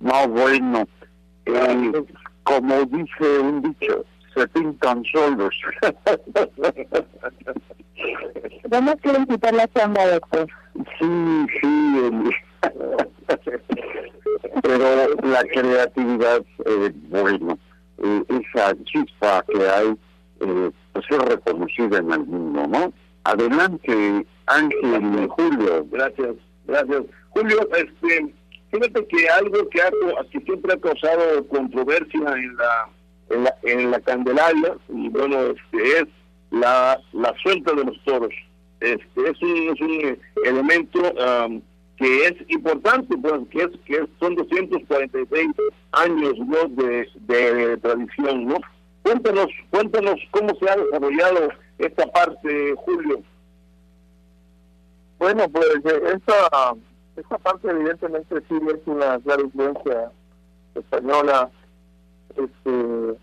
No, 0.00 0.28
bueno, 0.28 0.88
eh, 1.44 2.04
como 2.44 2.84
dice 2.86 3.38
un 3.40 3.60
dicho, 3.60 4.04
se 4.34 4.48
pintan 4.48 5.04
solos. 5.12 5.54
No 8.70 8.80
nos 8.80 8.96
quieren 8.96 9.26
quitar 9.26 9.54
la 9.54 9.66
chamba, 9.68 10.06
doctor. 10.06 10.46
sí, 10.98 11.46
sí, 11.60 11.98
el- 12.04 12.30
pero 14.62 15.14
la 15.22 15.42
creatividad, 15.44 16.42
eh, 16.66 16.92
bueno, 17.08 17.58
eh, 17.98 18.24
esa 18.28 18.74
chispa 18.84 19.44
que 19.48 19.66
hay, 19.68 19.96
eh, 20.40 20.70
pues 20.92 21.06
es 21.10 21.18
reconocida 21.18 21.98
en 21.98 22.12
el 22.12 22.26
mundo, 22.26 22.66
¿no? 22.66 22.92
Adelante, 23.24 24.26
Ángel 24.46 25.24
y 25.24 25.28
Julio. 25.28 25.86
Gracias, 25.90 26.36
gracias. 26.66 27.02
Julio, 27.36 27.68
este, 27.76 28.34
fíjate 28.70 29.06
que 29.08 29.28
algo 29.28 29.68
que, 29.68 29.82
ha, 29.82 29.90
que 30.30 30.40
siempre 30.40 30.72
ha 30.72 30.78
causado 30.78 31.46
controversia 31.48 32.32
en 32.34 32.56
la, 32.56 32.88
en 33.28 33.44
la, 33.44 33.54
en 33.62 33.90
la 33.90 34.00
Candelaria, 34.00 34.74
y 34.88 35.10
bueno, 35.10 35.42
este, 35.42 35.98
es 35.98 36.06
la, 36.50 36.98
la 37.12 37.34
suelta 37.42 37.74
de 37.74 37.84
los 37.84 38.02
toros. 38.04 38.32
Este, 38.80 39.30
es 39.30 39.42
un, 39.42 39.68
es 39.68 39.80
un 39.82 40.18
elemento 40.46 41.20
am, 41.20 41.60
que 41.98 42.24
es 42.24 42.34
importante, 42.48 43.14
pues, 43.18 43.42
que 43.50 43.64
es 43.64 43.70
que 43.84 44.06
son 44.18 44.34
246 44.34 45.48
años 45.92 46.38
¿no? 46.38 46.68
de, 46.82 47.06
de 47.26 47.76
tradición, 47.76 48.46
¿no? 48.46 48.56
Cuéntanos, 49.02 49.48
cuéntanos 49.68 50.18
cómo 50.30 50.54
se 50.56 50.70
ha 50.70 50.76
desarrollado 50.76 51.50
esta 51.78 52.06
parte, 52.06 52.74
Julio. 52.78 53.22
Bueno, 55.18 55.46
pues 55.50 55.68
esta 55.84 56.74
esta 57.16 57.38
parte 57.38 57.70
evidentemente 57.70 58.42
sí 58.48 58.58
es 58.68 58.86
una 58.86 59.18
clara 59.20 59.42
influencia 59.42 60.12
española, 60.74 61.50
este, 62.36 63.18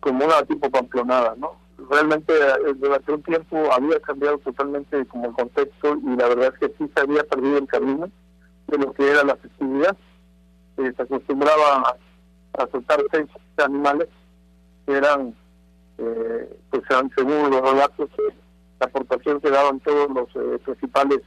como 0.00 0.24
una 0.24 0.42
tipo 0.42 0.68
pamplonada, 0.70 1.34
¿no? 1.36 1.56
Realmente 1.90 2.32
eh, 2.32 2.74
durante 2.76 3.12
un 3.12 3.22
tiempo 3.22 3.72
había 3.72 4.00
cambiado 4.00 4.38
totalmente 4.38 5.04
como 5.06 5.26
el 5.26 5.32
contexto 5.32 5.96
y 5.96 6.16
la 6.16 6.28
verdad 6.28 6.52
es 6.54 6.58
que 6.58 6.74
sí 6.78 6.90
se 6.94 7.02
había 7.02 7.22
perdido 7.24 7.58
el 7.58 7.66
camino 7.66 8.10
de 8.68 8.78
lo 8.78 8.92
que 8.92 9.10
era 9.10 9.24
la 9.24 9.36
festividad. 9.36 9.96
Eh, 10.78 10.92
se 10.96 11.02
acostumbraba 11.02 11.96
a, 12.54 12.66
soltar 12.70 13.00
seis 13.10 13.28
animales 13.58 14.08
que 14.86 14.96
eran, 14.96 15.34
eh, 15.98 16.58
pues 16.70 16.82
según 17.16 17.50
los 17.50 17.60
relatos, 17.60 18.10
la 18.80 18.86
aportación 18.86 19.40
que 19.40 19.50
daban 19.50 19.80
todos 19.80 20.10
los 20.10 20.28
eh, 20.34 20.58
principales 20.64 21.20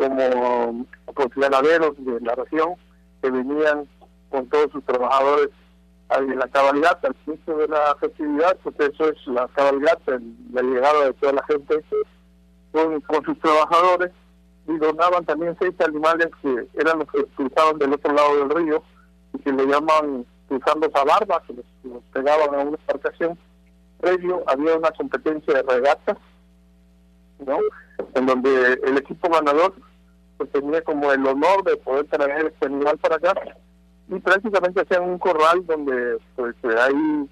como 0.00 1.28
ganaderos 1.36 1.92
de 1.98 2.20
la 2.20 2.34
región 2.34 2.74
que 3.22 3.30
venían 3.30 3.86
con 4.30 4.46
todos 4.48 4.70
sus 4.72 4.84
trabajadores 4.84 5.50
a 6.08 6.20
la 6.20 6.48
cabalgata, 6.48 7.08
al 7.08 7.16
inicio 7.26 7.56
de 7.56 7.68
la 7.68 7.94
festividad, 8.00 8.56
pues 8.62 8.74
eso 8.80 9.10
es 9.10 9.26
la 9.26 9.46
cabalgata, 9.48 10.18
la 10.52 10.62
llegada 10.62 11.04
de 11.04 11.12
toda 11.14 11.34
la 11.34 11.44
gente 11.44 11.84
con, 12.72 13.00
con 13.02 13.24
sus 13.24 13.38
trabajadores 13.40 14.10
y 14.66 14.76
donaban 14.78 15.24
también 15.24 15.56
seis 15.60 15.74
animales 15.80 16.28
que 16.42 16.66
eran 16.74 17.00
los 17.00 17.08
que 17.10 17.24
cruzaban 17.36 17.78
del 17.78 17.92
otro 17.92 18.12
lado 18.12 18.36
del 18.38 18.50
río 18.50 18.82
y 19.34 19.38
que 19.38 19.52
le 19.52 19.66
llaman 19.66 20.24
cruzando 20.48 20.86
esa 20.88 21.04
barba, 21.04 21.42
que 21.46 21.54
los, 21.54 22.02
pegaban 22.12 22.54
a 22.54 22.62
una 22.62 22.78
embarcación. 22.78 23.38
Previo 24.00 24.42
había 24.46 24.76
una 24.76 24.90
competencia 24.92 25.54
de 25.54 25.62
regatas, 25.62 26.16
¿no? 27.44 27.58
En 28.14 28.26
donde 28.26 28.80
el 28.84 28.98
equipo 28.98 29.28
ganador 29.28 29.74
pues 30.40 30.50
tenía 30.52 30.80
como 30.80 31.12
el 31.12 31.26
honor 31.26 31.62
de 31.64 31.76
poder 31.76 32.06
traer 32.06 32.46
este 32.46 32.64
animal 32.64 32.96
para 32.96 33.16
acá 33.16 33.34
y 34.08 34.18
prácticamente 34.20 34.80
hacían 34.80 35.02
un 35.02 35.18
corral 35.18 35.66
donde 35.66 36.16
pues 36.34 36.54
ahí 36.78 37.28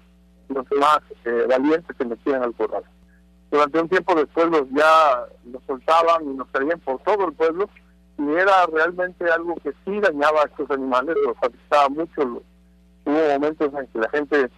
los 0.49 0.65
más 0.79 0.99
eh, 1.25 1.45
valientes 1.49 1.97
se 1.97 2.05
metían 2.05 2.43
al 2.43 2.53
corral 2.53 2.83
durante 3.49 3.81
un 3.81 3.89
tiempo 3.89 4.13
después 4.13 4.47
los 4.49 4.69
ya 4.69 5.25
los 5.51 5.63
soltaban 5.65 6.23
y 6.23 6.33
nos 6.35 6.47
traían 6.51 6.79
por 6.81 6.99
todo 6.99 7.27
el 7.27 7.33
pueblo 7.33 7.67
y 8.19 8.29
era 8.35 8.67
realmente 8.67 9.25
algo 9.31 9.55
que 9.55 9.71
sí 9.85 9.99
dañaba 9.99 10.41
a 10.41 10.45
estos 10.45 10.69
animales, 10.69 11.15
los 11.25 11.37
afectaba 11.37 11.89
mucho. 11.89 12.43
Hubo 13.05 13.29
momentos 13.33 13.73
en 13.73 13.87
que 13.87 13.99
la 13.99 14.09
gente 14.09 14.51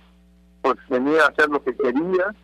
pues 0.62 0.76
venía 0.90 1.24
a 1.24 1.28
hacer 1.28 1.48
lo 1.50 1.64
que 1.64 1.76
quería 1.76 2.36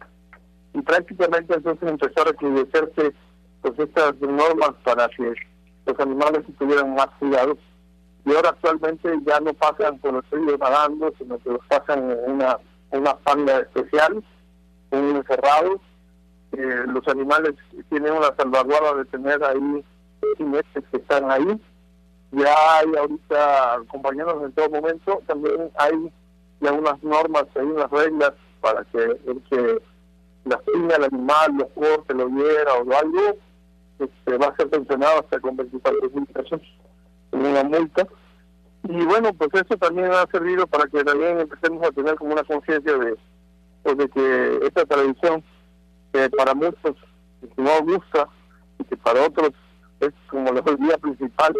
y 0.74 0.82
prácticamente 0.82 1.56
entonces 1.56 1.90
empezó 1.90 2.22
a 2.22 2.26
recrudecerse 2.26 3.14
pues 3.62 3.80
estas 3.80 4.16
normas 4.22 4.72
para 4.84 5.10
que 5.10 5.34
los 5.88 6.00
animales 6.00 6.44
tuvieran 6.58 6.96
más 6.96 7.08
cuidado 7.20 7.58
y 8.26 8.36
ahora 8.36 8.50
actualmente 8.50 9.10
ya 9.26 9.40
no 9.40 9.54
pasan 9.54 9.98
por 10.00 10.14
los 10.14 10.30
ríos 10.30 10.60
nadando 10.60 11.14
sino 11.18 11.38
que 11.40 11.50
los 11.50 11.66
pasan 11.68 12.12
en 12.12 12.32
una 12.32 12.58
una 12.92 13.16
panda 13.18 13.60
especial, 13.60 14.24
un 14.92 15.16
encerrados 15.16 15.82
eh, 16.54 16.84
los 16.88 17.08
animales 17.08 17.54
tienen 17.90 18.14
una 18.14 18.34
salvaguarda 18.36 18.96
de 18.96 19.06
tener 19.06 19.44
ahí 19.44 19.86
jinetes 20.38 20.84
que 20.92 20.98
están 20.98 21.30
ahí. 21.30 21.62
Ya 22.32 22.54
hay 22.78 22.92
ahorita 22.98 23.76
acompañados 23.76 24.44
en 24.44 24.52
todo 24.54 24.70
momento, 24.70 25.22
también 25.28 25.72
hay 25.78 26.12
ya 26.60 26.72
unas 26.72 27.02
normas, 27.04 27.46
hay 27.56 27.66
unas 27.66 27.90
reglas 27.92 28.34
para 28.60 28.84
que 28.86 28.98
el 28.98 29.42
que 29.50 29.82
lastime 30.46 30.94
al 30.94 31.04
animal, 31.06 31.58
lo 31.58 31.70
corte, 31.70 32.14
lo 32.14 32.28
hiera 32.30 32.74
o 32.74 32.98
algo, 32.98 33.38
este, 34.00 34.38
va 34.38 34.48
a 34.48 34.56
ser 34.56 34.70
sancionado 34.70 35.20
hasta 35.20 35.40
con 35.40 35.58
24 35.58 36.10
mil 36.12 36.26
pesos 36.28 36.62
en 37.32 37.46
una 37.46 37.64
multa. 37.64 38.08
Y 38.84 39.06
bueno, 39.06 39.34
pues 39.34 39.50
eso 39.54 39.78
también 39.78 40.12
ha 40.12 40.26
servido 40.32 40.66
para 40.68 40.88
que 40.88 41.04
también 41.04 41.40
empecemos 41.40 41.86
a 41.86 41.92
tener 41.92 42.16
como 42.16 42.34
una 42.34 42.44
conciencia 42.44 42.98
de, 42.98 43.18
pues 43.84 43.98
de 43.98 44.10
que 44.10 44.60
esta 44.66 44.86
tradición 44.86 45.44
que 46.14 46.30
para 46.30 46.54
muchos 46.54 46.96
no 47.58 47.82
gusta 47.84 48.30
y 48.80 48.84
que 48.86 48.98
para 48.98 49.26
otros 49.26 49.52
es 50.00 50.14
como 50.30 50.52
la 50.52 50.62
día 50.62 50.98
principal, 50.98 51.54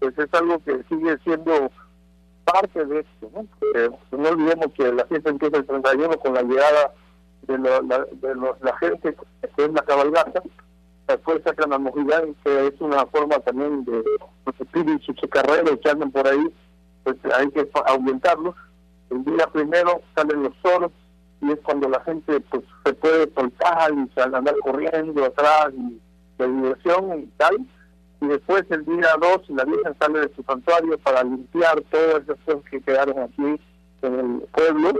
pues 0.00 0.18
es 0.18 0.34
algo 0.34 0.58
que 0.64 0.82
sigue 0.88 1.16
siendo 1.24 1.70
parte 2.44 2.84
de 2.84 3.00
esto, 3.00 3.30
¿no? 3.34 3.46
Porque 3.58 3.90
no 4.10 4.28
olvidemos 4.28 4.66
que 4.74 4.92
la 4.92 5.04
fiesta 5.06 5.30
empieza 5.30 5.58
el 5.58 5.66
31 5.66 6.18
con 6.18 6.34
la 6.34 6.42
llegada 6.42 6.92
de, 7.42 7.58
la, 7.58 7.80
de 7.80 8.34
la 8.60 8.76
gente 8.78 9.14
que 9.56 9.64
es 9.64 9.72
la 9.72 9.82
cabalgata, 9.82 10.42
después 11.12 11.42
sacan 11.44 11.72
a 11.72 11.78
Mojigán, 11.78 12.34
que 12.44 12.66
es 12.66 12.80
una 12.80 13.06
forma 13.06 13.38
también 13.40 13.84
de 13.84 14.02
los 14.46 14.60
espíritus 14.60 15.14
chacarreros 15.16 15.78
que 15.82 15.90
andan 15.90 16.10
por 16.10 16.26
ahí, 16.26 16.52
pues 17.04 17.16
hay 17.34 17.48
que 17.50 17.68
aumentarlos. 17.86 18.54
El 19.10 19.24
día 19.24 19.46
primero 19.52 20.00
salen 20.14 20.42
los 20.42 20.54
toros, 20.62 20.90
y 21.42 21.52
es 21.52 21.58
cuando 21.60 21.88
la 21.88 22.00
gente 22.00 22.40
pues 22.40 22.62
se 22.84 22.92
puede 22.94 23.32
soltar 23.34 23.92
y 23.92 24.20
andar 24.20 24.54
corriendo 24.62 25.24
atrás 25.24 25.72
y 25.74 26.00
de 26.38 26.48
diversión 26.48 27.20
y 27.20 27.26
tal 27.36 27.56
y 28.20 28.26
después 28.28 28.64
el 28.70 28.84
día 28.84 29.16
2 29.20 29.50
la 29.50 29.64
Virgen 29.64 29.96
sale 29.98 30.20
de 30.20 30.34
su 30.34 30.42
santuario 30.44 30.96
para 30.98 31.24
limpiar 31.24 31.82
todas 31.90 32.22
esas 32.22 32.38
cosas 32.44 32.62
que 32.70 32.80
quedaron 32.80 33.18
aquí 33.18 33.60
en 34.02 34.14
el 34.14 34.48
pueblo 34.52 34.92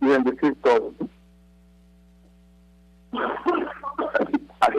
y 0.00 0.06
bendecir 0.06 0.56
todo 0.62 0.92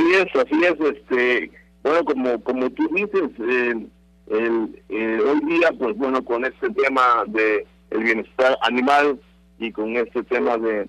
así 0.01 0.13
es 0.15 0.35
así 0.35 0.63
es 0.63 0.97
este 0.97 1.51
bueno 1.83 2.03
como 2.05 2.43
como 2.43 2.69
tú 2.71 2.87
dices 2.93 3.29
eh, 3.39 3.87
el, 4.27 4.83
eh, 4.89 5.19
hoy 5.25 5.39
día 5.45 5.71
pues 5.77 5.95
bueno 5.97 6.23
con 6.23 6.45
este 6.45 6.69
tema 6.71 7.23
de 7.27 7.65
el 7.91 8.03
bienestar 8.03 8.57
animal 8.63 9.19
y 9.59 9.71
con 9.71 9.95
este 9.95 10.23
tema 10.23 10.57
de 10.57 10.87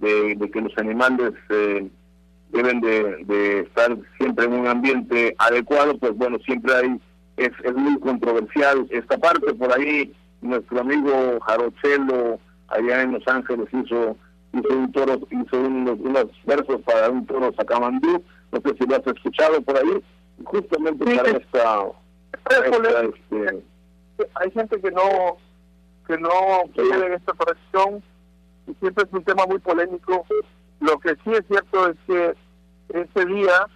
de, 0.00 0.50
que 0.50 0.60
los 0.60 0.76
animales 0.78 1.32
eh, 1.50 1.88
deben 2.52 2.80
de, 2.80 3.60
estar 3.60 3.96
siempre 4.18 4.46
en 4.46 4.54
un 4.54 4.66
ambiente 4.66 5.34
adecuado, 5.38 5.96
pues 5.98 6.16
bueno, 6.16 6.38
siempre 6.38 6.72
hay, 6.74 7.00
es, 7.36 7.50
es 7.62 7.74
muy 7.74 8.00
controversial 8.00 8.86
esta 8.88 9.18
parte, 9.18 9.52
por 9.54 9.72
ahí 9.78 10.12
nuestro 10.40 10.80
amigo 10.80 11.38
Jarochelo 11.42 12.40
allá 12.68 13.02
en 13.02 13.12
Los 13.12 13.28
Ángeles 13.28 13.68
hizo 13.72 14.16
hizo 14.52 14.76
un 14.76 14.90
toro, 14.90 15.20
hizo 15.30 15.60
unos, 15.60 15.98
unos 16.00 16.26
versos 16.44 16.80
para 16.82 17.10
un 17.10 17.24
toro 17.26 17.52
sacamandú, 17.56 18.24
no 18.52 18.60
sé 18.60 18.76
si 18.78 18.86
lo 18.86 18.96
has 18.96 19.06
escuchado 19.06 19.60
por 19.62 19.76
ahí, 19.76 20.02
justamente 20.44 21.04
para 21.16 21.30
esta, 21.30 21.86
este, 23.02 23.64
hay 24.34 24.50
gente 24.50 24.80
que 24.80 24.90
no 24.90 25.38
que 26.06 26.18
no 26.18 26.30
quiere 26.74 27.06
en 27.06 27.12
esta 27.14 27.32
corrección 27.34 28.02
siempre 28.78 29.04
es 29.04 29.12
un 29.12 29.24
tema 29.24 29.46
muy 29.46 29.58
polémico. 29.58 30.26
Lo 30.80 30.98
que 30.98 31.14
sí 31.24 31.32
es 31.32 31.44
cierto 31.48 31.88
es 31.88 31.96
que 32.06 32.34
ese 32.90 33.26
día 33.26 33.66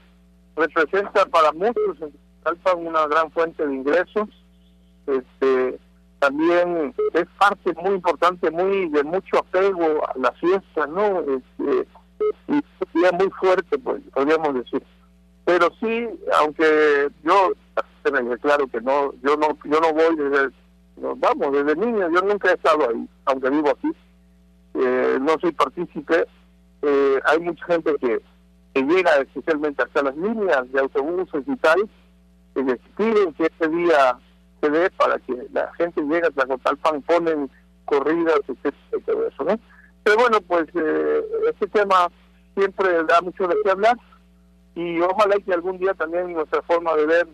representa 0.56 1.26
para 1.26 1.52
muchos 1.52 2.00
en 2.00 2.12
Talpan 2.42 2.86
una 2.86 3.06
gran 3.06 3.30
fuente 3.32 3.66
de 3.66 3.74
ingresos. 3.74 4.28
Este, 5.06 5.78
también 6.18 6.94
es 7.12 7.26
parte 7.38 7.74
muy 7.82 7.96
importante, 7.96 8.50
muy 8.50 8.88
de 8.88 9.04
mucho 9.04 9.38
apego 9.38 10.06
a 10.06 10.12
la 10.18 10.32
fiesta, 10.32 10.86
¿no? 10.86 11.20
Este, 11.20 11.86
y 12.48 13.04
es 13.04 13.12
muy 13.12 13.30
fuerte, 13.30 13.78
pues, 13.78 14.02
podríamos 14.12 14.54
decir. 14.54 14.82
Pero 15.44 15.68
sí, 15.80 16.08
aunque 16.38 17.08
yo 17.22 17.52
claro 18.40 18.66
que 18.68 18.80
no, 18.80 19.12
yo 19.22 19.36
no, 19.36 19.56
yo 19.64 19.80
no 19.80 19.92
voy 19.92 20.16
desde, 20.16 20.50
vamos, 20.96 21.52
desde 21.52 21.76
niño, 21.76 22.10
yo 22.10 22.20
nunca 22.22 22.50
he 22.50 22.54
estado 22.54 22.88
ahí, 22.90 23.08
aunque 23.24 23.50
vivo 23.50 23.70
aquí 23.70 23.90
eh, 24.74 25.18
no 25.20 25.38
soy 25.40 25.52
partícipe, 25.52 26.26
eh, 26.82 27.20
hay 27.24 27.40
mucha 27.40 27.64
gente 27.66 27.94
que, 28.00 28.20
llega 28.74 29.18
especialmente 29.18 29.84
hasta 29.84 30.02
las 30.02 30.16
líneas 30.16 30.70
de 30.72 30.80
autobuses 30.80 31.44
y 31.46 31.56
tal, 31.56 31.88
que 32.54 32.62
les 32.64 32.78
piden 32.96 33.32
que 33.34 33.44
este 33.44 33.68
día 33.68 34.18
se 34.60 34.68
dé 34.68 34.90
para 34.90 35.16
que 35.20 35.46
la 35.52 35.72
gente 35.74 36.02
llegue 36.02 36.26
a 36.26 36.30
Tlacotalpan, 36.30 37.02
ponen 37.02 37.48
corridas, 37.84 38.40
etcétera, 38.48 39.04
todo 39.06 39.28
eso, 39.28 39.44
¿no? 39.44 39.60
Pero 40.04 40.16
bueno, 40.18 40.40
pues 40.42 40.66
eh, 40.74 41.24
este 41.50 41.66
tema 41.68 42.08
siempre 42.54 43.04
da 43.04 43.20
mucho 43.22 43.48
de 43.48 43.56
qué 43.64 43.70
hablar 43.70 43.96
y 44.74 45.00
ojalá 45.00 45.36
que 45.36 45.52
algún 45.52 45.78
día 45.78 45.94
también 45.94 46.32
nuestra 46.32 46.62
forma 46.62 46.94
de 46.94 47.06
ver, 47.06 47.28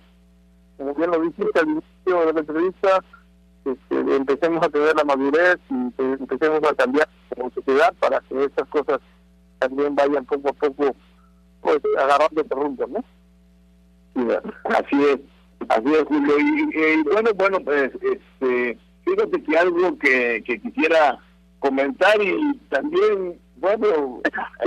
como 0.79 0.95
bien 0.95 1.11
lo 1.11 1.21
dijiste 1.21 1.59
al 1.59 1.69
inicio 1.69 2.27
de 2.27 2.33
la 2.33 2.41
entrevista, 2.41 3.05
este, 3.65 4.17
empecemos 4.17 4.65
a 4.65 4.69
tener 4.69 4.95
la 4.95 5.05
madurez 5.05 5.59
y 5.69 6.03
empecemos 6.03 6.61
a 6.63 6.75
cambiar 6.75 7.09
como 7.35 7.51
sociedad 7.51 7.93
para 7.99 8.21
que 8.21 8.45
estas 8.45 8.69
cosas 8.69 9.01
también 9.59 9.95
vayan 9.95 10.25
poco 10.25 10.49
a 10.51 10.53
poco 10.53 10.95
pues 11.61 11.81
agarrando 11.99 12.41
este 12.41 12.55
rumbo, 12.55 12.87
¿no? 12.87 13.05
así 14.65 15.05
es, 15.05 15.19
así 15.69 15.93
es 15.93 16.05
Julio. 16.05 16.39
Y, 16.39 17.03
bueno, 17.03 17.31
bueno, 17.35 17.59
pues 17.61 17.91
este, 18.01 18.79
fíjate 19.05 19.43
que 19.43 19.59
algo 19.59 19.99
que, 19.99 20.43
que 20.47 20.61
quisiera 20.61 21.19
comentar 21.61 22.21
y 22.21 22.57
también, 22.71 23.39
bueno, 23.57 24.21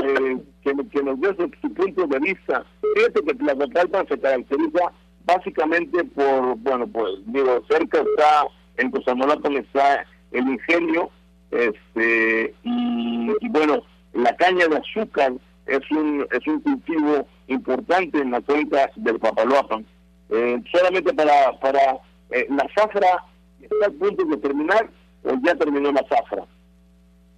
eh, 0.04 0.38
que, 0.64 1.04
nos 1.04 1.20
dé 1.20 1.36
su, 1.62 1.74
punto 1.74 2.08
de 2.08 2.20
vista. 2.20 2.66
Fíjate 2.96 3.22
que 3.22 3.34
Tlacotalpan 3.34 4.08
se 4.08 4.20
caracteriza 4.20 4.92
básicamente 5.26 6.04
por, 6.06 6.56
bueno, 6.58 6.88
pues 6.88 7.12
digo, 7.26 7.64
cerca 7.70 8.00
está, 8.00 8.46
en 8.78 8.92
Cosamolapan 8.92 9.58
está 9.58 10.06
el 10.32 10.48
ingenio, 10.48 11.10
este, 11.52 12.54
y, 12.64 13.50
bueno, 13.50 13.84
la 14.14 14.36
caña 14.38 14.68
de 14.68 14.78
azúcar 14.78 15.34
es 15.66 15.92
un, 15.92 16.26
es 16.32 16.48
un 16.48 16.60
cultivo 16.62 17.28
importante 17.48 18.20
en 18.20 18.32
la 18.32 18.42
cuenca 18.42 18.90
del 18.96 19.20
Papaloapan. 19.20 19.86
Eh, 20.30 20.62
solamente 20.72 21.14
para, 21.14 21.60
para 21.60 22.00
eh, 22.32 22.48
la 22.50 22.68
zafra, 22.76 23.24
¿está 23.62 23.88
a 23.88 23.92
punto 23.92 24.26
de 24.26 24.38
terminar 24.38 24.90
o 25.24 25.36
ya 25.44 25.56
terminó 25.56 25.92
la 25.92 26.04
zafra? 26.10 26.46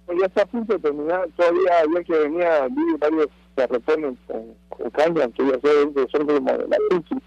Ya 0.08 0.26
está 0.26 0.42
a 0.42 0.46
punto 0.46 0.72
de 0.74 0.78
terminar, 0.78 1.28
todavía 1.36 1.80
había 1.82 2.04
que 2.04 2.12
venía, 2.12 2.68
vi 2.68 2.94
varios 2.98 3.26
carretones 3.56 4.14
con, 4.26 4.54
con 4.68 4.90
caña, 4.90 5.28
que 5.28 5.44
ya 5.44 5.58
sé, 5.60 6.08
son 6.12 6.26
como 6.26 6.52
de 6.52 6.68
la 6.68 6.76
crisis 6.88 7.22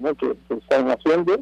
¿no? 0.00 0.14
que, 0.14 0.36
están 0.48 0.88
haciendo, 0.88 1.36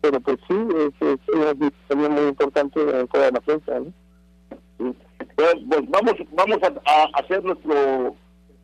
pero 0.00 0.20
pues 0.20 0.38
sí, 0.48 0.54
es, 0.76 1.08
es 1.08 1.18
una 1.34 2.08
muy 2.08 2.28
importante 2.28 2.80
en 2.80 3.08
toda 3.08 3.30
la 3.30 3.40
prensa. 3.40 3.80
¿no? 3.80 4.94
Pues, 5.36 5.54
vamos 5.88 6.14
vamos 6.32 6.58
a, 6.62 7.04
hacer 7.18 7.44
nuestro 7.44 8.14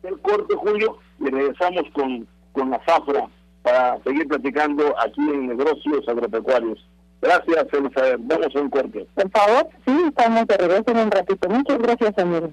el 0.03 0.19
corte, 0.21 0.55
Julio, 0.55 0.97
y 1.19 1.29
regresamos 1.29 1.83
con, 1.93 2.27
con 2.53 2.71
la 2.71 2.81
zafra 2.85 3.27
para 3.61 4.01
seguir 4.03 4.27
platicando 4.27 4.95
aquí 4.99 5.21
en 5.21 5.47
negocios 5.47 6.07
agropecuarios. 6.07 6.79
Gracias, 7.21 7.67
Elizabeth. 7.71 8.19
Vamos 8.21 8.55
a 8.55 8.59
un 8.59 8.69
corte. 8.69 9.07
Por 9.13 9.29
favor, 9.29 9.69
sí, 9.85 9.95
estamos 10.07 10.47
de 10.47 10.57
regreso 10.57 10.85
en 10.87 10.97
un 10.97 11.11
ratito. 11.11 11.47
Muchas 11.49 11.77
gracias, 11.77 12.17
amigos. 12.17 12.49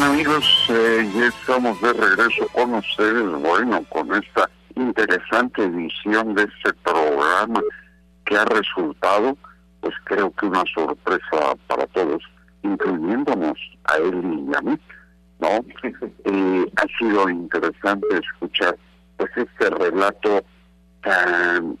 bien 0.00 0.12
amigos, 0.12 0.66
eh, 0.70 1.10
ya 1.14 1.26
estamos 1.26 1.80
de 1.82 1.92
regreso 1.92 2.48
con 2.52 2.74
ustedes, 2.74 3.30
bueno, 3.40 3.84
con 3.90 4.14
esta 4.14 4.48
interesante 4.76 5.64
edición 5.64 6.34
de 6.34 6.44
este 6.44 6.72
programa 6.82 7.60
que 8.24 8.36
ha 8.36 8.44
resultado, 8.46 9.36
pues 9.80 9.94
creo 10.04 10.30
que 10.32 10.46
una 10.46 10.62
sorpresa 10.74 11.54
para 11.66 11.86
todos, 11.88 12.22
incluyéndonos 12.62 13.58
a 13.84 13.96
él 13.96 14.46
y 14.48 14.56
a 14.56 14.60
mí, 14.62 14.78
¿no? 15.38 15.64
Eh, 16.24 16.72
ha 16.76 16.98
sido 16.98 17.28
interesante 17.28 18.06
escuchar 18.12 18.76
pues 19.16 19.30
este 19.36 19.70
relato 19.70 20.44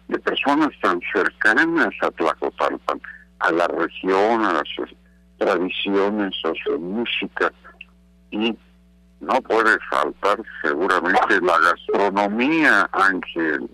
de 0.08 0.18
personas 0.18 0.70
tan 0.82 1.00
cercanas 1.12 1.94
a 2.00 2.10
Tlacotalpan, 2.10 3.00
a 3.38 3.52
la 3.52 3.66
región, 3.68 4.44
a 4.44 4.54
las 4.54 4.68
tradiciones, 5.38 6.34
a 6.44 6.52
su 6.64 6.78
música 6.78 7.52
y 8.30 8.56
no 9.20 9.34
puede 9.42 9.78
faltar 9.90 10.42
seguramente 10.62 11.40
la 11.42 11.58
gastronomía, 11.58 12.88
Ángel. 12.92 13.68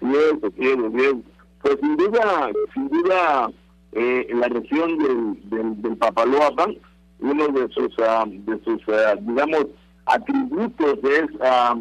Bien, 0.00 0.40
bien, 0.56 0.92
bien. 0.92 1.24
Pues 1.60 1.78
sin 1.80 1.96
duda, 1.96 2.50
sin 2.72 2.88
duda, 2.88 3.50
eh, 3.92 4.26
la 4.34 4.48
región 4.48 4.98
del, 4.98 5.50
del, 5.50 5.82
del 5.82 5.96
Papaloapan, 5.96 6.76
uno 7.20 7.48
de 7.48 7.68
sus, 7.72 7.94
ah, 8.00 8.24
de 8.26 8.62
sus 8.64 8.82
ah, 8.88 9.14
digamos, 9.20 9.66
atributos 10.06 10.98
es 11.04 11.26
ah, 11.42 11.76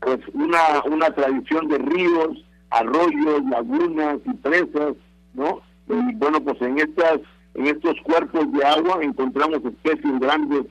pues 0.00 0.18
una, 0.32 0.82
una 0.86 1.10
tradición 1.10 1.68
de 1.68 1.78
ríos, 1.78 2.44
arroyos, 2.70 3.42
lagunas 3.50 4.18
y 4.24 4.34
presas, 4.34 4.94
¿no? 5.34 5.60
Y 5.88 6.14
bueno, 6.16 6.40
pues 6.42 6.60
en 6.62 6.78
estas 6.78 7.20
en 7.54 7.66
estos 7.68 7.94
cuerpos 8.02 8.50
de 8.52 8.64
agua 8.64 8.98
encontramos 9.02 9.64
especies 9.64 10.18
grandes 10.18 10.64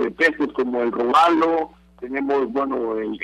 de 0.00 0.10
peces 0.10 0.48
como 0.54 0.82
el 0.82 0.92
robalo, 0.92 1.70
tenemos, 2.00 2.50
bueno, 2.52 2.96
el, 2.96 3.18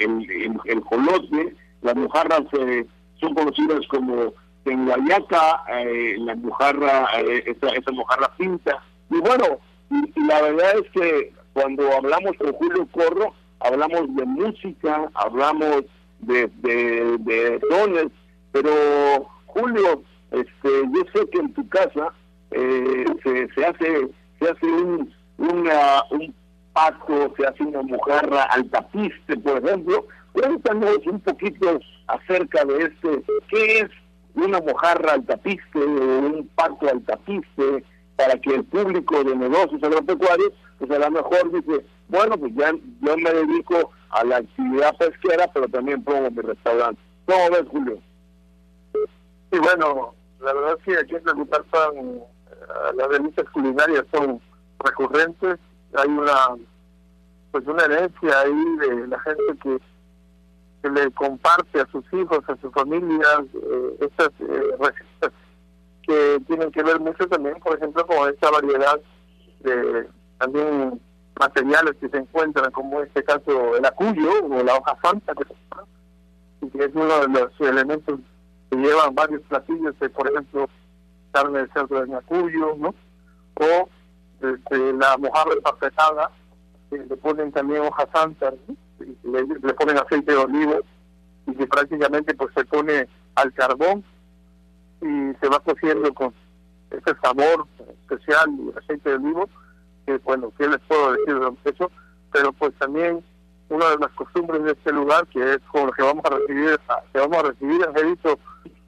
el, 0.64 0.80
jolote, 0.80 1.54
las 1.82 1.96
mojarras 1.96 2.42
eh, 2.60 2.86
son 3.20 3.34
conocidas 3.34 3.80
como 3.88 4.34
en 4.66 4.84
Guayaca, 4.84 5.62
eh, 5.68 6.16
la 6.18 6.34
mojarra, 6.36 7.08
eh, 7.18 7.44
esa, 7.46 7.68
esa 7.74 7.92
mojarra 7.92 8.30
pinta. 8.36 8.82
Y 9.10 9.18
bueno, 9.20 9.58
y, 9.90 10.20
la 10.26 10.42
verdad 10.42 10.78
es 10.78 10.90
que 10.90 11.32
cuando 11.52 11.90
hablamos 11.92 12.32
con 12.38 12.52
Julio 12.52 12.86
Corro, 12.90 13.32
hablamos 13.60 14.14
de 14.14 14.24
música, 14.24 15.10
hablamos 15.14 15.84
de, 16.20 16.50
de, 16.58 17.16
de 17.20 17.60
dones, 17.70 18.08
pero 18.52 19.28
Julio, 19.46 20.02
este, 20.32 20.68
yo 20.92 21.02
sé 21.14 21.30
que 21.30 21.38
en 21.38 21.54
tu 21.54 21.66
casa 21.68 22.12
eh, 22.50 23.04
se, 23.22 23.48
se 23.54 23.64
hace 23.64 24.08
se 24.38 24.50
hace 24.50 24.66
un, 24.66 25.12
una, 25.38 26.02
un 26.10 26.34
pato, 26.76 27.32
se 27.36 27.46
hace 27.46 27.62
una 27.62 27.80
mojarra 27.82 28.42
al 28.42 28.68
tapiste, 28.68 29.36
por 29.38 29.64
ejemplo. 29.64 30.06
Cuéntanos 30.32 30.98
un 31.06 31.20
poquito 31.20 31.80
acerca 32.06 32.66
de 32.66 32.84
este, 32.84 33.22
¿qué 33.48 33.78
es 33.78 33.90
una 34.34 34.60
mojarra 34.60 35.14
al 35.14 35.24
tapiste 35.24 35.78
o 35.78 36.18
un 36.18 36.50
pato 36.54 36.86
al 36.90 37.02
tapiste? 37.04 37.82
Para 38.16 38.38
que 38.38 38.54
el 38.54 38.64
público 38.64 39.24
de 39.24 39.36
negocios 39.36 39.82
agropecuarios, 39.82 40.52
pues 40.78 40.90
a 40.90 40.98
lo 40.98 41.10
mejor 41.10 41.50
dice, 41.52 41.84
bueno, 42.08 42.36
pues 42.36 42.54
ya 42.54 42.72
yo 43.00 43.16
me 43.16 43.30
dedico 43.30 43.90
a 44.10 44.24
la 44.24 44.36
actividad 44.36 44.96
pesquera, 44.98 45.50
pero 45.52 45.68
también 45.68 46.04
pongo 46.04 46.30
mi 46.30 46.42
restaurante. 46.42 47.00
¿Cómo 47.26 47.50
ves, 47.50 47.64
Julio? 47.70 47.98
Sí, 49.50 49.58
bueno, 49.58 50.14
la 50.40 50.52
verdad 50.52 50.78
es 50.78 50.84
que 50.84 51.00
aquí 51.00 51.14
en 51.14 51.22
Tlacutalpan 51.22 51.96
eh, 51.96 52.22
las 52.96 53.08
delicias 53.10 53.46
culinarias 53.50 54.04
son 54.12 54.40
recurrentes 54.84 55.58
hay 55.96 56.08
una 56.08 56.56
pues 57.50 57.66
una 57.66 57.84
herencia 57.84 58.40
ahí 58.40 58.76
de 58.76 59.06
la 59.06 59.18
gente 59.20 59.42
que, 59.62 59.80
que 60.82 60.90
le 60.90 61.10
comparte 61.12 61.80
a 61.80 61.86
sus 61.86 62.04
hijos, 62.12 62.40
a 62.48 62.56
sus 62.56 62.70
familias, 62.72 63.42
eh, 63.54 63.96
estas 64.00 64.28
eh, 64.40 64.76
recetas 64.78 65.32
que 66.02 66.40
tienen 66.46 66.70
que 66.70 66.82
ver 66.82 67.00
mucho 67.00 67.26
también, 67.28 67.58
por 67.60 67.76
ejemplo, 67.76 68.06
con 68.06 68.28
esta 68.28 68.50
variedad 68.50 69.00
de 69.60 70.06
también 70.38 71.00
materiales 71.38 71.96
que 72.00 72.08
se 72.08 72.18
encuentran, 72.18 72.70
como 72.72 73.00
en 73.00 73.06
este 73.06 73.24
caso 73.24 73.76
el 73.76 73.84
acuyo 73.84 74.30
o 74.44 74.62
la 74.62 74.76
hoja 74.76 74.96
santa, 75.02 75.32
que 75.34 76.84
es 76.84 76.94
uno 76.94 77.20
de 77.20 77.28
los 77.28 77.60
elementos 77.60 78.20
que 78.70 78.76
llevan 78.76 79.14
varios 79.14 79.42
platillos, 79.42 79.98
de, 79.98 80.08
por 80.10 80.28
ejemplo, 80.28 80.68
carne 81.32 81.60
de 81.60 81.68
cerdo 81.68 82.04
de 82.04 82.16
acuyo, 82.16 82.76
¿no? 82.78 82.94
O 83.54 83.88
este, 84.40 84.92
la 84.92 85.16
mojarra 85.18 85.52
empapelada, 85.54 86.30
le 86.90 87.16
ponen 87.16 87.52
también 87.52 87.82
hojas 87.82 88.06
santas, 88.12 88.54
le, 88.98 89.42
le, 89.42 89.74
ponen 89.74 89.98
aceite 89.98 90.32
de 90.32 90.38
olivo 90.38 90.80
y 91.46 91.54
que 91.54 91.66
prácticamente 91.66 92.34
pues 92.34 92.52
se 92.54 92.64
pone 92.64 93.08
al 93.34 93.52
carbón 93.52 94.04
y 95.02 95.34
se 95.40 95.48
va 95.48 95.60
cociendo 95.60 96.12
con 96.14 96.32
ese 96.90 97.14
sabor 97.22 97.66
especial 97.78 98.50
y 98.58 98.78
aceite 98.78 99.10
de 99.10 99.16
olivo, 99.16 99.48
que 100.06 100.18
bueno, 100.18 100.52
¿qué 100.56 100.68
les 100.68 100.80
puedo 100.88 101.12
decir 101.12 101.38
de 101.38 101.70
eso? 101.70 101.90
Pero 102.32 102.52
pues 102.52 102.72
también 102.78 103.22
una 103.68 103.90
de 103.90 103.98
las 103.98 104.10
costumbres 104.12 104.62
de 104.62 104.72
este 104.72 104.92
lugar, 104.92 105.26
que 105.28 105.54
es 105.54 105.58
con 105.72 105.86
lo 105.86 105.92
que 105.92 106.02
vamos 106.02 106.24
a 106.24 106.30
recibir, 106.30 106.80
que 107.12 107.18
vamos 107.18 107.38
a 107.38 107.42
recibir, 107.42 107.86
dicho 108.04 108.38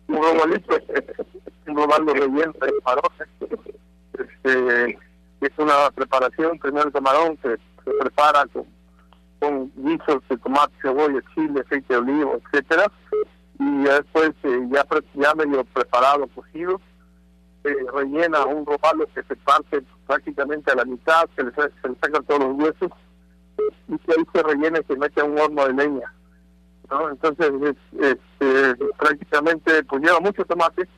un 0.07 0.22
robalito, 0.22 0.76
un 1.66 1.76
robalo 1.76 2.14
relleno 2.14 2.53
de 2.53 2.72
este, 4.18 4.99
es 5.41 5.53
una 5.59 5.91
preparación, 5.91 6.59
primero 6.59 6.86
el 6.86 6.93
camarón 6.93 7.39
se 7.43 7.59
prepara 8.01 8.45
con, 9.39 9.72
guisos 9.76 10.22
de 10.28 10.36
tomate, 10.39 10.74
cebolla, 10.82 11.20
chile, 11.34 11.61
aceite 11.64 11.95
de 11.95 12.01
olivo, 12.01 12.41
etcétera, 12.45 12.91
y 13.59 13.82
después 13.82 14.32
eh, 14.43 14.68
ya 14.70 14.84
ya 15.14 15.34
medio 15.34 15.64
preparado, 15.64 16.26
cocido, 16.28 16.80
se 17.62 17.74
rellena 17.93 18.45
un 18.47 18.66
robalo 18.66 19.07
que 19.14 19.22
se 19.22 19.36
parte 19.36 19.82
prácticamente 20.07 20.72
a 20.72 20.76
la 20.76 20.84
mitad, 20.84 21.28
se 21.36 21.45
le, 21.45 21.53
se 21.53 21.89
le 21.89 21.95
sacan 22.01 22.24
todos 22.24 22.41
los 22.41 22.57
huesos, 22.57 22.91
y 23.89 23.99
que 23.99 24.12
ahí 24.12 24.24
se 24.32 24.43
rellena 24.43 24.80
y 24.80 24.84
se 24.84 24.97
mete 24.97 25.20
a 25.20 25.24
un 25.24 25.39
horno 25.39 25.66
de 25.66 25.72
leña. 25.74 26.14
Entonces, 27.11 27.53
es, 27.62 28.01
este, 28.01 28.84
prácticamente, 28.97 29.84
pues 29.84 30.03
lleva 30.03 30.20
mucho 30.20 30.45
tomate, 30.45 30.89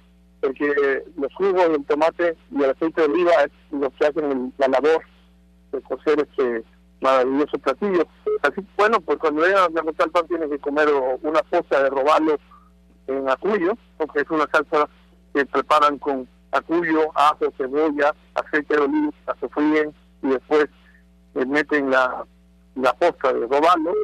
porque 0.41 1.05
los 1.17 1.35
jugos 1.35 1.69
del 1.71 1.85
tomate 1.85 2.37
y 2.51 2.63
el 2.63 2.71
aceite 2.71 3.03
de 3.03 3.07
oliva 3.09 3.33
es 3.45 3.51
lo 3.71 3.91
que 3.91 4.07
hacen 4.07 4.53
la 4.59 4.69
labor 4.69 5.03
de 5.73 5.81
cocer 5.83 6.21
este 6.21 6.65
maravilloso 7.01 7.59
platillo. 7.59 8.07
así 8.43 8.61
bueno, 8.77 9.01
pues 9.01 9.19
cuando 9.19 9.45
llegan 9.45 9.65
a 9.65 9.69
Tlacotalpan 9.69 10.27
tienen 10.29 10.51
que 10.51 10.59
comer 10.59 10.89
una 11.23 11.43
posta 11.43 11.83
de 11.83 11.91
robalo 11.91 12.39
en 13.07 13.29
acuyo, 13.29 13.77
porque 13.97 14.21
es 14.21 14.31
una 14.31 14.47
salsa 14.53 14.89
que 15.35 15.47
preparan 15.47 15.99
con 15.99 16.29
acuyo, 16.53 17.11
ajo, 17.15 17.47
cebolla, 17.57 18.15
aceite 18.35 18.77
de 18.77 18.83
oliva, 18.83 19.13
la 19.27 19.37
sofríen 19.41 19.95
y 20.23 20.29
después 20.29 20.67
le 21.35 21.47
meten 21.47 21.91
la, 21.91 22.25
la 22.75 22.93
posta 22.95 23.33
de 23.33 23.47
robalo. 23.47 23.95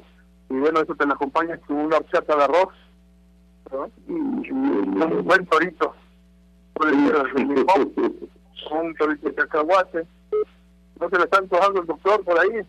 Y 0.49 0.55
bueno, 0.55 0.80
eso 0.80 0.95
te 0.95 1.07
la 1.07 1.14
acompañas 1.14 1.59
con 1.66 1.76
una 1.76 1.97
horchata 1.97 2.37
de 2.37 2.45
arroz 2.45 2.72
y, 4.07 4.12
un 4.12 5.24
buen 5.24 5.47
torito, 5.47 5.95
un 8.70 8.95
torito 8.97 9.29
de 9.29 9.35
cacahuate. 9.35 10.07
¿No 11.01 11.11
se 11.11 11.18
le 11.18 11.24
está 11.24 11.39
antojando 11.39 11.81
el 11.81 11.87
doctor 11.87 12.24
por 12.24 12.39
ahí? 12.39 12.66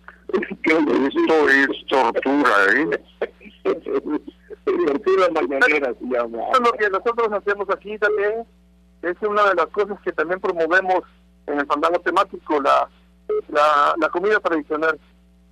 Esto 0.64 1.49
es 1.49 1.86
tortura, 1.88 2.51
¿eh? 2.76 2.99
tortura 4.64 5.28
mañanera 5.34 5.93
se 5.93 6.05
llama. 6.05 6.39
Es 6.53 6.60
lo 6.60 6.72
que 6.74 6.89
nosotros 6.89 7.32
hacemos 7.32 7.70
aquí 7.70 7.97
también. 7.97 8.45
Es 9.01 9.16
una 9.22 9.49
de 9.49 9.55
las 9.55 9.68
cosas 9.68 9.97
que 10.03 10.12
también 10.12 10.41
promovemos 10.41 11.03
en 11.45 11.60
el 11.60 11.66
fandango 11.68 11.99
temático, 11.99 12.62
la, 12.62 12.89
la, 13.49 13.95
la 13.97 14.10
comida 14.10 14.39
tradicional. 14.39 14.99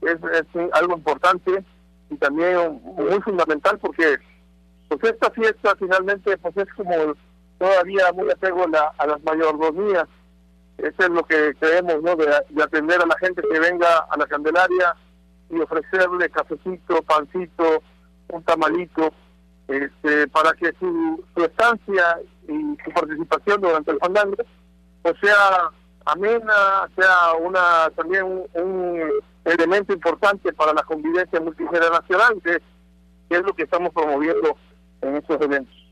Es, 0.01 0.17
es 0.33 0.73
algo 0.73 0.97
importante 0.97 1.63
y 2.09 2.17
también 2.17 2.81
muy 2.83 3.21
fundamental 3.21 3.79
porque 3.79 4.17
pues 4.89 5.03
esta 5.03 5.31
fiesta 5.31 5.75
finalmente 5.79 6.37
pues 6.37 6.57
es 6.57 6.73
como 6.73 7.15
todavía 7.57 8.11
muy 8.13 8.29
apego 8.29 8.65
a, 8.73 8.93
a 8.97 9.07
las 9.07 9.23
mayordomías 9.23 10.07
eso 10.77 11.03
es 11.03 11.09
lo 11.09 11.23
que 11.23 11.53
creemos, 11.59 12.01
¿no? 12.01 12.15
De, 12.15 12.27
atender 12.61 13.01
a 13.01 13.05
la 13.05 13.17
gente 13.19 13.41
que 13.41 13.59
venga 13.59 13.99
a 14.09 14.17
la 14.17 14.27
Candelaria 14.27 14.95
y 15.49 15.59
ofrecerle 15.59 16.29
cafecito, 16.29 17.01
pancito, 17.03 17.81
un 18.29 18.43
tamalito, 18.43 19.13
este, 19.67 20.27
para 20.27 20.51
que 20.53 20.73
su, 20.79 21.23
su 21.35 21.43
estancia 21.43 22.19
y 22.47 22.77
su 22.83 22.91
participación 22.91 23.61
durante 23.61 23.91
el 23.91 23.99
fandango 23.99 24.35
pues 25.01 25.15
sea 25.21 25.71
amena, 26.05 26.89
sea 26.95 27.33
una 27.39 27.89
también 27.95 28.47
un, 28.53 29.11
elemento 29.45 29.93
importante 29.93 30.51
para 30.53 30.73
la 30.73 30.81
convivencia 30.81 31.39
multigeneracional, 31.39 32.41
que, 32.43 32.59
que 33.29 33.35
es 33.35 33.43
lo 33.43 33.53
que 33.53 33.63
estamos 33.63 33.93
promoviendo 33.93 34.57
en 35.01 35.17
estos 35.17 35.39
eventos. 35.39 35.84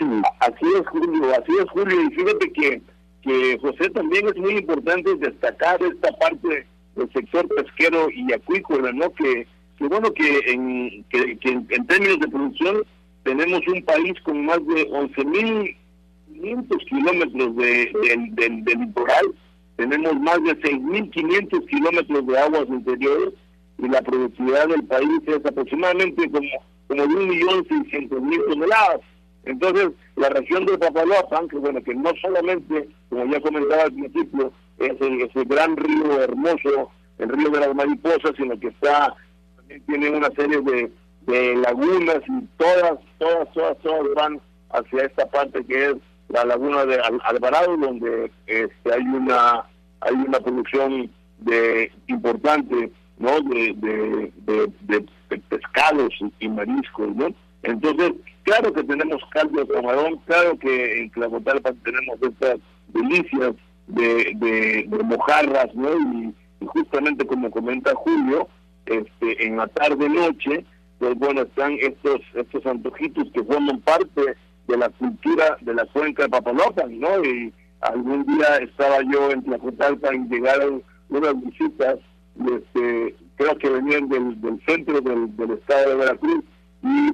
Sí, 0.00 0.06
así 0.40 0.66
es 0.74 0.86
Julio, 0.88 1.30
así 1.30 1.52
es 1.60 1.70
Julio, 1.70 2.02
y 2.02 2.14
fíjate 2.14 2.52
que 2.52 2.82
que 3.22 3.58
José 3.60 3.90
también 3.90 4.26
es 4.28 4.36
muy 4.36 4.56
importante 4.58 5.14
destacar 5.16 5.82
esta 5.82 6.10
parte 6.18 6.66
del 6.96 7.12
sector 7.12 7.46
pesquero 7.48 8.08
y 8.10 8.32
acuícola, 8.32 8.92
¿no? 8.92 9.12
Que, 9.12 9.46
que 9.78 9.88
bueno, 9.88 10.12
que 10.12 10.38
en, 10.46 11.04
que, 11.04 11.38
en 11.42 11.86
términos 11.86 12.18
de 12.20 12.28
producción 12.28 12.82
tenemos 13.22 13.60
un 13.68 13.82
país 13.82 14.14
con 14.22 14.44
más 14.44 14.58
de 14.66 14.88
11.500 14.90 16.84
kilómetros 16.88 17.56
de, 17.56 17.92
del, 18.34 18.64
del 18.64 18.80
litoral, 18.80 19.34
tenemos 19.76 20.14
más 20.20 20.42
de 20.44 20.58
6.500 20.60 21.66
kilómetros 21.66 22.26
de 22.26 22.38
aguas 22.38 22.66
interiores 22.68 23.34
y 23.78 23.88
la 23.88 24.02
productividad 24.02 24.68
del 24.68 24.84
país 24.84 25.20
es 25.26 25.44
aproximadamente 25.44 26.30
como, 26.30 26.48
como 26.88 27.02
de 27.02 27.08
1.600.000 27.08 28.48
toneladas. 28.48 29.00
Entonces, 29.44 29.90
la 30.16 30.28
región 30.28 30.66
de 30.66 30.78
Papaloapan, 30.78 31.48
que 31.48 31.56
bueno, 31.56 31.82
que 31.82 31.94
no 31.94 32.10
solamente, 32.20 32.88
como 33.08 33.24
ya 33.26 33.40
comentaba 33.40 33.84
al 33.84 33.92
principio, 33.92 34.52
es 34.78 35.00
el, 35.00 35.22
ese 35.22 35.44
gran 35.44 35.76
río 35.76 36.20
hermoso, 36.20 36.90
el 37.18 37.28
río 37.28 37.50
de 37.50 37.60
las 37.60 37.74
mariposas, 37.74 38.32
sino 38.36 38.58
que 38.58 38.68
está, 38.68 39.14
también 39.56 39.84
tiene 39.86 40.10
una 40.10 40.30
serie 40.30 40.60
de, 40.60 40.92
de 41.22 41.56
lagunas 41.56 42.20
y 42.26 42.46
todas, 42.56 42.98
todas, 43.18 43.52
todas, 43.52 43.78
todas 43.78 44.14
van 44.14 44.40
hacia 44.70 45.04
esta 45.04 45.26
parte 45.26 45.64
que 45.64 45.90
es 45.90 45.96
la 46.28 46.44
laguna 46.44 46.84
de 46.84 47.00
Alvarado, 47.24 47.76
donde 47.76 48.30
este, 48.46 48.92
hay 48.92 49.02
una 49.02 49.64
hay 50.00 50.14
una 50.14 50.40
producción 50.40 51.10
de 51.38 51.92
importante 52.06 52.90
no 53.18 53.40
de, 53.42 53.74
de, 53.76 54.32
de, 54.46 55.04
de 55.28 55.38
pescados 55.48 56.14
y 56.38 56.48
mariscos, 56.48 57.14
¿no? 57.14 57.28
Entonces, 57.62 58.12
claro 58.50 58.72
que 58.72 58.82
tenemos 58.82 59.22
caldo 59.30 59.60
de 59.60 59.72
camarón, 59.72 60.16
claro 60.26 60.58
que 60.58 61.02
en 61.02 61.08
Clavotalpa 61.10 61.72
tenemos 61.84 62.20
estas 62.20 62.58
delicias 62.88 63.54
de, 63.86 64.32
de, 64.34 65.04
mojarras, 65.04 65.72
¿no? 65.74 65.88
Y, 65.96 66.34
justamente 66.66 67.24
como 67.26 67.50
comenta 67.50 67.94
Julio, 67.94 68.48
este, 68.86 69.46
en 69.46 69.56
la 69.56 69.68
tarde-noche, 69.68 70.64
pues 70.98 71.14
bueno, 71.14 71.42
están 71.42 71.76
estos 71.80 72.20
estos 72.34 72.66
antojitos 72.66 73.30
que 73.32 73.44
forman 73.44 73.80
parte 73.80 74.36
de 74.66 74.76
la 74.76 74.88
cultura 74.90 75.56
de 75.60 75.72
la 75.72 75.86
cuenca 75.86 76.24
de 76.24 76.28
Papalopan, 76.28 76.98
¿no? 76.98 77.24
Y 77.24 77.54
algún 77.80 78.26
día 78.26 78.56
estaba 78.56 78.98
yo 79.10 79.30
en 79.30 79.44
Tlacotalpa 79.44 80.12
y 80.14 80.28
llegaron 80.28 80.82
unas 81.08 81.40
visitas, 81.40 81.98
este, 82.36 83.14
creo 83.36 83.56
que 83.58 83.70
venían 83.70 84.08
del, 84.08 84.60
centro 84.66 85.00
del 85.00 85.50
estado 85.52 85.90
de 85.90 85.96
Veracruz, 85.96 86.44
y, 86.82 87.10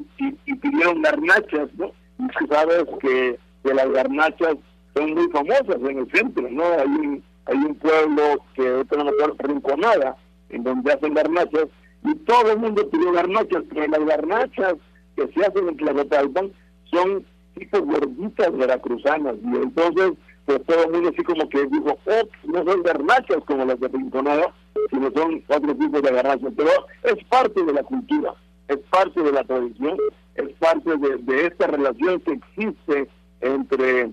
y, 0.47 0.55
pidieron 0.55 1.03
garnachas, 1.03 1.69
¿no? 1.77 1.93
Y 2.19 2.29
tú 2.29 2.47
sabes 2.49 2.85
que, 3.01 3.39
las 3.65 3.91
garnachas 3.91 4.57
son 4.95 5.15
muy 5.15 5.29
famosas 5.31 5.77
en 5.89 5.99
el 5.99 6.11
centro, 6.13 6.49
¿no? 6.49 6.63
Hay 6.65 6.87
un, 6.87 7.25
hay 7.47 7.57
un 7.57 7.75
pueblo 7.75 8.23
que 8.55 8.71
otro 8.71 9.03
no 9.03 9.11
Rinconada, 9.39 10.17
en 10.51 10.63
donde 10.63 10.93
hacen 10.93 11.15
garnachas, 11.15 11.67
y 12.05 12.15
todo 12.15 12.53
el 12.53 12.59
mundo 12.59 12.89
pidió 12.89 13.11
garnachas, 13.13 13.65
pero 13.69 13.89
las 13.89 14.05
garnachas 14.05 14.75
que 15.17 15.27
se 15.29 15.45
hacen 15.45 15.69
en 15.69 15.77
Tlacotalpan 15.79 16.53
son 16.85 17.27
tipo 17.59 17.81
gorditas 17.83 18.57
veracruzanas, 18.57 19.35
y 19.43 19.57
entonces 19.57 20.13
pues 20.45 20.65
todo 20.65 20.85
el 20.85 20.93
mundo 20.93 21.09
así 21.09 21.25
como 21.25 21.49
que 21.49 21.67
dijo, 21.67 21.99
oh, 22.07 22.29
no 22.45 22.65
son 22.65 22.83
garnachas 22.85 23.39
como 23.47 23.65
las 23.65 23.81
de 23.81 23.89
Rinconada, 23.89 24.55
sino 24.91 25.11
son 25.11 25.43
otro 25.49 25.75
tipo 25.75 26.01
de 26.01 26.13
garnachas, 26.13 26.53
pero 26.57 26.71
es 27.03 27.25
parte 27.25 27.65
de 27.65 27.73
la 27.73 27.83
cultura 27.83 28.33
es 28.69 28.79
parte 28.91 29.23
de 29.23 29.33
la 29.33 29.45
tradición, 29.45 29.97
es 30.35 30.53
parte 30.55 30.91
de, 30.97 31.47
esta 31.47 31.67
relación 31.67 32.21
que 32.21 32.33
existe 32.33 33.09
entre, 33.41 34.11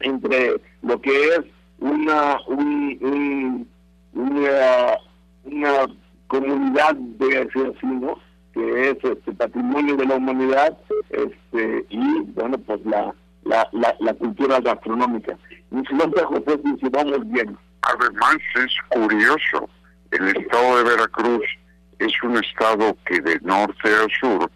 entre 0.00 0.60
lo 0.82 1.00
que 1.00 1.10
es 1.10 1.40
una, 1.78 2.38
un, 2.46 3.68
una, 4.14 4.98
una 5.44 5.86
comunidad, 6.26 6.94
de 6.94 7.38
así, 7.38 7.86
que 8.54 8.90
es 8.90 8.96
este 9.02 9.32
patrimonio 9.32 9.96
de 9.96 10.06
la 10.06 10.16
humanidad 10.16 10.76
este 11.10 11.86
y 11.88 12.20
bueno 12.34 12.58
pues 12.58 12.84
la 12.84 13.14
la, 13.44 13.68
la, 13.98 14.14
cultura 14.14 14.60
gastronómica. 14.60 15.36
Y 15.70 15.76
si 15.76 15.96
José, 15.96 16.60
si 16.80 16.88
vamos 16.90 17.28
bien. 17.30 17.56
Además 17.82 18.36
es 18.54 18.72
curioso, 18.88 19.68
el 20.12 20.28
estado 20.28 20.76
de 20.78 20.84
Veracruz 20.84 21.42
es 22.04 22.22
un 22.22 22.36
estado 22.42 22.96
que 23.06 23.20
de 23.20 23.38
norte 23.42 23.88
a 23.88 24.06
sur, 24.20 24.50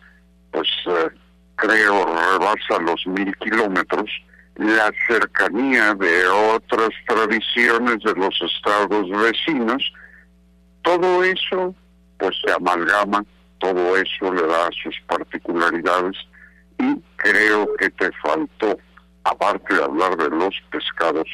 pues 0.51 0.69
eh, 0.87 1.11
creo 1.57 2.05
rebasa 2.05 2.79
los 2.81 3.07
mil 3.07 3.35
kilómetros, 3.37 4.11
la 4.57 4.91
cercanía 5.07 5.95
de 5.95 6.27
otras 6.27 6.91
tradiciones 7.07 7.99
de 8.05 8.15
los 8.15 8.35
estados 8.43 9.11
vecinos, 9.11 9.93
todo 10.83 11.23
eso 11.25 11.75
pues 12.19 12.35
se 12.45 12.53
amalgama, 12.53 13.25
todo 13.59 13.97
eso 13.97 14.33
le 14.33 14.47
da 14.47 14.69
sus 14.83 14.95
particularidades 15.07 16.17
y 16.79 17.01
creo 17.17 17.75
que 17.77 17.91
te 17.91 18.11
faltó, 18.23 18.79
aparte 19.25 19.75
de 19.75 19.85
hablar 19.85 20.17
de 20.17 20.31
los 20.31 20.55
pescados, 20.71 21.29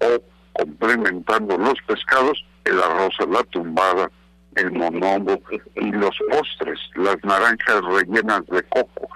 o 0.00 0.20
complementando 0.52 1.56
los 1.58 1.74
pescados, 1.86 2.44
el 2.64 2.82
arroz 2.82 3.14
a 3.20 3.26
la 3.26 3.42
tumbada, 3.44 4.10
el 4.56 4.72
monombo 4.72 5.40
y 5.76 5.92
los 5.92 6.16
postres, 6.30 6.80
las 6.96 7.16
naranjas 7.22 7.82
rellenas 7.84 8.46
de 8.46 8.62
coco, 8.64 9.08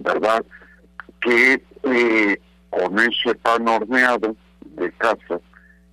¿verdad? 0.00 0.44
Que 1.20 1.62
eh, 1.84 2.40
con 2.70 2.98
ese 2.98 3.34
pan 3.42 3.66
horneado 3.68 4.36
de 4.60 4.92
casa, 4.92 5.40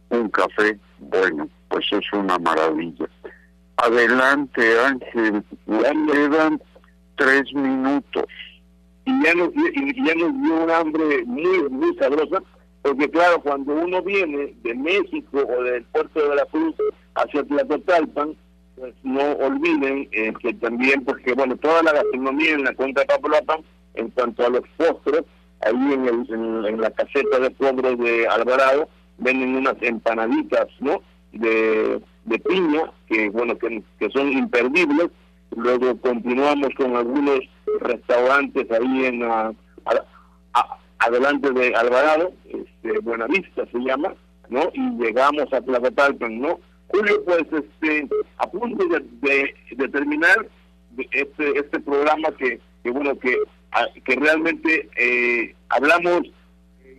un 0.10 0.30
café, 0.30 0.78
bueno, 1.00 1.48
pues 1.70 1.86
es 1.92 2.14
una 2.14 2.38
maravilla. 2.40 3.08
Adelante, 3.78 4.80
Ángel, 4.80 5.44
ya 5.68 5.94
quedan 6.12 6.62
tres 7.16 7.54
minutos. 7.54 8.26
Y 9.06 9.24
ya 9.24 9.36
nos, 9.36 9.50
y 9.54 10.04
ya 10.04 10.16
nos 10.16 10.42
dio 10.42 10.64
un 10.64 10.72
hambre 10.72 11.24
muy, 11.26 11.70
muy 11.70 11.96
sabrosa, 11.98 12.42
porque 12.82 13.10
claro, 13.10 13.40
cuando 13.42 13.74
uno 13.74 14.02
viene 14.02 14.56
de 14.64 14.74
México 14.74 15.46
o 15.48 15.64
del 15.64 15.84
puerto 15.86 16.20
de 16.22 16.30
Veracruz 16.30 16.76
hacia 17.16 17.44
Tlatotalpan, 17.44 18.36
pues 18.76 18.94
no 19.04 19.32
olviden 19.34 20.08
eh, 20.12 20.34
que 20.42 20.54
también, 20.56 21.04
porque 21.04 21.34
bueno, 21.34 21.56
toda 21.58 21.84
la 21.84 21.94
gastronomía 21.94 22.52
en 22.52 22.64
la 22.64 22.74
cuenca 22.74 23.02
de 23.02 23.08
Papalapa, 23.08 23.60
en 23.94 24.10
cuanto 24.10 24.46
a 24.46 24.50
los 24.50 24.62
postres, 24.78 25.24
ahí 25.62 25.94
en, 25.94 26.06
el, 26.06 26.66
en, 26.66 26.82
la 26.82 26.92
caseta 26.92 27.40
de 27.40 27.52
pobres 27.52 27.98
de 27.98 28.28
Alvarado, 28.28 28.90
venden 29.18 29.56
unas 29.56 29.76
empanaditas, 29.82 30.68
¿no? 30.80 31.02
De, 31.32 32.02
de 32.26 32.40
piña, 32.40 32.92
que 33.08 33.30
bueno, 33.30 33.58
que, 33.58 33.84
son 34.12 34.32
imperdibles. 34.32 35.10
Luego 35.56 35.98
continuamos 36.02 36.70
con 36.76 36.96
algunos 36.96 37.40
restaurantes 37.80 38.70
ahí 38.72 39.06
en 39.06 39.24
adelante 41.00 41.52
de 41.52 41.76
Alvarado, 41.76 42.34
este, 42.46 43.00
Buenavista 43.00 43.66
se 43.72 43.80
llama, 43.80 44.14
¿no? 44.50 44.70
Y 44.74 44.82
llegamos 44.98 45.52
a 45.54 45.62
Tlacotalpan, 45.62 46.40
¿no? 46.40 46.60
Julio, 46.88 47.24
pues, 47.26 47.46
este, 47.52 48.08
a 48.38 48.50
punto 48.50 48.86
de, 48.86 49.54
de, 49.72 49.88
terminar 49.90 50.48
este, 51.12 51.60
este 51.60 51.80
programa 51.80 52.30
que, 52.38 52.60
que 52.84 52.92
bueno, 52.92 53.18
que, 53.20 53.38
que 54.04 54.16
realmente 54.16 54.90
eh, 54.98 55.56
hablamos 55.70 56.22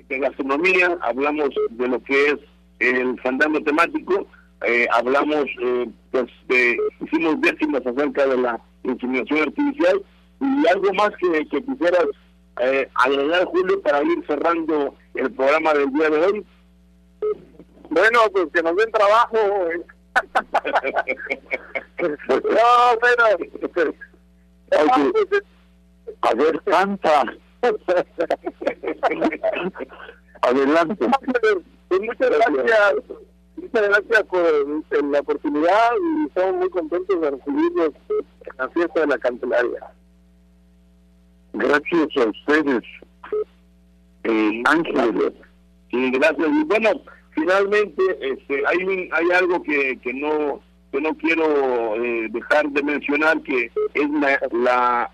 de 0.09 0.18
gastronomía, 0.18 0.99
hablamos 1.03 1.51
de 1.70 1.89
lo 1.89 2.03
que 2.03 2.26
es 2.26 2.37
el 2.78 3.18
fandango 3.20 3.61
temático, 3.62 4.26
eh, 4.66 4.87
hablamos, 4.93 5.45
eh, 5.62 5.89
pues, 6.11 6.26
de, 6.49 6.76
hicimos 7.01 7.41
décimas 7.41 7.87
acerca 7.87 8.26
de 8.26 8.37
la 8.39 8.61
inseminación 8.84 9.41
artificial 9.41 10.03
y 10.41 10.68
algo 10.68 10.93
más 10.95 11.11
que, 11.18 11.47
que 11.47 11.64
quisieras 11.64 12.07
eh, 12.61 12.89
agregar, 12.95 13.45
Julio, 13.47 13.80
para 13.82 14.03
ir 14.03 14.24
cerrando 14.26 14.95
el 15.14 15.30
programa 15.32 15.74
del 15.74 15.93
día 15.93 16.11
de 16.11 16.18
hoy. 16.18 16.47
Bueno, 17.97 18.20
pues 18.30 18.47
que 18.53 18.62
nos 18.62 18.76
den 18.76 18.92
trabajo. 18.92 19.38
no, 22.03 22.99
pero... 23.01 23.24
a 26.20 26.34
ver, 26.34 26.62
canta. 26.64 27.24
Adelante. 30.42 31.09
Pues 31.88 32.01
muchas 32.03 32.30
gracias. 32.30 32.94
Muchas 33.57 33.88
gracias 33.88 34.22
por 34.24 35.05
la 35.05 35.20
oportunidad 35.20 35.90
y 35.99 36.26
estamos 36.26 36.57
muy 36.57 36.68
contentos 36.68 37.18
de 37.18 37.30
recibirlos 37.30 37.92
en 38.11 38.57
la 38.59 38.68
fiesta 38.68 39.01
de 39.01 39.07
la 39.07 39.16
Candelaria. 39.18 39.90
Gracias 41.55 42.09
a 42.18 42.28
ustedes, 42.28 42.82
eh, 44.24 44.62
Ángel. 44.66 45.34
Sí, 45.90 46.11
gracias. 46.11 46.49
Y 46.49 46.64
bueno, 46.64 46.90
finalmente 47.37 48.03
este, 48.20 48.62
hay 48.66 49.11
hay 49.12 49.30
algo 49.39 49.62
que, 49.62 49.99
que 50.03 50.12
no 50.14 50.61
que 50.91 51.01
no 51.01 51.14
quiero 51.14 52.03
eh, 52.03 52.28
dejar 52.30 52.68
de 52.70 52.82
mencionar 52.82 53.41
que 53.43 53.70
es 53.95 54.11
la, 54.11 54.41
la, 54.53 55.11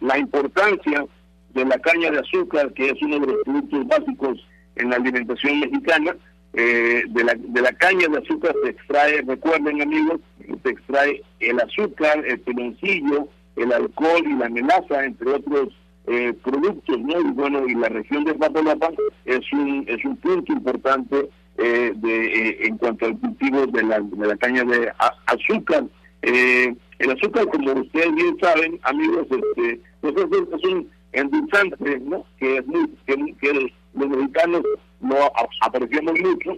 la, 0.00 0.18
importancia 0.18 1.06
de 1.54 1.64
la 1.64 1.78
caña 1.78 2.10
de 2.10 2.18
azúcar 2.18 2.72
que 2.72 2.90
es 2.90 3.02
uno 3.02 3.20
de 3.20 3.26
los 3.28 3.36
productos 3.44 3.86
básicos 3.86 4.46
en 4.76 4.90
la 4.90 4.96
alimentación 4.96 5.60
mexicana 5.60 6.16
eh, 6.54 7.04
de, 7.08 7.24
la, 7.24 7.34
de 7.38 7.62
la 7.62 7.72
caña 7.72 8.08
de 8.08 8.18
azúcar 8.18 8.54
se 8.64 8.70
extrae 8.70 9.22
recuerden 9.22 9.80
amigos 9.80 10.20
se 10.64 10.70
extrae 10.70 11.22
el 11.38 11.60
azúcar 11.60 12.24
el 12.26 12.40
piloncillo 12.40 13.28
el 13.56 13.72
alcohol 13.72 14.22
y 14.24 14.34
la 14.34 14.48
melaza 14.48 15.04
entre 15.04 15.30
otros 15.30 15.68
eh, 16.06 16.32
productos, 16.42 16.98
¿no? 16.98 17.20
Y 17.20 17.30
bueno, 17.32 17.68
y 17.68 17.74
la 17.74 17.88
región 17.88 18.24
de 18.24 18.34
Papalapa 18.34 18.90
es 19.26 19.42
un 19.52 20.16
punto 20.16 20.52
importante 20.52 21.28
eh, 21.58 21.92
de, 21.94 22.26
eh, 22.26 22.58
en 22.66 22.78
cuanto 22.78 23.06
al 23.06 23.18
cultivo 23.18 23.66
de 23.66 23.82
la, 23.82 24.00
de 24.00 24.26
la 24.26 24.36
caña 24.36 24.64
de 24.64 24.92
azúcar. 25.26 25.84
el 26.22 27.10
azúcar, 27.10 27.46
como 27.48 27.72
ustedes 27.72 28.14
bien 28.14 28.36
saben, 28.40 28.78
amigos, 28.82 29.26
este, 29.30 29.80
pues 30.00 30.14
es, 30.16 30.64
un 30.64 30.90
endulzante, 31.12 32.00
¿no? 32.00 32.24
Que, 32.38 32.58
es 32.58 32.66
muy, 32.66 32.90
que, 33.06 33.70
los 33.94 34.08
mexicanos 34.08 34.62
no 35.00 35.16
apreciamos 35.62 36.14
mucho. 36.20 36.52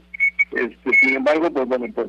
Este, 0.52 0.92
sin 1.00 1.16
embargo, 1.16 1.50
pues 1.50 1.66
bueno, 1.66 1.86
pues 1.94 2.08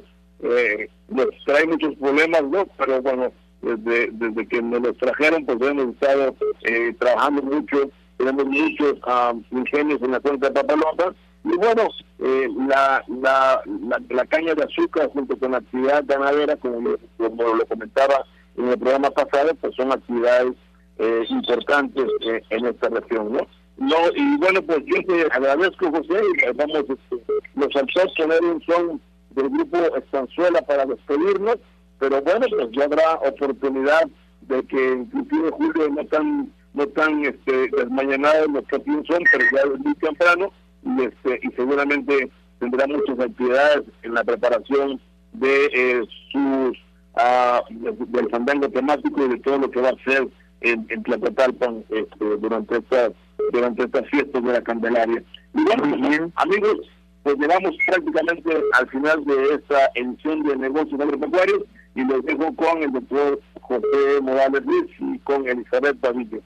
nos 1.10 1.28
trae 1.46 1.66
muchos 1.68 1.96
problemas, 1.96 2.44
¿no? 2.44 2.68
Pero 2.78 3.02
bueno, 3.02 3.32
desde, 3.64 4.10
desde 4.12 4.48
que 4.48 4.62
nos 4.62 4.82
los 4.82 4.98
trajeron, 4.98 5.46
pues 5.46 5.58
hemos 5.62 5.94
estado 5.94 6.36
eh, 6.64 6.94
trabajando 7.00 7.42
mucho, 7.44 7.90
tenemos 8.18 8.46
muchos 8.46 8.94
uh, 9.08 9.42
ingenios 9.52 10.02
en 10.02 10.12
la 10.12 10.20
cuenca 10.20 10.50
de 10.50 10.54
Papalota, 10.54 11.16
y 11.44 11.58
bueno, 11.58 11.90
eh, 12.20 12.48
la, 12.68 13.04
la, 13.08 13.62
la, 14.10 14.26
caña 14.26 14.54
de 14.56 14.64
azúcar 14.64 15.10
junto 15.12 15.38
con 15.38 15.52
la 15.52 15.58
actividad 15.58 16.04
ganadera, 16.06 16.56
como, 16.58 16.96
como 17.18 17.56
lo 17.56 17.66
comentaba 17.66 18.24
en 18.58 18.70
el 18.70 18.80
programa 18.80 19.10
pasado, 19.12 19.54
pues 19.56 19.76
son 19.76 19.92
actividades 19.92 20.54
eh, 21.00 21.26
importantes 21.30 22.06
en 22.50 22.66
esta 22.66 22.90
región, 22.90 23.34
¿no? 23.34 23.48
No, 23.78 23.98
y 24.16 24.38
bueno, 24.38 24.62
pues 24.62 24.80
yo 24.86 25.04
te 25.08 25.24
agradezco, 25.32 25.90
José, 25.92 26.22
y 26.34 26.54
vamos, 26.56 26.86
este, 26.88 27.24
los 27.56 28.42
un 28.42 28.62
son 28.62 29.02
del 29.32 29.50
grupo 29.50 29.78
Estanzuela 29.98 30.62
para 30.62 30.86
despedirnos 30.86 31.58
pero 32.04 32.22
bueno, 32.22 32.46
pues 32.50 32.70
ya 32.74 32.84
habrá 32.84 33.14
oportunidad 33.26 34.04
de 34.42 34.62
que 34.64 34.92
inclusive 34.92 35.52
Julio 35.52 35.90
no 35.90 36.06
tan 36.08 36.52
no 36.74 36.86
tan 36.88 37.24
este 37.24 37.70
desmañanados 37.70 38.50
los 38.50 38.66
que 38.66 38.76
son, 38.76 39.24
pero 39.32 39.46
ya 39.54 39.74
es 39.74 39.80
muy 39.80 39.96
temprano 39.96 40.52
y 40.86 41.04
este 41.04 41.40
y 41.48 41.52
seguramente 41.56 42.30
tendrá 42.60 42.88
muchas 42.88 43.20
actividades 43.20 43.84
en 44.04 44.14
la 44.14 44.24
preparación 44.24 45.00
de 45.34 45.66
eh, 45.74 46.02
sus 46.32 46.78
uh, 47.16 48.06
del 48.08 48.30
fandango 48.30 48.70
temático 48.70 49.26
y 49.26 49.30
de 49.30 49.40
todo 49.40 49.60
lo 49.60 49.72
que 49.72 49.82
va 49.82 49.90
a 49.90 49.94
hacer 49.94 50.28
en, 50.62 50.86
en 50.90 51.04
Tlacotalpan 51.04 51.84
este, 51.90 52.38
durante 52.38 52.78
estas 52.78 53.12
durante 53.52 53.84
estas 53.84 54.08
fiestas 54.10 54.44
de 54.44 54.54
la 54.54 54.62
Candelaria. 54.62 55.22
Y 55.54 55.64
bueno, 55.64 56.32
amigos, 56.36 56.78
pues 57.24 57.38
llegamos 57.38 57.76
prácticamente 57.88 58.64
al 58.74 58.90
final 58.90 59.24
de 59.26 59.56
esta 59.56 59.90
edición 59.96 60.44
de 60.44 60.56
negocios 60.58 61.00
agropecuarios 61.00 61.64
y 61.96 62.04
los 62.04 62.24
dejo 62.26 62.54
con 62.56 62.84
el 62.84 62.92
doctor 62.92 63.40
José 63.62 64.22
Morales 64.22 64.66
Ruiz 64.66 64.90
y 65.00 65.20
con 65.20 65.48
Elizabeth 65.48 65.98
Padilla. 66.00 66.40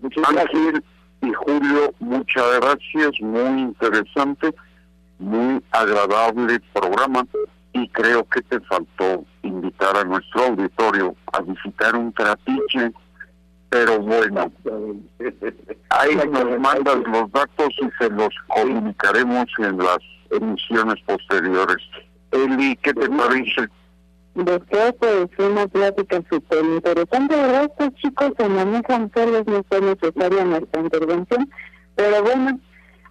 Muchas 0.00 0.24
gracias. 0.32 0.82
Y 1.22 1.32
Julio, 1.32 1.94
muchas 2.00 2.60
gracias, 2.60 3.20
muy 3.20 3.60
interesante, 3.60 4.54
muy 5.18 5.62
agradable 5.70 6.60
programa 6.72 7.26
y 7.72 7.88
creo 7.88 8.24
que 8.28 8.42
te 8.42 8.60
faltó 8.60 9.24
invitar 9.42 9.96
a 9.96 10.04
nuestro 10.04 10.44
auditorio 10.46 11.14
a 11.32 11.40
visitar 11.42 11.94
un 11.94 12.12
trapiche, 12.12 12.92
pero 13.68 14.00
bueno, 14.00 14.50
ahí 15.90 16.16
nos 16.16 16.58
mandas 16.58 16.96
los 17.06 17.30
datos 17.32 17.68
y 17.80 17.88
se 17.98 18.10
los 18.10 18.34
comunicaremos 18.48 19.46
en 19.58 19.78
las 19.78 19.98
emisiones 20.30 21.00
posteriores. 21.06 21.78
Eli, 22.32 22.76
¿qué 22.76 22.94
te 22.94 23.08
parece? 23.08 23.68
Después 24.44 24.94
pues 24.98 25.26
una 25.38 25.66
plática 25.68 26.22
súper 26.30 26.64
interesante, 26.64 27.36
¿verdad? 27.36 27.64
Estos 27.64 27.94
chicos 28.00 28.32
se 28.38 28.48
manejan 28.48 29.10
solos, 29.14 29.46
no 29.46 29.62
fue 29.68 29.80
necesaria 29.82 30.44
nuestra 30.44 30.80
intervención, 30.80 31.50
pero 31.94 32.22
bueno, 32.22 32.58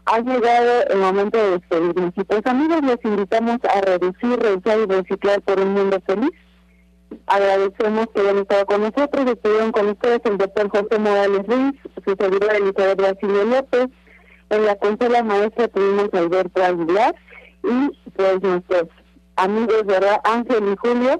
ha 0.05 0.19
llegado 0.21 0.87
el 0.89 0.97
momento 0.97 1.37
de 1.37 1.51
despedirnos. 1.51 2.13
Y 2.15 2.23
pues 2.23 2.41
amigos, 2.45 2.81
les 2.81 2.97
invitamos 3.03 3.57
a 3.63 3.81
reducir, 3.81 4.39
reusar 4.39 4.79
y 4.79 4.85
reciclar 4.85 5.41
por 5.41 5.59
un 5.59 5.73
mundo 5.73 6.01
feliz. 6.07 6.31
Agradecemos 7.27 8.07
que 8.13 8.21
hayan 8.21 8.39
estado 8.39 8.65
con 8.65 8.81
nosotros, 8.81 9.27
estuvieron 9.27 9.71
con 9.71 9.89
ustedes 9.89 10.21
el 10.25 10.37
doctor 10.37 10.69
José 10.69 10.99
Morales 10.99 11.45
Ruiz, 11.45 11.75
su 12.03 12.15
servidor 12.15 12.55
Elizabeth 12.55 12.97
Brasilio 12.97 13.43
López, 13.45 13.87
en 14.49 14.65
la 14.65 14.75
consola 14.77 15.21
maestra 15.21 15.67
tuvimos 15.67 16.09
Alberto 16.11 16.63
Aguilar 16.63 17.13
y 17.63 18.11
pues 18.15 18.41
nuestros 18.41 18.87
amigos, 19.39 19.85
¿verdad? 19.85 20.19
Ángel 20.23 20.73
y 20.73 20.75
Julio 20.77 21.19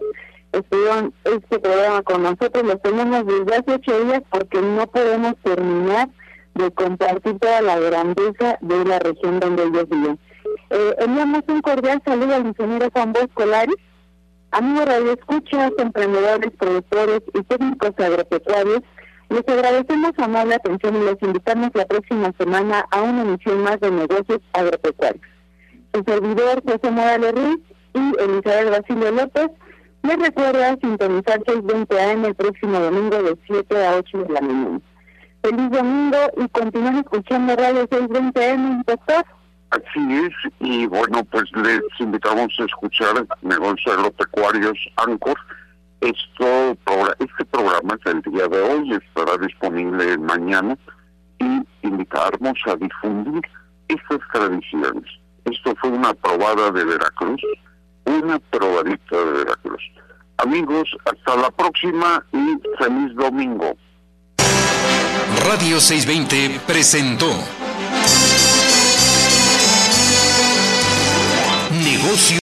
estuvieron 0.51 1.13
este 1.24 1.59
programa 1.59 2.01
con 2.03 2.24
nosotros, 2.24 2.63
lo 2.63 2.78
tenemos 2.78 3.26
desde 3.26 3.55
hace 3.55 3.74
ocho 3.74 4.03
días 4.05 4.22
porque 4.32 4.61
no 4.61 4.88
podemos 4.88 5.36
terminar 5.43 6.09
de 6.55 6.72
compartir 6.72 7.38
toda 7.39 7.61
la 7.61 7.80
grandeza 7.80 8.57
de 8.61 8.86
la 8.86 8.99
región 8.99 9.39
donde 9.39 9.63
ellos 9.63 9.88
viven. 9.89 10.20
Eh, 10.72 10.95
enviamos 10.99 11.43
un 11.47 11.61
cordial 11.61 12.01
saludo 12.05 12.36
al 12.36 12.47
ingeniero 12.47 12.89
Juan 12.91 13.13
Bosco 13.13 13.45
Laris, 13.45 13.78
amigos 14.51 14.86
radio 14.86 15.13
escuchas, 15.13 15.72
emprendedores, 15.78 16.51
productores 16.57 17.22
y 17.34 17.43
técnicos 17.43 17.91
agropecuarios 17.97 18.82
les 19.30 19.47
agradecemos 19.47 20.11
amable 20.17 20.55
atención 20.55 20.95
y 20.95 21.05
les 21.05 21.22
invitamos 21.22 21.70
la 21.76 21.86
próxima 21.86 22.34
semana 22.39 22.86
a 22.89 23.03
una 23.03 23.22
emisión 23.22 23.61
más 23.61 23.80
de 23.80 23.91
negocios 23.91 24.39
agropecuarios. 24.53 25.24
El 25.93 26.03
servidor 26.03 26.63
José 26.63 26.91
Morales 26.91 27.34
Ruiz 27.34 27.59
y 27.94 28.22
Elizabeth 28.22 28.70
Basilio 28.70 29.12
López 29.12 29.50
les 30.04 30.18
recuerda 30.18 30.78
sintonizar 30.82 31.42
620 31.46 32.02
AM 32.02 32.26
el 32.26 32.36
próximo 32.36 32.80
domingo 32.80 33.22
de 33.24 33.38
7 33.48 33.86
a 33.86 33.96
8 33.98 34.18
de 34.18 34.34
la 34.34 34.42
mañana. 34.42 34.82
Feliz 35.42 35.72
domingo 35.72 36.18
y 36.38 36.48
continuar 36.50 36.96
escuchando 36.96 37.56
Radio 37.56 37.88
620 37.90 38.52
AM, 38.52 38.84
doctor. 38.86 39.26
Así 39.72 40.26
es, 40.26 40.34
y 40.60 40.88
bueno, 40.88 41.24
pues 41.26 41.44
les 41.64 41.82
invitamos 42.00 42.54
a 42.60 42.64
escuchar 42.64 43.28
Negocios 43.44 43.96
Agropecuarios 43.96 44.78
Ancor 44.96 45.38
esto, 46.02 46.78
este 47.20 47.46
programa 47.52 47.98
del 48.06 48.22
día 48.22 48.48
de 48.48 48.62
hoy 48.62 48.94
estará 48.94 49.38
disponible 49.38 50.18
mañana 50.18 50.78
y 51.40 51.62
invitarnos 51.86 52.58
a 52.68 52.76
difundir 52.78 53.42
estas 53.90 54.20
tradiciones. 54.32 55.04
Esto 55.44 55.76
fue 55.82 55.90
una 55.90 56.14
probada 56.14 56.72
de 56.72 56.86
Veracruz, 56.86 57.42
una 58.10 58.39
probadita 58.39 59.18
de 59.18 59.32
Veracruz. 59.43 59.82
Amigos, 60.38 60.89
hasta 61.05 61.36
la 61.36 61.51
próxima 61.51 62.26
y 62.32 62.57
feliz 62.82 63.16
domingo. 63.16 63.76
Radio 65.45 65.80
620 65.80 66.62
presentó 66.66 67.28
Negocio 71.84 72.38